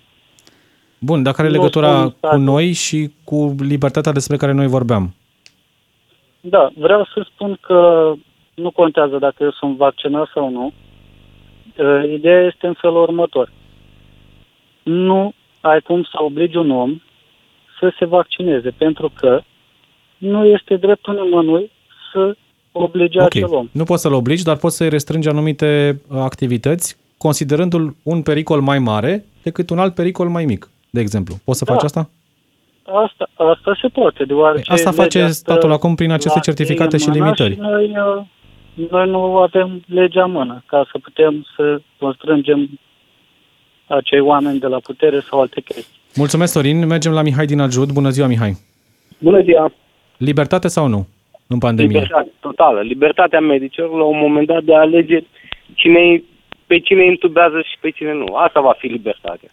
Bun, 1.00 1.24
dacă 1.24 1.42
are 1.42 1.50
Nu 1.50 1.56
legătura 1.56 1.90
spun 1.90 2.30
cu 2.30 2.38
noi 2.38 2.72
și 2.72 3.14
cu 3.24 3.56
libertatea 3.60 4.12
despre 4.12 4.38
care 4.38 4.52
noi 4.52 4.68
vorbeam. 4.68 5.14
Da, 6.42 6.72
vreau 6.76 7.04
să 7.14 7.26
spun 7.34 7.58
că 7.62 8.12
nu 8.56 8.72
contează 8.72 9.18
dacă 9.18 9.44
eu 9.44 9.52
sunt 9.52 9.78
vaccinat 9.78 10.30
sau 10.34 10.50
nu. 10.50 10.72
Uh, 11.78 12.12
Ideea 12.14 12.42
este 12.42 12.68
în 12.68 12.74
felul 12.82 13.02
următor. 13.02 13.52
Nu 14.84 15.34
ai 15.62 15.82
cum 15.82 16.04
să 16.04 16.24
obligi 16.24 16.58
un 16.58 16.72
om 16.72 17.02
să 17.80 17.94
se 18.00 18.06
vaccineze, 18.06 18.70
pentru 18.70 19.12
că 19.16 19.42
nu 20.18 20.46
este 20.46 20.76
dreptul 20.76 21.14
nimănui 21.24 21.72
să 22.14 22.36
oblige 22.72 23.20
Ok, 23.20 23.26
acel 23.26 23.54
om. 23.54 23.68
nu 23.72 23.84
poți 23.84 24.02
să-l 24.02 24.14
obligi, 24.14 24.44
dar 24.44 24.58
poți 24.58 24.76
să-i 24.76 24.90
restrângi 24.90 25.30
anumite 25.30 26.02
uh, 26.08 26.18
activități, 26.20 26.98
considerându-l 27.18 27.96
un 28.04 28.22
pericol 28.22 28.62
mai 28.62 28.80
mare 28.80 29.26
decât 29.44 29.70
un 29.70 29.80
alt 29.80 29.94
pericol 29.96 30.28
mai 30.30 30.46
mic, 30.46 30.70
de 30.90 31.00
exemplu. 31.00 31.36
Poți 31.46 31.58
să 31.58 31.66
Da. 31.66 31.74
faci 31.74 31.84
asta? 31.84 32.10
Asta, 32.94 33.30
asta 33.36 33.78
se 33.82 33.88
poate, 33.88 34.24
deoarece... 34.24 34.72
Asta 34.72 34.92
face 34.92 35.18
legea 35.18 35.32
stă 35.32 35.52
statul 35.52 35.72
acum 35.72 35.96
prin 35.96 36.12
aceste 36.12 36.38
la 36.38 36.42
certificate 36.42 36.96
ei 36.96 37.04
în 37.06 37.14
și 37.14 37.20
mână 37.20 37.24
limitări. 37.24 37.54
Și 37.54 37.60
noi, 37.60 37.86
uh, 37.86 38.90
noi 38.90 39.10
nu 39.10 39.38
avem 39.38 39.82
legea 39.88 40.24
în 40.24 40.32
mână 40.32 40.64
ca 40.66 40.88
să 40.92 40.98
putem 40.98 41.46
să 41.56 41.82
constrângem 42.00 42.70
acei 43.88 44.20
oameni 44.20 44.60
de 44.60 44.68
la 44.68 44.80
putere 44.80 45.20
sau 45.20 45.40
alte 45.42 45.62
chestii. 45.62 46.00
Mulțumesc, 46.16 46.52
Sorin. 46.52 46.88
Mergem 46.88 47.12
la 47.12 47.22
Mihai 47.22 47.46
din 47.46 47.60
Ajut. 47.60 47.92
Bună 47.92 48.10
ziua, 48.10 48.28
Mihai. 48.28 48.58
Bună 49.18 49.42
ziua! 49.42 49.72
Libertate 50.18 50.68
sau 50.68 50.88
nu 50.88 51.08
în 51.48 51.58
pandemie? 51.58 52.00
Libertate 52.00 52.32
totală. 52.40 52.82
Libertatea 52.82 53.40
medicilor 53.40 53.90
la 53.98 54.04
un 54.04 54.18
moment 54.18 54.48
dat 54.48 54.64
de 54.64 54.76
a 54.76 54.80
alege 54.80 55.20
cine, 55.74 56.24
pe 56.66 56.80
cine 56.80 57.06
intubează 57.06 57.62
și 57.62 57.78
pe 57.80 57.90
cine 57.90 58.14
nu. 58.14 58.36
Asta 58.36 58.60
va 58.62 58.76
fi 58.78 58.88
libertatea. 58.88 59.50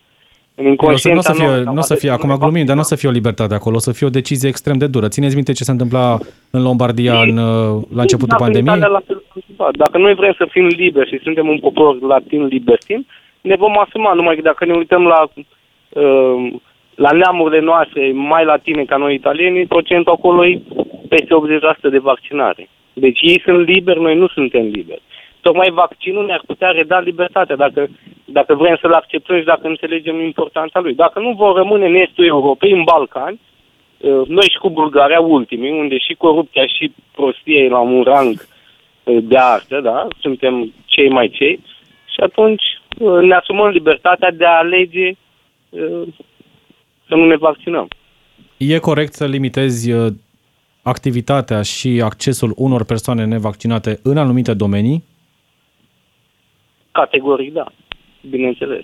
În 0.61 0.65
Nu 0.65 0.71
o 0.71 0.97
să, 0.97 1.09
nu 1.09 1.19
o 1.19 1.21
să 1.21 1.33
inconștiența 1.33 1.33
fie, 1.33 1.47
noastră, 1.47 1.71
nu 1.73 1.79
o 1.79 1.89
să 1.91 1.95
va 1.95 2.01
fie, 2.03 2.11
deveni 2.11 2.33
acum 2.33 2.43
glumim, 2.43 2.67
dar 2.67 2.75
nu 2.79 2.85
o 2.87 2.91
să 2.91 2.95
vaccinat. 2.95 3.01
fie 3.01 3.09
o 3.09 3.19
libertate 3.19 3.55
acolo, 3.55 3.77
o 3.77 3.85
să 3.87 3.93
fie 3.93 4.07
o 4.07 4.17
decizie 4.21 4.49
extrem 4.49 4.79
de 4.79 4.87
dură. 4.87 5.09
Țineți 5.09 5.35
minte 5.35 5.53
ce 5.53 5.65
se 5.65 5.71
întâmpla 5.71 6.19
în 6.51 6.63
Lombardia 6.63 7.15
în, 7.27 7.37
uh, 7.37 7.83
la 7.97 8.03
începutul 8.07 8.37
Dacă 8.37 8.45
în 8.45 8.47
pandemiei? 8.47 8.77
Italia 8.77 8.97
la 8.99 9.03
fel 9.07 9.19
s-a 9.27 9.33
întâmplat. 9.35 9.73
Dacă 9.85 9.99
noi 9.99 10.15
vrem 10.15 10.35
să 10.41 10.47
fim 10.55 10.67
liberi 10.67 11.11
și 11.13 11.25
suntem 11.27 11.49
un 11.49 11.59
popor 11.59 12.01
latin 12.13 12.43
libertin, 12.55 13.07
ne 13.41 13.57
vom 13.63 13.79
asuma. 13.79 14.13
Numai 14.13 14.35
că 14.35 14.43
dacă 14.51 14.65
ne 14.65 14.75
uităm 14.83 15.03
la, 15.03 15.21
uh, 15.25 16.53
la 16.95 17.11
neamurile 17.11 17.61
noastre 17.61 18.13
mai 18.15 18.45
latine 18.45 18.85
ca 18.85 18.97
noi 18.97 19.15
italieni, 19.15 19.67
procentul 19.67 20.13
acolo 20.13 20.47
e 20.47 20.61
peste 21.09 21.35
80% 21.35 21.89
de 21.91 21.99
vaccinare. 21.99 22.69
Deci 22.93 23.21
ei 23.23 23.41
sunt 23.45 23.67
liberi, 23.67 24.01
noi 24.01 24.17
nu 24.17 24.29
suntem 24.29 24.63
liberi. 24.63 25.03
Tocmai 25.41 25.71
vaccinul 25.71 26.25
ne-ar 26.27 26.43
putea 26.47 26.71
reda 26.71 26.99
libertatea 26.99 27.57
dacă, 27.57 27.89
dacă 28.33 28.55
vrem 28.55 28.79
să-l 28.81 28.93
acceptăm 28.93 29.39
și 29.39 29.45
dacă 29.45 29.67
înțelegem 29.67 30.21
importanța 30.21 30.81
lui. 30.81 30.95
Dacă 30.95 31.21
nu 31.21 31.33
vor 31.33 31.57
rămâne 31.57 31.87
în 31.87 31.95
estul 31.95 32.25
Europei, 32.25 32.73
în 32.73 32.83
Balcani, 32.85 33.41
uh, 33.99 34.27
noi 34.27 34.49
și 34.51 34.59
cu 34.59 34.71
Bulgaria 34.71 35.21
ultimii, 35.21 35.71
unde 35.71 35.99
și 35.99 36.15
corupția 36.15 36.67
și 36.67 36.93
prostia 37.13 37.63
e 37.63 37.69
la 37.69 37.79
un 37.79 38.03
rang 38.03 38.47
uh, 39.05 39.19
de 39.23 39.37
artă, 39.39 39.81
da? 39.81 40.07
Suntem 40.21 40.75
cei 40.85 41.09
mai 41.09 41.29
cei. 41.29 41.61
Și 42.05 42.21
atunci 42.21 42.63
uh, 42.99 43.21
ne 43.21 43.35
asumăm 43.35 43.69
libertatea 43.69 44.31
de 44.31 44.45
a 44.45 44.59
alege 44.59 45.09
uh, 45.69 46.03
să 47.09 47.15
nu 47.15 47.27
ne 47.27 47.37
vaccinăm. 47.37 47.89
E 48.57 48.79
corect 48.79 49.13
să 49.13 49.27
limitezi 49.27 49.93
uh, 49.93 50.13
activitatea 50.83 51.63
și 51.63 52.01
accesul 52.05 52.53
unor 52.57 52.85
persoane 52.85 53.25
nevaccinate 53.25 53.99
în 54.03 54.17
anumite 54.17 54.55
domenii? 54.55 55.05
Categoric, 56.93 57.53
da. 57.53 57.67
Bineînțeles. 58.31 58.83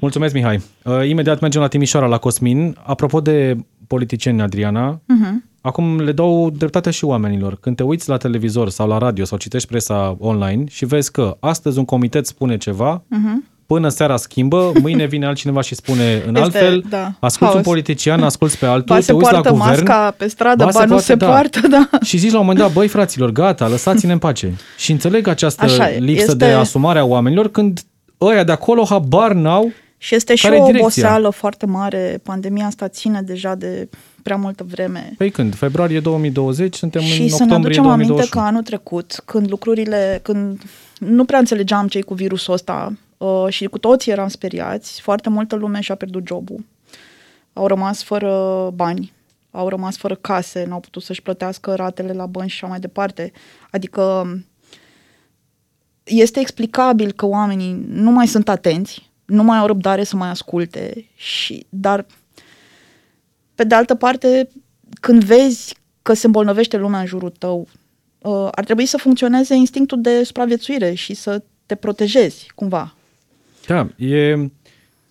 Mulțumesc, 0.00 0.34
Mihai. 0.34 0.60
Uh, 0.84 1.08
Imediat 1.08 1.40
mergem 1.40 1.60
la 1.60 1.68
Timișoara, 1.68 2.06
la 2.06 2.18
Cosmin. 2.18 2.76
Apropo 2.82 3.20
de 3.20 3.56
politicieni, 3.86 4.40
Adriana, 4.42 4.94
Uh-huh. 5.00 5.32
acum 5.60 6.00
le 6.00 6.12
dau 6.12 6.50
dreptate 6.50 6.90
și 6.90 7.04
oamenilor. 7.04 7.56
Când 7.60 7.76
te 7.76 7.82
uiți 7.82 8.08
la 8.08 8.16
televizor 8.16 8.68
sau 8.68 8.88
la 8.88 8.98
radio 8.98 9.24
sau 9.24 9.38
citești 9.38 9.68
presa 9.68 10.16
online 10.20 10.64
și 10.70 10.84
vezi 10.84 11.10
că 11.12 11.36
astăzi 11.40 11.78
un 11.78 11.84
comitet 11.84 12.26
spune 12.26 12.56
ceva, 12.56 13.02
Uh-huh. 13.02 13.52
până 13.66 13.88
seara 13.88 14.16
schimbă, 14.16 14.72
mâine 14.80 15.04
vine 15.06 15.26
altcineva 15.26 15.60
și 15.60 15.74
spune 15.74 16.14
în 16.26 16.34
Este, 16.34 16.40
altfel, 16.40 16.84
da, 16.88 17.12
asculți 17.20 17.52
un 17.56 17.62
haos. 17.62 17.64
politician, 17.72 18.22
asculți 18.22 18.58
pe 18.58 18.66
altul, 18.74 18.84
Ba 18.86 18.94
te 18.96 19.00
se 19.00 19.12
uiți 19.12 19.24
la 19.24 19.30
poartă 19.30 19.50
guvern, 19.50 19.70
masca 19.70 20.14
pe 20.18 20.26
stradă, 20.28 20.64
ba, 20.64 20.70
se 20.70 20.84
nu 20.86 20.98
se 20.98 21.14
da. 21.14 21.26
poartă, 21.26 21.60
da. 21.68 21.88
Și 22.08 22.16
zici 22.16 22.32
la 22.32 22.38
un 22.38 22.44
moment 22.46 22.64
dat, 22.64 22.72
băi 22.74 22.88
fraților, 22.88 23.30
gata, 23.30 23.68
lăsați-ne 23.68 24.12
în 24.12 24.18
pace. 24.18 24.52
Și 24.78 24.92
înțeleg 24.92 25.26
această 25.26 25.64
Așa 25.64 25.90
e, 25.92 25.98
lipsă 25.98 26.22
este- 26.22 26.34
de 26.34 26.44
asumare 26.44 26.98
a 26.98 27.04
oamenilor 27.04 27.48
când 27.50 27.80
ăia 28.20 28.44
de 28.44 28.52
acolo 28.52 28.84
habar 28.84 29.32
n-au 29.32 29.72
Și 29.98 30.14
este 30.14 30.34
și 30.34 30.42
Care 30.44 30.56
e 30.56 30.60
o 30.60 30.64
direcția? 30.64 30.84
oboseală 30.84 31.30
foarte 31.30 31.66
mare. 31.66 32.20
Pandemia 32.22 32.66
asta 32.66 32.88
ține 32.88 33.22
deja 33.22 33.54
de 33.54 33.88
prea 34.22 34.36
multă 34.36 34.64
vreme. 34.68 35.14
Păi 35.18 35.30
când? 35.30 35.54
Februarie 35.54 36.00
2020, 36.00 36.74
suntem 36.74 37.00
și 37.02 37.22
în 37.22 37.28
să 37.28 37.36
ne 37.36 37.44
octombrie 37.44 37.78
aducem 37.78 37.92
aminte 37.92 38.12
2021. 38.12 38.42
că 38.42 38.48
anul 38.48 38.62
trecut, 38.62 39.22
când 39.24 39.50
lucrurile, 39.50 40.20
când 40.22 40.62
nu 40.98 41.24
prea 41.24 41.38
înțelegeam 41.38 41.88
cei 41.88 42.02
cu 42.02 42.14
virusul 42.14 42.52
ăsta 42.52 42.92
uh, 43.18 43.46
și 43.48 43.64
cu 43.64 43.78
toții 43.78 44.12
eram 44.12 44.28
speriați, 44.28 45.00
foarte 45.00 45.28
multă 45.28 45.56
lume 45.56 45.80
și-a 45.80 45.94
pierdut 45.94 46.26
jobul. 46.26 46.64
Au 47.52 47.66
rămas 47.66 48.02
fără 48.02 48.70
bani, 48.74 49.12
au 49.50 49.68
rămas 49.68 49.96
fără 49.96 50.14
case, 50.14 50.64
n-au 50.68 50.80
putut 50.80 51.02
să-și 51.02 51.22
plătească 51.22 51.74
ratele 51.74 52.12
la 52.12 52.26
bănci 52.26 52.50
și 52.50 52.58
așa 52.62 52.66
mai 52.66 52.80
departe. 52.80 53.32
Adică 53.70 54.26
este 56.04 56.40
explicabil 56.40 57.12
că 57.12 57.26
oamenii 57.26 57.84
nu 57.88 58.10
mai 58.10 58.26
sunt 58.26 58.48
atenți, 58.48 59.10
nu 59.24 59.42
mai 59.42 59.58
au 59.58 59.66
răbdare 59.66 60.04
să 60.04 60.16
mai 60.16 60.28
asculte, 60.28 61.06
și, 61.14 61.66
dar 61.68 62.06
pe 63.54 63.64
de 63.64 63.74
altă 63.74 63.94
parte, 63.94 64.48
când 65.00 65.24
vezi 65.24 65.76
că 66.02 66.14
se 66.14 66.26
îmbolnăvește 66.26 66.76
lumea 66.76 67.00
în 67.00 67.06
jurul 67.06 67.32
tău, 67.38 67.68
uh, 68.18 68.48
ar 68.50 68.64
trebui 68.64 68.86
să 68.86 68.96
funcționeze 68.96 69.54
instinctul 69.54 70.00
de 70.00 70.22
supraviețuire 70.24 70.94
și 70.94 71.14
să 71.14 71.42
te 71.66 71.74
protejezi 71.74 72.52
cumva. 72.54 72.94
Da, 73.66 73.88
e, 73.96 74.28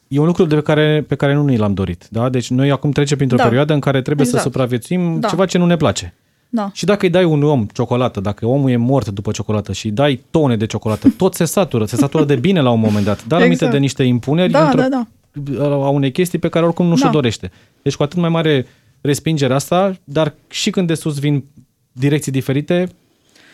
e 0.08 0.20
un 0.20 0.26
lucru 0.26 0.46
de 0.46 0.56
pe 0.56 0.62
care, 0.62 1.06
pe 1.08 1.16
care 1.16 1.34
nu 1.34 1.46
ni 1.46 1.58
l-am 1.58 1.74
dorit. 1.74 2.08
Da? 2.10 2.30
Deci 2.30 2.50
noi 2.50 2.72
acum 2.72 2.91
trecem 2.91 3.18
printr-o 3.18 3.38
Da. 3.38 3.44
perioadă 3.44 3.74
în 3.74 3.80
care 3.80 4.02
trebuie 4.02 4.26
Exact. 4.26 4.44
să 4.44 4.50
supraviețuim 4.50 5.20
Da. 5.20 5.28
ceva 5.28 5.46
ce 5.46 5.58
nu 5.58 5.66
ne 5.66 5.78
place. 5.78 6.14
Da. 6.56 6.70
Și 6.74 6.86
dacă 6.86 7.06
îi 7.06 7.12
dai 7.12 7.24
un 7.24 7.43
om 7.43 7.66
ciocolată, 7.74 8.20
dacă 8.20 8.45
omul 8.45 8.70
e 8.70 8.76
mort 8.76 9.10
după 9.10 9.32
ciocolată 9.32 9.74
și 9.74 9.86
îi 9.86 9.91
dai 9.91 10.24
tone 10.30 10.58
de 10.58 10.66
ciocolată, 10.66 11.10
tot 11.18 11.34
se 11.34 11.45
satură, 11.45 11.86
se 11.86 11.95
satură 11.95 12.24
de 12.24 12.36
bine 12.36 12.62
la 12.62 12.70
un 12.72 12.80
moment 12.80 13.06
dat. 13.06 13.26
Dar 13.26 13.39
aminte 13.39 13.54
Exact. 13.54 13.72
de 13.72 13.80
niște 13.80 14.04
impuneri 14.04 14.51
Da, 14.51 14.64
într-o, 14.64 14.82
da, 14.82 14.88
da. 14.88 15.64
a 15.64 15.89
unei 15.89 16.12
chestii 16.12 16.39
pe 16.39 16.49
care 16.49 16.66
oricum 16.66 16.86
nu 16.86 16.95
și-o 16.95 17.06
Da. 17.06 17.12
dorește. 17.12 17.51
Deci 17.82 17.95
cu 17.95 18.04
atât 18.04 18.20
mai 18.20 18.30
mare 18.30 18.66
respingerea 19.01 19.56
asta, 19.56 19.95
dar 20.04 20.34
și 20.49 20.70
când 20.70 20.88
de 20.88 20.93
sus 20.93 21.20
vin 21.20 21.43
direcții 21.91 22.32
diferite, 22.32 22.89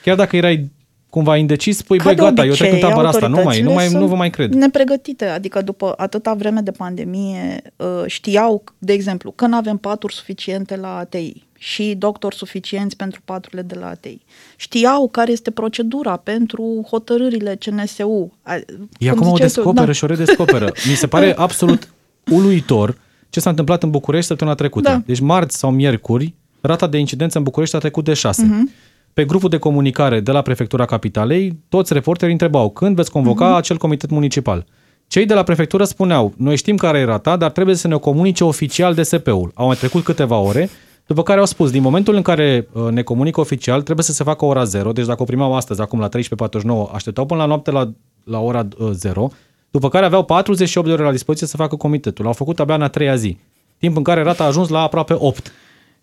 chiar 0.04 0.16
dacă 0.16 0.36
erai 0.36 0.72
cumva 1.10 1.38
indecis, 1.38 1.82
păi 1.82 1.98
Ca 1.98 2.04
băi, 2.04 2.16
de 2.16 2.22
gata, 2.22 2.42
eu 2.42 2.48
obicei, 2.48 2.68
trec 2.68 2.84
în 2.84 2.90
tabăra 2.90 3.08
asta, 3.08 3.28
nu 3.28 3.42
mai, 3.44 3.44
nu 3.44 3.74
mai, 3.74 3.86
autoritățile 3.86 3.94
nu 3.94 4.04
vă 4.04 4.08
sunt 4.08 4.20
mai 4.20 4.30
cred. 4.30 4.54
Nepregătite, 4.54 5.26
adică 5.26 5.62
după 5.62 5.94
atâta 5.98 6.34
vreme 6.34 6.62
de 6.62 6.72
pandemie 6.72 7.62
uh, 7.76 8.04
știau, 8.06 8.64
de 8.78 8.94
exemplu, 8.94 9.32
că 9.32 9.46
nu 9.46 9.56
avem 9.56 9.78
paturi 9.78 10.14
suficiente 10.14 10.76
la 10.76 10.98
ATI 10.98 11.48
și 11.62 11.96
doctori 11.98 12.36
suficienți 12.36 12.96
pentru 12.96 13.22
paturile 13.26 13.62
de 13.62 13.76
la 13.80 13.88
ATI. 13.88 14.22
Știau 14.56 15.08
care 15.10 15.32
este 15.32 15.52
procedura 15.52 16.16
pentru 16.18 16.86
hotărârile 16.90 17.58
CNSU. 17.66 18.32
A- 18.42 18.54
E 19.00 19.10
cum 19.10 19.10
acum 19.10 19.28
o 19.28 19.32
ziceai 19.36 19.38
tu, 19.38 19.54
descoperă 19.54 19.86
da. 19.86 19.92
și 19.92 20.04
o 20.04 20.08
redescoperă. 20.08 20.72
Mi 20.90 20.96
se 20.96 21.08
pare 21.08 21.34
absolut 21.46 21.88
uluitor 22.32 22.98
ce 23.30 23.40
s-a 23.40 23.50
întâmplat 23.50 23.84
în 23.84 23.90
București 23.90 24.28
săptămâna 24.28 24.56
trecută. 24.56 24.90
Da. 24.90 25.02
Deci 25.06 25.20
marți 25.20 25.58
sau 25.58 25.72
miercuri, 25.72 26.34
rata 26.62 26.88
de 26.88 26.98
incidență 26.98 27.38
în 27.38 27.44
București 27.44 27.76
a 27.76 27.80
trecut 27.80 28.04
de 28.04 28.14
6. 28.14 28.46
Mhm. 28.46 28.72
Pe 29.14 29.26
grupul 29.26 29.50
de 29.50 29.58
comunicare 29.58 30.20
de 30.20 30.32
la 30.32 30.42
Prefectura 30.42 30.86
Capitalei, 30.86 31.60
toți 31.70 31.94
reporterii 31.94 32.32
întrebau 32.34 32.70
când 32.70 32.96
veți 32.96 33.12
convoca 33.12 33.46
Mhm. 33.48 33.56
acel 33.56 33.78
comitet 33.78 34.10
municipal. 34.10 34.66
Cei 35.08 35.26
de 35.26 35.34
la 35.34 35.44
prefectură 35.44 35.84
spuneau, 35.84 36.34
noi 36.38 36.56
știm 36.58 36.76
care 36.76 37.00
e 37.00 37.04
rata, 37.04 37.36
dar 37.38 37.52
trebuie 37.52 37.76
să 37.76 37.88
ne 37.88 37.94
o 37.96 38.00
comunice 38.00 38.44
oficial 38.44 38.94
DSP-ul. 38.94 39.52
Au 39.54 39.66
mai 39.66 39.76
trecut 39.76 40.04
câteva 40.04 40.38
ore, 40.38 40.70
după 41.10 41.24
care 41.24 41.40
au 41.40 41.46
spus, 41.46 41.72
din 41.72 41.82
momentul 41.82 42.16
în 42.16 42.22
care 42.22 42.68
uh, 42.72 42.88
ne 42.92 43.02
comunică 43.02 43.40
oficial, 43.40 43.82
trebuie 43.82 44.06
să 44.06 44.12
se 44.12 44.24
facă 44.24 44.46
ora 44.46 44.64
0, 44.64 44.92
deci 44.92 45.06
dacă 45.06 45.22
o 45.22 45.26
primau 45.26 45.56
astăzi, 45.56 45.82
acum 45.82 46.00
la 46.00 46.10
13.49, 46.10 46.92
așteptau 46.94 47.26
până 47.26 47.40
la 47.40 47.46
noapte 47.46 47.72
la, 47.72 47.92
la 48.24 48.40
ora 48.40 48.68
uh, 48.78 48.90
0, 48.92 49.30
după 49.72 49.90
care 49.90 50.06
aveau 50.06 50.24
48 50.24 50.88
de 50.88 50.94
ore 50.94 51.04
la 51.04 51.12
dispoziție 51.12 51.48
să 51.48 51.58
facă 51.58 51.76
comitetul. 51.76 52.26
Au 52.26 52.34
făcut 52.34 52.60
abia 52.60 52.76
în 52.76 52.82
a 52.82 52.88
treia 52.88 53.16
zi, 53.16 53.38
timp 53.78 53.98
în 53.98 54.04
care 54.04 54.22
rata 54.22 54.44
a 54.44 54.48
ajuns 54.48 54.70
la 54.70 54.82
aproape 54.82 55.16
8. 55.18 55.52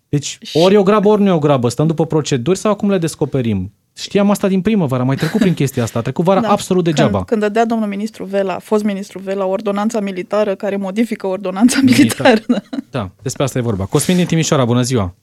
Deci 0.09 0.37
ori 0.53 0.73
e 0.73 0.77
o 0.77 0.83
grabă, 0.83 1.09
ori 1.09 1.21
nu 1.21 1.27
e 1.27 1.31
o 1.31 1.39
grabă. 1.39 1.69
Stăm 1.69 1.87
după 1.87 2.05
proceduri 2.05 2.57
sau 2.57 2.71
acum 2.71 2.89
le 2.89 2.97
descoperim? 2.97 3.73
Știam 3.97 4.29
asta 4.29 4.47
din 4.47 4.61
primăvară, 4.61 5.01
am 5.01 5.07
mai 5.07 5.15
trecut 5.15 5.39
prin 5.39 5.53
chestia 5.53 5.83
asta, 5.83 5.99
a 5.99 6.01
trecut 6.01 6.25
vara 6.25 6.39
da. 6.39 6.49
absolut 6.49 6.83
degeaba. 6.83 7.11
Când, 7.11 7.25
când 7.25 7.41
dădea 7.41 7.65
domnul 7.65 7.87
ministru 7.87 8.23
Vela, 8.23 8.57
fost 8.59 8.83
ministru 8.83 9.19
Vela, 9.19 9.45
ordonanța 9.45 9.99
militară 9.99 10.55
care 10.55 10.75
modifică 10.75 11.27
ordonanța 11.27 11.79
Militar. 11.83 12.27
militară. 12.27 12.39
Da. 12.47 12.77
Da, 12.99 13.09
despre 13.21 13.43
asta 13.43 13.57
e 13.57 13.61
vorba. 13.61 13.85
Cosmin 13.85 14.17
din 14.17 14.25
Timișoara, 14.25 14.65
bună 14.65 14.81
ziua! 14.81 15.13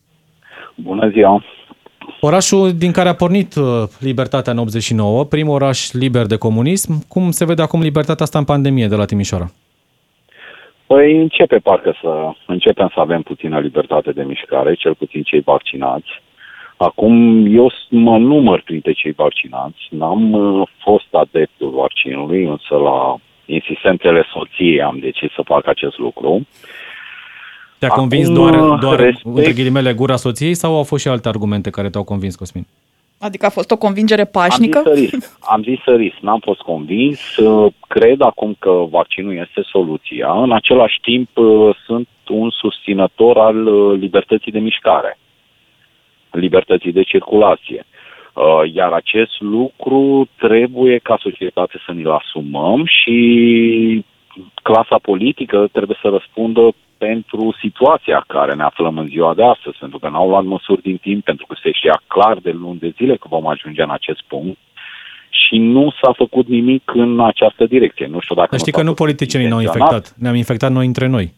Bună 0.75 1.09
ziua! 1.09 1.45
Orașul 2.21 2.73
din 2.73 2.93
care 2.93 3.09
a 3.09 3.15
pornit 3.15 3.55
uh, 3.55 3.65
libertatea 3.99 4.53
în 4.53 4.59
89, 4.59 5.25
primul 5.25 5.55
oraș 5.55 5.93
liber 5.93 6.27
de 6.27 6.37
comunism, 6.37 7.09
cum 7.09 7.31
se 7.31 7.45
vede 7.45 7.63
acum 7.63 7.81
libertatea 7.81 8.25
asta 8.25 8.39
în 8.39 8.45
pandemie 8.45 8.87
de 8.87 8.95
la 8.95 9.05
Timișoara? 9.05 9.47
Păi 10.87 11.21
începe 11.21 11.57
parcă 11.57 11.99
să 12.03 12.31
începem 12.47 12.91
să 12.95 13.01
avem 13.01 13.23
puțină 13.23 13.59
libertate 13.59 14.11
de 14.13 14.23
mișcare, 14.23 14.75
cel 14.75 14.95
puțin 14.95 15.23
cei 15.23 15.41
vaccinați. 15.41 16.09
Acum 16.77 17.47
eu 17.57 17.69
s- 17.71 17.87
mă 17.91 18.17
număr 18.19 18.61
printre 18.65 18.93
cei 18.93 19.13
vaccinați, 19.13 19.79
n-am 19.91 20.33
uh, 20.33 20.69
fost 20.83 21.07
adeptul 21.15 21.71
vaccinului, 21.71 22.45
însă 22.45 22.75
la 22.75 23.17
insistențele 23.47 24.25
soției 24.33 24.83
am 24.83 24.99
decis 24.99 25.33
să 25.35 25.43
fac 25.45 25.67
acest 25.67 25.99
lucru. 25.99 26.47
Te-a 27.79 27.89
Acum, 27.89 28.01
convins 28.01 28.31
doar, 28.31 28.79
doar 28.79 28.99
respect- 29.01 29.25
între 29.37 29.53
ghilimele, 29.53 29.93
gura 29.93 30.17
soției 30.17 30.55
sau 30.55 30.77
au 30.77 30.83
fost 30.83 31.03
și 31.03 31.09
alte 31.09 31.29
argumente 31.29 31.71
care 31.71 31.91
te-au 31.91 32.05
convins, 32.05 32.35
Cosmin? 32.37 32.67
Adică 33.19 33.47
a 33.47 33.51
fost 33.51 33.71
o 33.71 33.77
convingere 33.77 34.25
pașnică? 34.25 34.83
Am 34.87 34.95
zis 34.95 35.09
să 35.11 35.17
risc. 35.17 35.37
Am 35.41 35.63
zis 35.63 35.79
să 35.85 35.95
risc. 35.95 36.17
N-am 36.21 36.39
fost 36.41 36.61
convins. 36.61 37.37
Uh, 37.37 37.73
Cred 37.89 38.21
acum 38.21 38.57
că 38.59 38.71
vaccinul 38.91 39.33
este 39.37 39.61
soluția. 39.71 40.33
În 40.43 40.53
același 40.53 40.99
timp, 41.03 41.29
uh, 41.37 41.75
sunt 41.87 42.09
un 42.29 42.51
susținător 42.51 43.39
al 43.39 43.67
uh, 43.67 43.99
libertății 43.99 44.53
de 44.53 44.59
mișcare, 44.59 45.19
libertății 46.39 46.93
de 46.93 47.03
circulație. 47.03 47.87
Uh, 48.33 48.73
Iar 48.73 48.93
acest 48.93 49.41
lucru 49.41 50.29
trebuie 50.39 50.99
ca 50.99 51.19
societate 51.21 51.83
să 51.87 51.93
ni-l 51.93 52.11
asumăm 52.11 52.85
și 52.87 54.05
clasa 54.63 54.99
politică 54.99 55.69
trebuie 55.73 55.99
să 56.03 56.09
răspundă 56.09 56.75
pentru 56.99 57.57
situația 57.61 58.25
care 58.27 58.55
ne 58.55 58.63
aflăm 58.63 58.99
în 58.99 59.07
ziua 59.07 59.35
de 59.35 59.45
astăzi, 59.45 59.79
pentru 59.79 59.99
că 59.99 60.09
n-au 60.09 60.29
luat 60.29 60.45
măsuri 60.45 60.83
din 60.83 60.97
timp, 60.97 61.25
pentru 61.25 61.47
că 61.47 61.55
se 61.63 61.71
știa 61.73 62.03
clar 62.07 62.37
de 62.39 62.51
luni 62.51 62.79
de 62.79 62.95
zile 62.97 63.17
că 63.17 63.27
vom 63.31 63.47
ajunge 63.47 63.83
în 63.83 63.91
acest 63.91 64.23
punct 64.27 64.59
și 65.29 65.57
nu 65.59 65.93
s-a 66.03 66.13
făcut 66.13 66.47
nimic 66.49 66.91
în 66.95 67.21
această 67.21 67.65
direcție. 67.67 68.07
Nu 68.07 68.21
știu 68.21 68.35
dacă 68.35 68.49
Dar 68.51 68.59
știi 68.59 68.73
s-a 68.73 68.79
că 68.79 68.85
nu 68.85 68.91
făcut 68.91 69.05
politicienii 69.05 69.49
ne-au 69.49 69.61
intenționat. 69.61 69.93
infectat, 69.93 70.21
ne-am 70.23 70.35
infectat 70.35 70.73
noi 70.73 70.87
între 70.87 71.07
noi. 71.07 71.35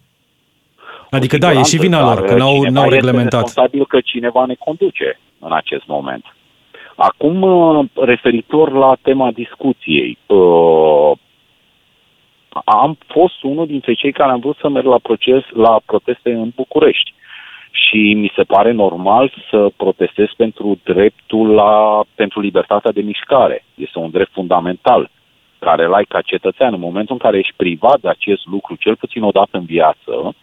Cu 1.11 1.17
Adică 1.17 1.39
da, 1.39 1.51
e 1.51 1.57
și 1.57 1.65
siguranță, 1.65 1.87
vina 1.87 2.09
lor, 2.09 2.21
dar 2.21 2.29
că 2.29 2.35
n-au, 2.35 2.55
cineva 2.55 2.71
n-au 2.71 2.83
este 2.85 2.95
reglementat. 2.95 3.41
responsabil 3.41 3.87
că 3.87 4.01
cineva 4.01 4.45
ne 4.47 4.55
conduce 4.55 5.19
în 5.39 5.53
acest 5.53 5.87
moment. 5.87 6.25
Acum, 6.97 7.43
uh, 7.43 7.87
referitor 7.95 8.73
la 8.73 8.97
tema 9.03 9.31
discuției, 9.31 10.19
uh, 10.27 11.13
am 12.65 12.99
fost 13.07 13.43
unul 13.43 13.67
dintre 13.67 13.93
cei 13.95 14.13
care 14.13 14.31
am 14.31 14.41
vrut 14.41 14.57
să 14.61 14.69
merg 14.69 14.87
la, 14.87 14.99
proces, 14.99 15.43
la 15.53 15.81
proteste 15.87 16.33
în 16.33 16.53
București. 16.55 17.15
Și 17.71 18.13
mi 18.15 18.33
se 18.37 18.43
pare 18.43 18.73
normal 18.73 19.33
să 19.51 19.71
protestez 19.77 20.27
pentru 20.37 20.79
dreptul 20.85 21.51
la, 21.51 22.03
pentru 22.15 22.41
libertatea 22.41 22.93
de 22.93 23.01
mișcare. 23.01 23.65
Este 23.75 23.99
un 23.99 24.11
drept 24.11 24.33
fundamental 24.33 25.11
care 25.59 25.85
îl 25.85 25.95
ai 25.95 26.05
ca 26.05 26.21
cetățean. 26.21 26.73
În 26.73 26.81
momentul 26.81 27.15
în 27.15 27.21
care 27.21 27.39
ești 27.39 27.53
privat 27.57 28.01
de 28.01 28.09
acest 28.09 28.47
lucru, 28.47 28.75
cel 28.75 28.97
puțin 28.97 29.23
o 29.23 29.31
dată 29.31 29.57
în 29.57 29.65
viață, 29.65 30.35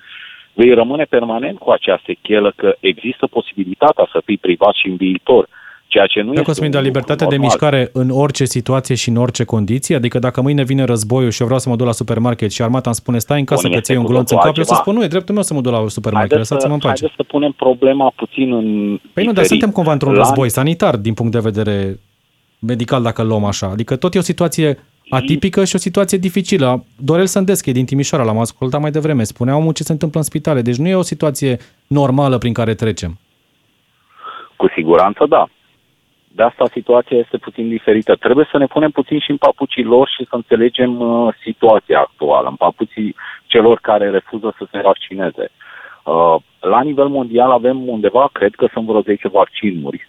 vei 0.53 0.73
rămâne 0.73 1.03
permanent 1.03 1.57
cu 1.57 1.69
acea 1.71 2.01
sechelă 2.05 2.53
că 2.55 2.75
există 2.79 3.27
posibilitatea 3.27 4.07
să 4.11 4.21
fii 4.25 4.37
privat 4.37 4.73
și 4.73 4.87
în 4.87 4.95
viitor. 4.95 5.47
Ceea 5.87 6.05
ce 6.05 6.19
nu 6.19 6.25
Da, 6.25 6.31
este 6.33 6.43
Cosmin, 6.45 6.65
un 6.65 6.71
dar 6.71 6.81
lucru 6.83 6.97
libertatea 6.97 7.27
de 7.27 7.35
normal. 7.35 7.49
mișcare 7.51 7.89
în 7.93 8.09
orice 8.09 8.45
situație 8.45 8.95
și 8.95 9.09
în 9.09 9.15
orice 9.15 9.43
condiție? 9.43 9.95
Adică 9.95 10.19
dacă 10.19 10.41
mâine 10.41 10.63
vine 10.63 10.83
războiul 10.83 11.29
și 11.31 11.39
eu 11.41 11.45
vreau 11.45 11.61
să 11.61 11.69
mă 11.69 11.75
duc 11.75 11.85
la 11.85 11.91
supermarket 11.91 12.51
și 12.51 12.61
armata 12.61 12.83
îmi 12.89 12.95
spune 12.95 13.17
stai 13.17 13.39
în 13.39 13.45
casă 13.45 13.61
Bun, 13.61 13.71
că 13.71 13.77
este 13.77 13.91
ți 13.93 13.97
un 13.99 14.05
cu 14.05 14.11
glonț 14.11 14.29
în 14.31 14.35
totul 14.37 14.49
cap, 14.49 14.57
eu 14.57 14.63
să 14.63 14.69
altceva. 14.73 14.81
spun 14.89 14.93
nu, 14.99 15.03
e 15.03 15.07
dreptul 15.15 15.33
meu 15.33 15.43
să 15.43 15.53
mă 15.53 15.61
duc 15.61 15.71
la 15.71 15.87
supermarket, 15.87 16.29
Haideți 16.29 16.47
să, 16.47 16.53
lăsați-mă 16.53 16.73
în 16.73 16.79
pace. 16.79 16.99
haideți 16.99 17.13
să 17.15 17.23
punem 17.33 17.51
problema 17.51 18.11
puțin 18.15 18.53
în 18.53 18.65
Păi 19.13 19.23
nu, 19.25 19.31
dar 19.31 19.43
diferit. 19.43 19.47
suntem 19.47 19.69
cumva 19.71 19.91
într-un 19.91 20.13
La- 20.13 20.17
război 20.17 20.49
sanitar 20.49 20.95
din 20.97 21.13
punct 21.13 21.31
de 21.31 21.39
vedere 21.39 21.99
medical, 22.59 23.01
dacă 23.03 23.21
îl 23.21 23.27
luăm 23.27 23.43
așa. 23.45 23.67
Adică 23.67 23.95
tot 23.95 24.13
e 24.15 24.17
o 24.17 24.21
situație 24.21 24.77
atipică 25.09 25.63
și 25.63 25.75
o 25.75 25.79
situație 25.79 26.17
dificilă. 26.17 26.83
Dorel 26.97 27.25
Sândescu 27.25 27.69
e 27.69 27.73
din 27.73 27.85
Timișoara, 27.85 28.23
l-am 28.23 28.39
ascultat 28.39 28.81
mai 28.81 28.91
devreme. 28.91 29.23
Spunea 29.23 29.55
omul 29.55 29.73
ce 29.73 29.83
se 29.83 29.91
întâmplă 29.91 30.19
în 30.19 30.25
spitale. 30.25 30.61
Deci 30.61 30.75
nu 30.75 30.87
e 30.87 30.95
o 30.95 31.01
situație 31.01 31.57
normală 31.87 32.37
prin 32.37 32.53
care 32.53 32.73
trecem. 32.73 33.17
Cu 34.55 34.67
siguranță, 34.75 35.25
da. 35.29 35.47
De 36.35 36.43
asta 36.43 36.65
situația 36.71 37.17
este 37.17 37.37
puțin 37.37 37.69
diferită. 37.69 38.15
Trebuie 38.15 38.47
să 38.51 38.57
ne 38.57 38.65
punem 38.65 38.91
puțin 38.91 39.19
și 39.19 39.31
în 39.31 39.37
papucii 39.37 39.83
lor 39.83 40.09
și 40.17 40.25
să 40.29 40.35
înțelegem 40.35 40.99
uh, 40.99 41.33
situația 41.43 41.99
actuală, 41.99 42.47
în 42.49 42.55
papucii 42.55 43.15
celor 43.45 43.79
care 43.81 44.09
refuză 44.09 44.55
să 44.57 44.67
se 44.71 44.79
vaccineze. 44.83 45.49
Uh, 46.03 46.35
la 46.59 46.81
nivel 46.81 47.07
mondial 47.07 47.51
avem 47.51 47.87
undeva, 47.87 48.29
cred 48.31 48.55
că 48.55 48.67
sunt 48.73 48.85
vreo 48.85 49.01
10 49.01 49.27
vaccinuri 49.27 50.07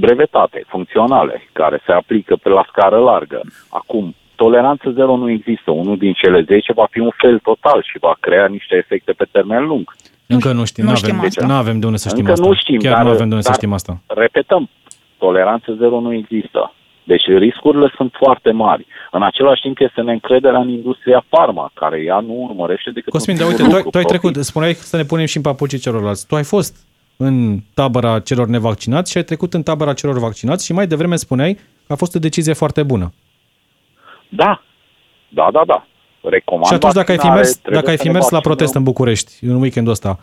brevetate, 0.00 0.64
funcționale, 0.68 1.48
care 1.52 1.82
se 1.86 1.92
aplică 1.92 2.36
pe 2.42 2.48
la 2.48 2.64
scară 2.68 2.98
largă. 2.98 3.40
Acum, 3.68 4.14
toleranță 4.34 4.90
zero 4.90 5.16
nu 5.16 5.30
există. 5.30 5.70
Unul 5.70 5.96
din 5.96 6.12
cele 6.12 6.40
10 6.46 6.72
va 6.72 6.86
fi 6.90 6.98
un 7.00 7.10
fel 7.16 7.38
total 7.38 7.82
și 7.90 7.98
va 7.98 8.16
crea 8.20 8.46
niște 8.46 8.74
efecte 8.76 9.12
pe 9.12 9.26
termen 9.32 9.66
lung. 9.66 9.94
Încă 10.26 10.52
nu 10.52 10.64
știm, 10.64 10.84
nu 10.84 10.90
nu 10.90 10.96
știm 10.96 11.14
avem, 11.14 11.26
asta. 11.28 11.46
nu 11.46 11.52
avem 11.54 11.78
de 11.80 11.86
unde 11.86 11.98
să 11.98 12.08
știm 12.08 12.20
Încă 12.20 12.32
asta. 12.32 12.46
nu 12.46 12.54
știm, 12.54 12.78
Chiar 12.80 12.92
dar- 12.92 13.02
nu 13.02 13.08
avem 13.08 13.28
de 13.28 13.34
unde 13.34 13.40
să 13.40 13.48
dar- 13.48 13.56
știm 13.58 13.72
asta. 13.72 14.00
repetăm, 14.06 14.68
toleranță 15.18 15.74
zero 15.78 16.00
nu 16.00 16.12
există. 16.12 16.72
Deci 17.04 17.22
riscurile 17.26 17.92
sunt 17.96 18.12
foarte 18.18 18.50
mari. 18.50 18.86
În 19.10 19.22
același 19.22 19.60
timp 19.62 19.78
este 19.80 20.00
neîncrederea 20.00 20.58
în 20.60 20.68
industria 20.68 21.24
farma, 21.28 21.70
care 21.74 22.00
ea 22.04 22.20
nu 22.20 22.32
urmărește 22.50 22.90
decât 22.90 23.12
Cosmin, 23.12 23.36
un 23.36 23.40
dar 23.42 23.50
uite, 23.50 23.62
singur 23.62 23.72
tu, 23.72 23.78
ai- 23.78 23.84
lucru, 23.84 24.00
tu 24.00 24.06
ai 24.06 24.12
profit. 24.12 24.30
trecut, 24.32 24.44
spuneai 24.44 24.72
să 24.74 24.96
ne 24.96 25.02
punem 25.04 25.24
și 25.26 25.36
în 25.36 25.42
papucii 25.42 25.78
celorlalți. 25.78 26.26
Tu 26.26 26.34
ai 26.34 26.44
fost 26.44 26.85
în 27.16 27.58
tabăra 27.74 28.20
celor 28.20 28.46
nevaccinați 28.46 29.10
și 29.10 29.16
ai 29.16 29.24
trecut 29.24 29.54
în 29.54 29.62
tabăra 29.62 29.92
celor 29.92 30.18
vaccinați 30.18 30.64
și 30.64 30.72
mai 30.72 30.86
devreme 30.86 31.16
spuneai 31.16 31.54
că 31.86 31.92
a 31.92 31.96
fost 31.96 32.14
o 32.14 32.18
decizie 32.18 32.52
foarte 32.52 32.82
bună. 32.82 33.12
Da, 34.28 34.62
da, 35.28 35.48
da, 35.52 35.62
da. 35.66 35.86
Recomand 36.20 36.66
și 36.66 36.74
atunci 36.74 36.92
dacă 36.92 37.10
ai 37.10 37.18
fi 37.18 37.26
vaccinare, 37.26 37.40
mers, 37.40 37.56
trebuie 37.56 37.80
dacă 37.80 37.90
ai 37.90 37.96
să 37.96 38.02
fi 38.02 38.08
ne 38.08 38.12
mers 38.12 38.24
la 38.24 38.30
vaccinăm. 38.30 38.56
protest 38.56 38.74
în 38.74 38.82
București 38.82 39.44
în 39.44 39.60
weekendul 39.60 39.92
ăsta, 39.92 40.18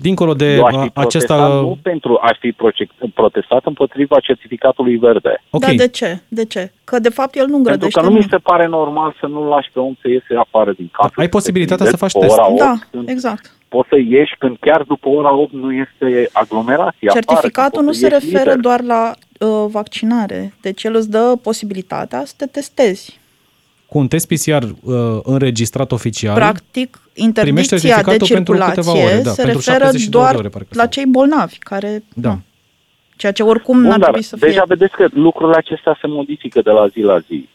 dincolo 0.00 0.34
de 0.34 0.54
Eu 0.54 0.64
aș 0.64 0.74
a, 0.74 0.80
fi 0.82 0.90
acesta... 0.94 1.34
protestat 1.34 1.62
nu 1.62 1.78
pentru, 1.82 2.18
aș 2.22 2.36
fi 2.38 2.52
proce- 2.52 2.88
protestat 3.14 3.62
împotriva 3.64 4.20
certificatului 4.20 4.96
verde. 4.96 5.42
Ok, 5.50 5.60
Da, 5.64 5.72
de 5.72 5.88
ce? 5.88 6.20
De 6.28 6.44
ce? 6.44 6.72
Că 6.84 6.98
de 6.98 7.08
fapt 7.08 7.34
el 7.34 7.46
nu 7.46 7.52
Pentru 7.52 7.56
îngrădește 7.70 7.98
că 8.00 8.04
nu 8.06 8.12
mi 8.12 8.18
nimic. 8.18 8.30
se 8.30 8.38
pare 8.50 8.66
normal 8.66 9.16
să 9.20 9.26
nu 9.26 9.48
lași 9.48 9.70
pe 9.72 9.78
om 9.80 9.94
să 10.00 10.08
iese 10.08 10.34
afară 10.36 10.72
din 10.72 10.88
casă. 10.92 11.12
Ai 11.16 11.24
să 11.24 11.30
posibilitatea 11.30 11.84
te 11.84 11.90
să 11.90 11.96
faci 11.96 12.10
plimbezi 12.12 12.34
test. 12.36 12.48
pe 12.48 12.52
ora 12.54 12.64
8, 12.70 12.80
Da, 12.80 12.86
când 12.90 13.08
exact. 13.08 13.52
Poți 13.68 13.88
să 13.88 13.96
ieși 14.08 14.34
când 14.38 14.56
chiar 14.60 14.82
după 14.82 15.08
ora 15.08 15.34
8 15.34 15.52
nu 15.52 15.72
este 15.72 16.28
aglomerație. 16.32 17.08
afară, 17.08 17.24
Certificatul 17.24 17.70
când 17.72 17.84
nu 17.84 17.90
poți 17.90 17.98
se 17.98 18.08
să 18.08 18.14
ieși 18.14 18.26
referă 18.26 18.50
liber. 18.54 18.62
doar 18.62 18.82
la 18.82 19.10
uh, 19.46 19.66
vaccinare, 19.70 20.54
deci 20.60 20.84
el 20.84 20.94
îți 20.94 21.10
dă 21.10 21.38
posibilitatea 21.42 22.22
să 22.24 22.34
te 22.36 22.46
testezi. 22.46 23.20
Cu 23.90 23.98
un 23.98 24.08
test 24.08 24.26
PCR 24.28 24.62
uh, 24.62 25.18
înregistrat 25.22 25.92
oficial, 25.92 26.34
Practic, 26.34 27.00
primește 27.12 27.22
interdicția 27.22 27.76
de 27.76 27.82
certificatul 27.82 28.26
pentru 28.28 28.54
circulație 28.54 28.82
câteva 28.82 29.04
ore, 29.04 29.22
da, 29.22 29.30
se 29.30 29.42
pentru 29.42 29.60
referă 29.66 29.84
72 29.84 30.10
doar 30.10 30.30
de 30.32 30.38
ore, 30.38 30.48
parcă 30.48 30.68
la 30.72 30.86
cei 30.86 31.06
bolnavi, 31.06 31.56
care, 31.58 32.02
Da. 32.14 32.38
ceea 33.16 33.32
ce 33.32 33.42
oricum 33.42 33.76
Bun, 33.78 33.88
n-ar 33.88 33.98
dar 33.98 34.08
trebui 34.08 34.22
să 34.22 34.36
fie. 34.36 34.46
deja 34.48 34.62
vedeți 34.66 34.92
că 34.96 35.06
lucrurile 35.12 35.56
acestea 35.58 35.98
se 36.00 36.06
modifică 36.06 36.60
de 36.62 36.70
la 36.70 36.86
zi 36.86 37.00
la 37.00 37.18
zi. 37.18 37.48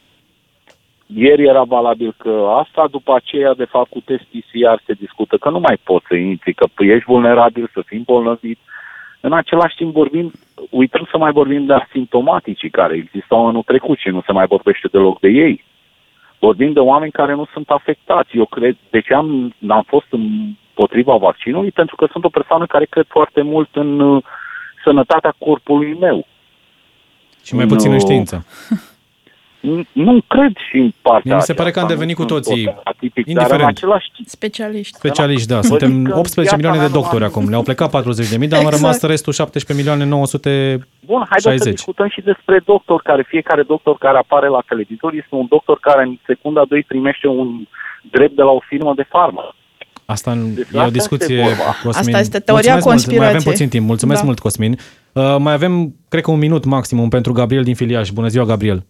Ieri 1.15 1.47
era 1.47 1.63
valabil 1.63 2.15
că 2.17 2.45
asta, 2.63 2.87
după 2.91 3.15
aceea, 3.15 3.53
de 3.53 3.65
fapt, 3.65 3.89
cu 3.89 3.99
test 4.05 4.23
PCR 4.23 4.77
se 4.85 4.93
discută 4.93 5.37
că 5.37 5.49
nu 5.49 5.59
mai 5.59 5.77
poți 5.83 6.05
să 6.07 6.15
intri, 6.15 6.53
că 6.53 6.65
ești 6.77 7.05
vulnerabil, 7.05 7.69
să 7.73 7.81
fii 7.85 7.97
îmbolnăvit. 7.97 8.59
În 9.21 9.33
același 9.33 9.75
timp 9.75 9.93
vorbim, 9.93 10.31
uităm 10.69 11.07
să 11.11 11.17
mai 11.17 11.31
vorbim 11.31 11.65
de 11.65 11.73
asimptomaticii 11.73 12.69
care 12.69 12.95
existau 12.95 13.47
anul 13.47 13.63
trecut 13.63 13.97
și 13.97 14.09
nu 14.09 14.21
se 14.25 14.31
mai 14.31 14.45
vorbește 14.47 14.87
deloc 14.91 15.19
de 15.19 15.27
ei. 15.27 15.63
Vorbim 16.45 16.73
de 16.73 16.79
oameni 16.79 17.11
care 17.11 17.33
nu 17.33 17.45
sunt 17.53 17.69
afectați. 17.69 18.37
Eu 18.37 18.45
cred, 18.45 18.77
de 18.89 19.01
ce 19.01 19.13
am, 19.13 19.55
am 19.67 19.83
fost 19.87 20.05
împotriva 20.09 21.15
vaccinului? 21.15 21.71
Pentru 21.71 21.95
că 21.95 22.07
sunt 22.11 22.23
o 22.23 22.29
persoană 22.29 22.65
care 22.65 22.85
cred 22.85 23.05
foarte 23.09 23.41
mult 23.41 23.69
în 23.75 23.99
uh, 23.99 24.23
sănătatea 24.83 25.35
corpului 25.37 25.97
meu. 25.99 26.27
și 27.43 27.55
mai 27.55 27.65
puțin 27.65 27.89
în 27.91 27.95
Nu. 27.95 28.01
știință. 28.01 28.45
Nu- 29.69 29.85
Nu 29.91 30.13
cred 30.27 30.53
și 30.69 30.77
în 30.77 30.91
partea 31.01 31.21
Mie 31.31 31.35
mi 31.35 31.41
se 31.41 31.53
pare 31.53 31.71
că 31.71 31.79
am 31.79 31.85
aceasta, 31.85 31.93
devenit 31.93 32.17
nu 32.17 32.23
cu 32.23 32.29
sunt 32.29 32.43
toții, 32.45 32.63
tot 32.65 32.81
atipic, 32.83 33.25
dar 33.25 33.33
indiferent. 33.35 33.61
în 33.61 33.67
același 33.77 34.07
timp, 34.15 34.27
Specialiști. 34.27 34.95
Specialiști, 35.03 35.47
da. 35.47 35.55
Văd 35.55 35.63
Suntem 35.65 36.03
că 36.03 36.17
18 36.17 36.41
viața 36.41 36.55
milioane 36.55 36.77
de 36.79 36.83
mea 36.85 36.93
nu 36.95 36.99
doctori 37.01 37.23
am- 37.23 37.29
acum. 37.29 37.43
Le-au 37.49 37.63
plecat 37.69 37.89
40 37.89 38.29
de 38.33 38.37
mii, 38.37 38.47
dar 38.47 38.59
au 38.59 38.65
Exact. 38.65 38.81
rămas 38.81 38.97
restul 39.13 39.33
17 39.33 39.73
milioane 39.81 40.05
900 40.09 40.51
Bun, 41.11 41.21
haideți 41.29 41.43
să 41.43 41.49
60. 41.49 41.73
discutăm 41.75 42.07
și 42.15 42.21
despre 42.31 42.55
doctor, 42.71 43.01
care 43.09 43.21
fiecare 43.33 43.63
doctor 43.73 43.95
care 44.05 44.17
apare 44.17 44.47
la 44.47 44.61
televizor 44.71 45.11
este 45.13 45.33
un 45.41 45.45
doctor 45.49 45.77
care 45.87 46.01
în 46.07 46.13
secunda 46.25 46.63
2 46.69 46.83
primește 46.91 47.27
un 47.27 47.47
drept 48.15 48.35
de 48.35 48.41
la 48.41 48.51
o 48.59 48.61
firmă 48.69 48.93
de 48.95 49.05
farmă. 49.09 49.43
Asta 50.05 50.31
în- 50.31 50.53
Deci 50.55 50.67
e 50.73 50.77
o 50.77 50.79
asta 50.79 50.91
discuție, 50.99 51.35
este 51.35 51.47
vorba. 51.47 51.69
Cosmin. 51.83 52.15
Asta 52.15 52.19
este 52.25 52.39
teoria 52.39 52.71
Mulțumesc 52.73 53.05
Mult. 53.05 53.17
Mai 53.17 53.27
avem 53.27 53.31
conspirației. 53.43 53.51
puțin 53.53 53.69
timp. 53.69 53.85
Mulțumesc 53.87 54.19
Da. 54.19 54.25
mult, 54.25 54.39
Cosmin. 54.39 54.71
Uh, 55.13 55.35
mai 55.39 55.53
avem, 55.53 55.95
cred 56.09 56.23
că 56.23 56.31
un 56.31 56.37
minut 56.47 56.63
maximum 56.65 57.09
pentru 57.09 57.31
Gabriel 57.33 57.63
din 57.63 57.75
Filiaș. 57.75 58.09
Bună 58.09 58.27
ziua, 58.27 58.45
Gabriel. 58.45 58.85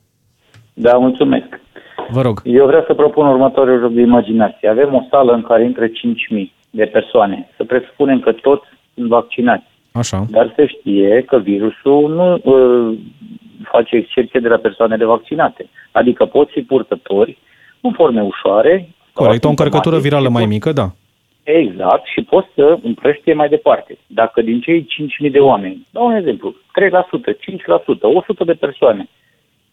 Da, 0.74 0.98
mulțumesc. 0.98 1.62
Vă 2.10 2.22
rog. 2.22 2.42
Eu 2.44 2.66
vreau 2.66 2.84
să 2.88 2.94
propun 2.94 3.28
următorul 3.28 3.80
joc 3.80 3.92
de 3.92 4.02
imaginație. 4.02 4.70
Avem 4.70 4.94
o 4.94 5.06
sală 5.10 5.34
în 5.34 5.42
care 5.42 5.64
intră 5.64 5.88
5.000 5.88 5.92
de 6.70 6.86
persoane. 6.86 7.50
Să 7.58 7.64
presupunem 7.64 8.20
că 8.20 8.32
toți 8.32 8.66
sunt 8.94 9.08
vaccinați. 9.08 9.66
Așa. 9.92 10.26
Dar 10.30 10.54
se 10.56 10.66
știe 10.66 11.24
că 11.28 11.38
virusul 11.38 12.14
nu 12.14 12.52
uh, 12.54 12.98
face 13.64 13.96
excepție 13.96 14.40
de 14.40 14.48
la 14.48 14.58
persoanele 14.58 15.06
vaccinate. 15.06 15.70
Adică 15.92 16.26
pot 16.26 16.50
fi 16.50 16.62
purtători 16.62 17.38
în 17.82 17.92
forme 17.92 18.22
ușoare. 18.22 18.90
Corect, 19.14 19.44
o 19.44 19.50
încărcătură 19.50 19.96
asimptomatici 19.96 20.10
virală 20.10 20.26
și 20.26 20.32
mai 20.32 20.42
pot- 20.42 20.52
mică, 20.52 20.72
da. 20.72 20.88
Exact, 21.44 22.06
și 22.06 22.22
poți 22.22 22.48
să 22.56 22.78
împrăștie 22.84 23.34
mai 23.34 23.50
departe. 23.50 23.98
Dacă 24.08 24.42
din 24.42 24.60
cei 24.62 24.88
5.000 25.26 25.32
de 25.32 25.40
oameni, 25.40 25.88
dau 25.90 26.06
un 26.06 26.16
exemplu, 26.16 26.56
3%, 26.72 27.34
5%, 27.34 28.02
100 28.02 28.44
de 28.44 28.54
persoane 28.54 29.10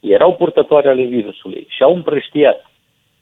erau 0.01 0.35
purtătoare 0.35 0.89
ale 0.89 1.03
virusului 1.03 1.67
și 1.69 1.83
au 1.83 1.95
împrăștiat 1.95 2.71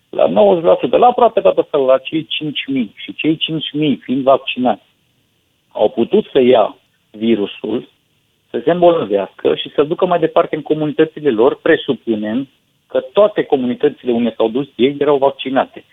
la 0.08 0.28
90%, 0.28 0.90
la 0.90 1.06
aproape 1.06 1.40
toată 1.40 1.60
asta, 1.60 1.78
la 1.78 1.98
cei 1.98 2.22
5.000 2.22 2.94
și 2.94 3.14
cei 3.14 3.36
5.000 3.36 3.98
fiind 4.00 4.22
vaccinați, 4.22 4.82
au 5.72 5.88
putut 5.88 6.26
să 6.32 6.40
ia 6.40 6.76
virusul, 7.10 7.88
să 8.50 8.60
se 8.64 8.70
îmbolnăvească 8.70 9.54
și 9.54 9.70
să 9.74 9.82
ducă 9.82 10.06
mai 10.06 10.18
departe 10.18 10.56
în 10.56 10.62
comunitățile 10.62 11.30
lor, 11.30 11.60
presupunem 11.60 12.48
că 12.86 13.00
toate 13.00 13.42
comunitățile 13.42 14.12
unde 14.12 14.34
s-au 14.36 14.48
dus 14.48 14.68
ei 14.76 14.96
erau 14.98 15.16
vaccinate. 15.16 15.84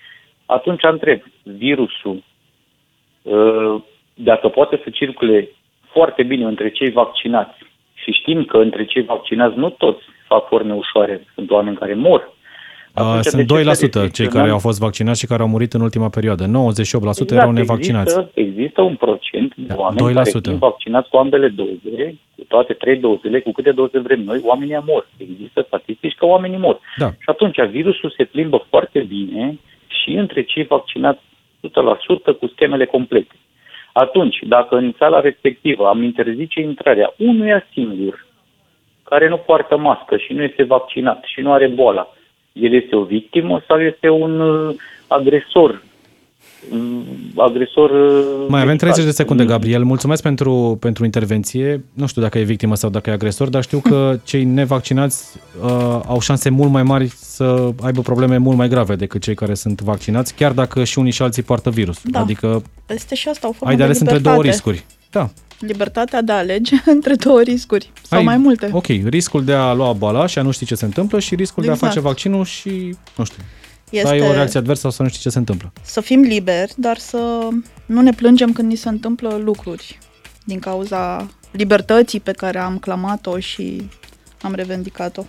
Atunci 0.46 0.84
întreb, 0.84 1.22
virusul, 1.44 2.24
uh, 3.22 3.82
dacă 4.14 4.50
poate 4.50 4.82
să 4.84 4.90
circule 4.90 5.50
foarte 5.92 6.24
bine 6.24 6.46
între 6.46 6.70
cei 6.72 6.92
vaccinați 6.92 7.58
și 8.06 8.20
știm 8.20 8.44
că 8.44 8.58
între 8.58 8.86
cei 8.86 9.04
vaccinați 9.04 9.58
nu 9.58 9.70
toți 9.70 10.04
fac 10.28 10.48
forme 10.48 10.74
ușoare, 10.74 11.26
sunt 11.34 11.52
oameni 11.52 11.78
care 11.78 11.94
mor. 11.94 12.34
Uh, 12.96 13.02
Atunci, 13.02 13.24
de 13.24 13.30
sunt 13.30 13.48
ce 13.48 13.54
2% 13.54 13.72
să 13.72 13.86
cei 13.86 14.02
restricționăm? 14.02 14.34
care 14.40 14.50
au 14.52 14.60
fost 14.60 14.80
vaccinați 14.80 15.20
și 15.20 15.26
care 15.26 15.42
au 15.42 15.48
murit 15.48 15.74
în 15.74 15.82
ultima 15.82 16.10
perioadă. 16.10 16.44
98% 16.46 16.48
Exact, 16.48 17.32
erau 17.32 17.52
nevaccinați. 17.52 18.18
Există, 18.18 18.40
există 18.40 18.82
un 18.82 18.96
procent 18.96 19.56
de 19.56 19.64
Da, 19.68 19.76
oameni 19.78 20.12
2%. 20.12 20.14
care 20.14 20.30
fiind 20.44 20.60
vaccinați 20.60 21.10
cu 21.10 21.18
ambele 21.18 21.48
doze, 21.48 22.16
cu 22.36 22.44
toate 22.48 22.74
trei 22.74 22.98
dozele, 22.98 23.40
cu 23.40 23.52
câte 23.52 23.72
doze 23.72 24.00
vrem 24.00 24.22
noi, 24.22 24.40
oamenii 24.44 24.80
mor. 24.86 25.08
Există 25.18 25.64
statistici 25.68 26.16
că 26.16 26.26
oamenii 26.26 26.58
mor. 26.58 26.80
Da. 26.98 27.10
Și 27.10 27.30
atunci 27.36 27.62
virusul 27.70 28.14
se 28.18 28.24
plimbă 28.24 28.66
foarte 28.70 29.00
bine 29.00 29.58
și 29.88 30.12
între 30.12 30.44
cei 30.44 30.64
vaccinați 30.64 31.22
100% 31.62 32.40
cu 32.40 32.48
schemele 32.48 32.86
complete. 32.86 33.36
Atunci, 34.04 34.38
dacă 34.48 34.76
în 34.76 34.94
sala 34.98 35.20
respectivă 35.20 35.88
am 35.88 36.04
interzice 36.04 36.62
intrarea 36.62 37.14
unuia 37.18 37.64
singur 37.74 38.26
care 39.04 39.30
nu 39.30 39.38
poartă 39.38 39.78
mască 39.78 40.18
și 40.18 40.34
nu 40.34 40.44
este 40.44 40.64
vaccinat 40.64 41.24
și 41.24 41.42
nu 41.42 41.52
are 41.52 41.68
boala, 41.68 42.08
el 42.54 42.74
este 42.74 42.96
o 42.96 43.04
victimă 43.04 43.62
sau 43.68 43.82
este 43.82 44.10
un 44.10 44.40
uh, 44.40 44.76
agresor? 45.08 45.84
Mm, 46.70 47.04
Agresor. 47.36 47.90
uh, 47.90 48.46
Mai 48.48 48.62
avem 48.62 48.66
medical? 48.68 48.78
30 48.78 49.04
de 49.06 49.12
secunde, 49.12 49.44
Mm. 49.44 49.50
Gabriel. 49.50 49.84
Mulțumesc 49.84 50.22
pentru, 50.22 50.78
pentru 50.82 51.04
intervenție. 51.04 51.84
Nu 51.94 52.08
știu 52.08 52.22
dacă 52.22 52.38
e 52.40 52.44
victimă 52.44 52.76
sau 52.76 52.90
dacă 52.90 53.10
e 53.10 53.14
agresor, 53.14 53.50
dar 53.50 53.64
știu 53.64 53.80
că 53.80 54.16
cei 54.30 54.44
nevaccinați 54.44 55.40
uh, 55.64 56.00
au 56.08 56.20
șanse 56.20 56.50
mult 56.50 56.72
mai 56.72 56.84
mari 56.84 57.08
să 57.08 57.70
aibă 57.84 58.02
probleme 58.02 58.38
mult 58.38 58.58
mai 58.58 58.68
grave 58.68 58.96
decât 58.96 59.22
cei 59.22 59.36
care 59.36 59.54
sunt 59.54 59.82
vaccinați, 59.82 60.36
chiar 60.36 60.52
dacă 60.52 60.84
și 60.84 61.00
unii 61.00 61.12
și 61.12 61.22
alții 61.22 61.44
poartă 61.44 61.70
virus. 61.70 62.02
Da. 62.04 62.20
Adică 62.20 62.62
Este 62.88 63.16
și 63.16 63.28
asta 63.28 63.48
o 63.48 63.52
formă 63.52 63.70
ai 63.72 63.78
de 63.78 63.84
ales 63.84 64.00
între 64.00 64.16
libertate. 64.16 64.42
două 64.42 64.54
riscuri. 64.54 64.86
Da. 65.12 65.30
Libertatea 65.60 66.22
de 66.22 66.32
a 66.32 66.38
alege 66.38 66.76
între 66.96 67.16
două 67.16 67.42
riscuri 67.42 67.92
sau 68.10 68.18
ai, 68.20 68.24
mai 68.26 68.38
multe. 68.38 68.70
Ok, 68.72 68.86
riscul 68.86 69.44
de 69.44 69.54
a 69.54 69.74
lua 69.74 69.94
boala 69.94 70.26
și 70.26 70.40
a 70.40 70.42
nu 70.42 70.52
ști 70.52 70.66
ce 70.66 70.76
se 70.76 70.86
întâmplă 70.86 71.20
și 71.20 71.36
riscul 71.36 71.64
de 71.64 71.70
a 71.70 71.74
Exact. 71.74 71.94
face 71.94 72.06
vaccinul 72.06 72.46
și, 72.46 72.96
nu 73.16 73.24
știu, 73.26 73.44
Este 73.90 74.08
să 74.08 74.14
ai 74.14 74.22
o 74.22 74.32
reacție 74.32 74.60
adversă 74.60 74.82
sau 74.82 74.92
să 74.92 75.02
nu 75.02 75.08
știi 75.08 75.22
ce 75.22 75.30
se 75.30 75.38
întâmplă. 75.38 75.72
să 75.82 76.02
fim 76.02 76.22
liberi, 76.22 76.74
dar 76.78 76.98
să 76.98 77.48
nu 77.86 78.02
ne 78.02 78.12
plângem 78.12 78.52
când 78.52 78.70
ni 78.70 78.76
se 78.76 78.90
întâmplă 78.90 79.36
lucruri 79.44 79.98
din 80.44 80.60
cauza 80.60 81.28
libertății 81.52 82.20
pe 82.20 82.32
care 82.32 82.60
am 82.60 82.78
clamat-o 82.78 83.40
și 83.40 83.90
am 84.42 84.54
revendicat-o. 84.54 85.24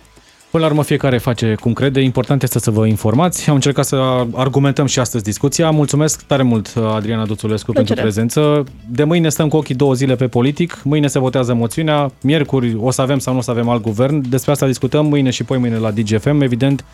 Până 0.51 0.63
la 0.63 0.69
urmă 0.69 0.83
fiecare 0.83 1.17
face 1.17 1.55
cum 1.59 1.73
crede, 1.73 2.01
important 2.01 2.43
este 2.43 2.59
să 2.59 2.71
vă 2.71 2.85
informați. 2.85 3.49
Am 3.49 3.55
încercat 3.55 3.85
să 3.85 4.25
argumentăm 4.33 4.85
și 4.85 4.99
astăzi 4.99 5.23
discuția. 5.23 5.69
Mulțumesc 5.69 6.21
tare 6.21 6.43
mult, 6.43 6.73
Adriana 6.95 7.25
Duțulescu, 7.25 7.71
pentru 7.71 7.93
Plăcere. 7.93 8.01
prezență. 8.01 8.63
De 8.89 9.03
mâine 9.03 9.29
stăm 9.29 9.47
cu 9.47 9.57
ochii 9.57 9.75
două 9.75 9.93
zile 9.93 10.15
pe 10.15 10.27
politic, 10.27 10.81
mâine 10.83 11.07
se 11.07 11.19
votează 11.19 11.53
moțiunea, 11.53 12.11
miercuri 12.21 12.75
o 12.79 12.91
să 12.91 13.01
avem 13.01 13.19
sau 13.19 13.33
nu 13.33 13.39
o 13.39 13.41
să 13.41 13.51
avem 13.51 13.69
alt 13.69 13.81
guvern. 13.81 14.29
Despre 14.29 14.51
asta 14.51 14.65
discutăm 14.67 15.05
mâine 15.05 15.29
și 15.29 15.43
poi 15.43 15.57
mâine 15.57 15.77
la 15.77 15.91
DGFM. 15.91 16.41
Evident, 16.41 16.85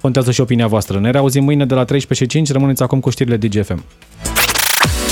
contează 0.00 0.30
și 0.30 0.40
opinia 0.40 0.66
voastră. 0.66 0.98
Ne 0.98 1.10
reauzim 1.10 1.44
mâine 1.44 1.66
de 1.66 1.74
la 1.74 1.84
13.05, 1.84 1.88
rămâneți 2.48 2.82
acum 2.82 3.00
cu 3.00 3.10
știrile 3.10 3.36
DGFM. 3.36 3.84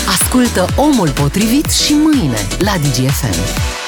Ascultă 0.08 0.66
Omul 0.76 1.08
Potrivit 1.10 1.70
și 1.70 1.92
mâine 1.92 2.36
la 2.58 2.72
DGFM. 2.76 3.83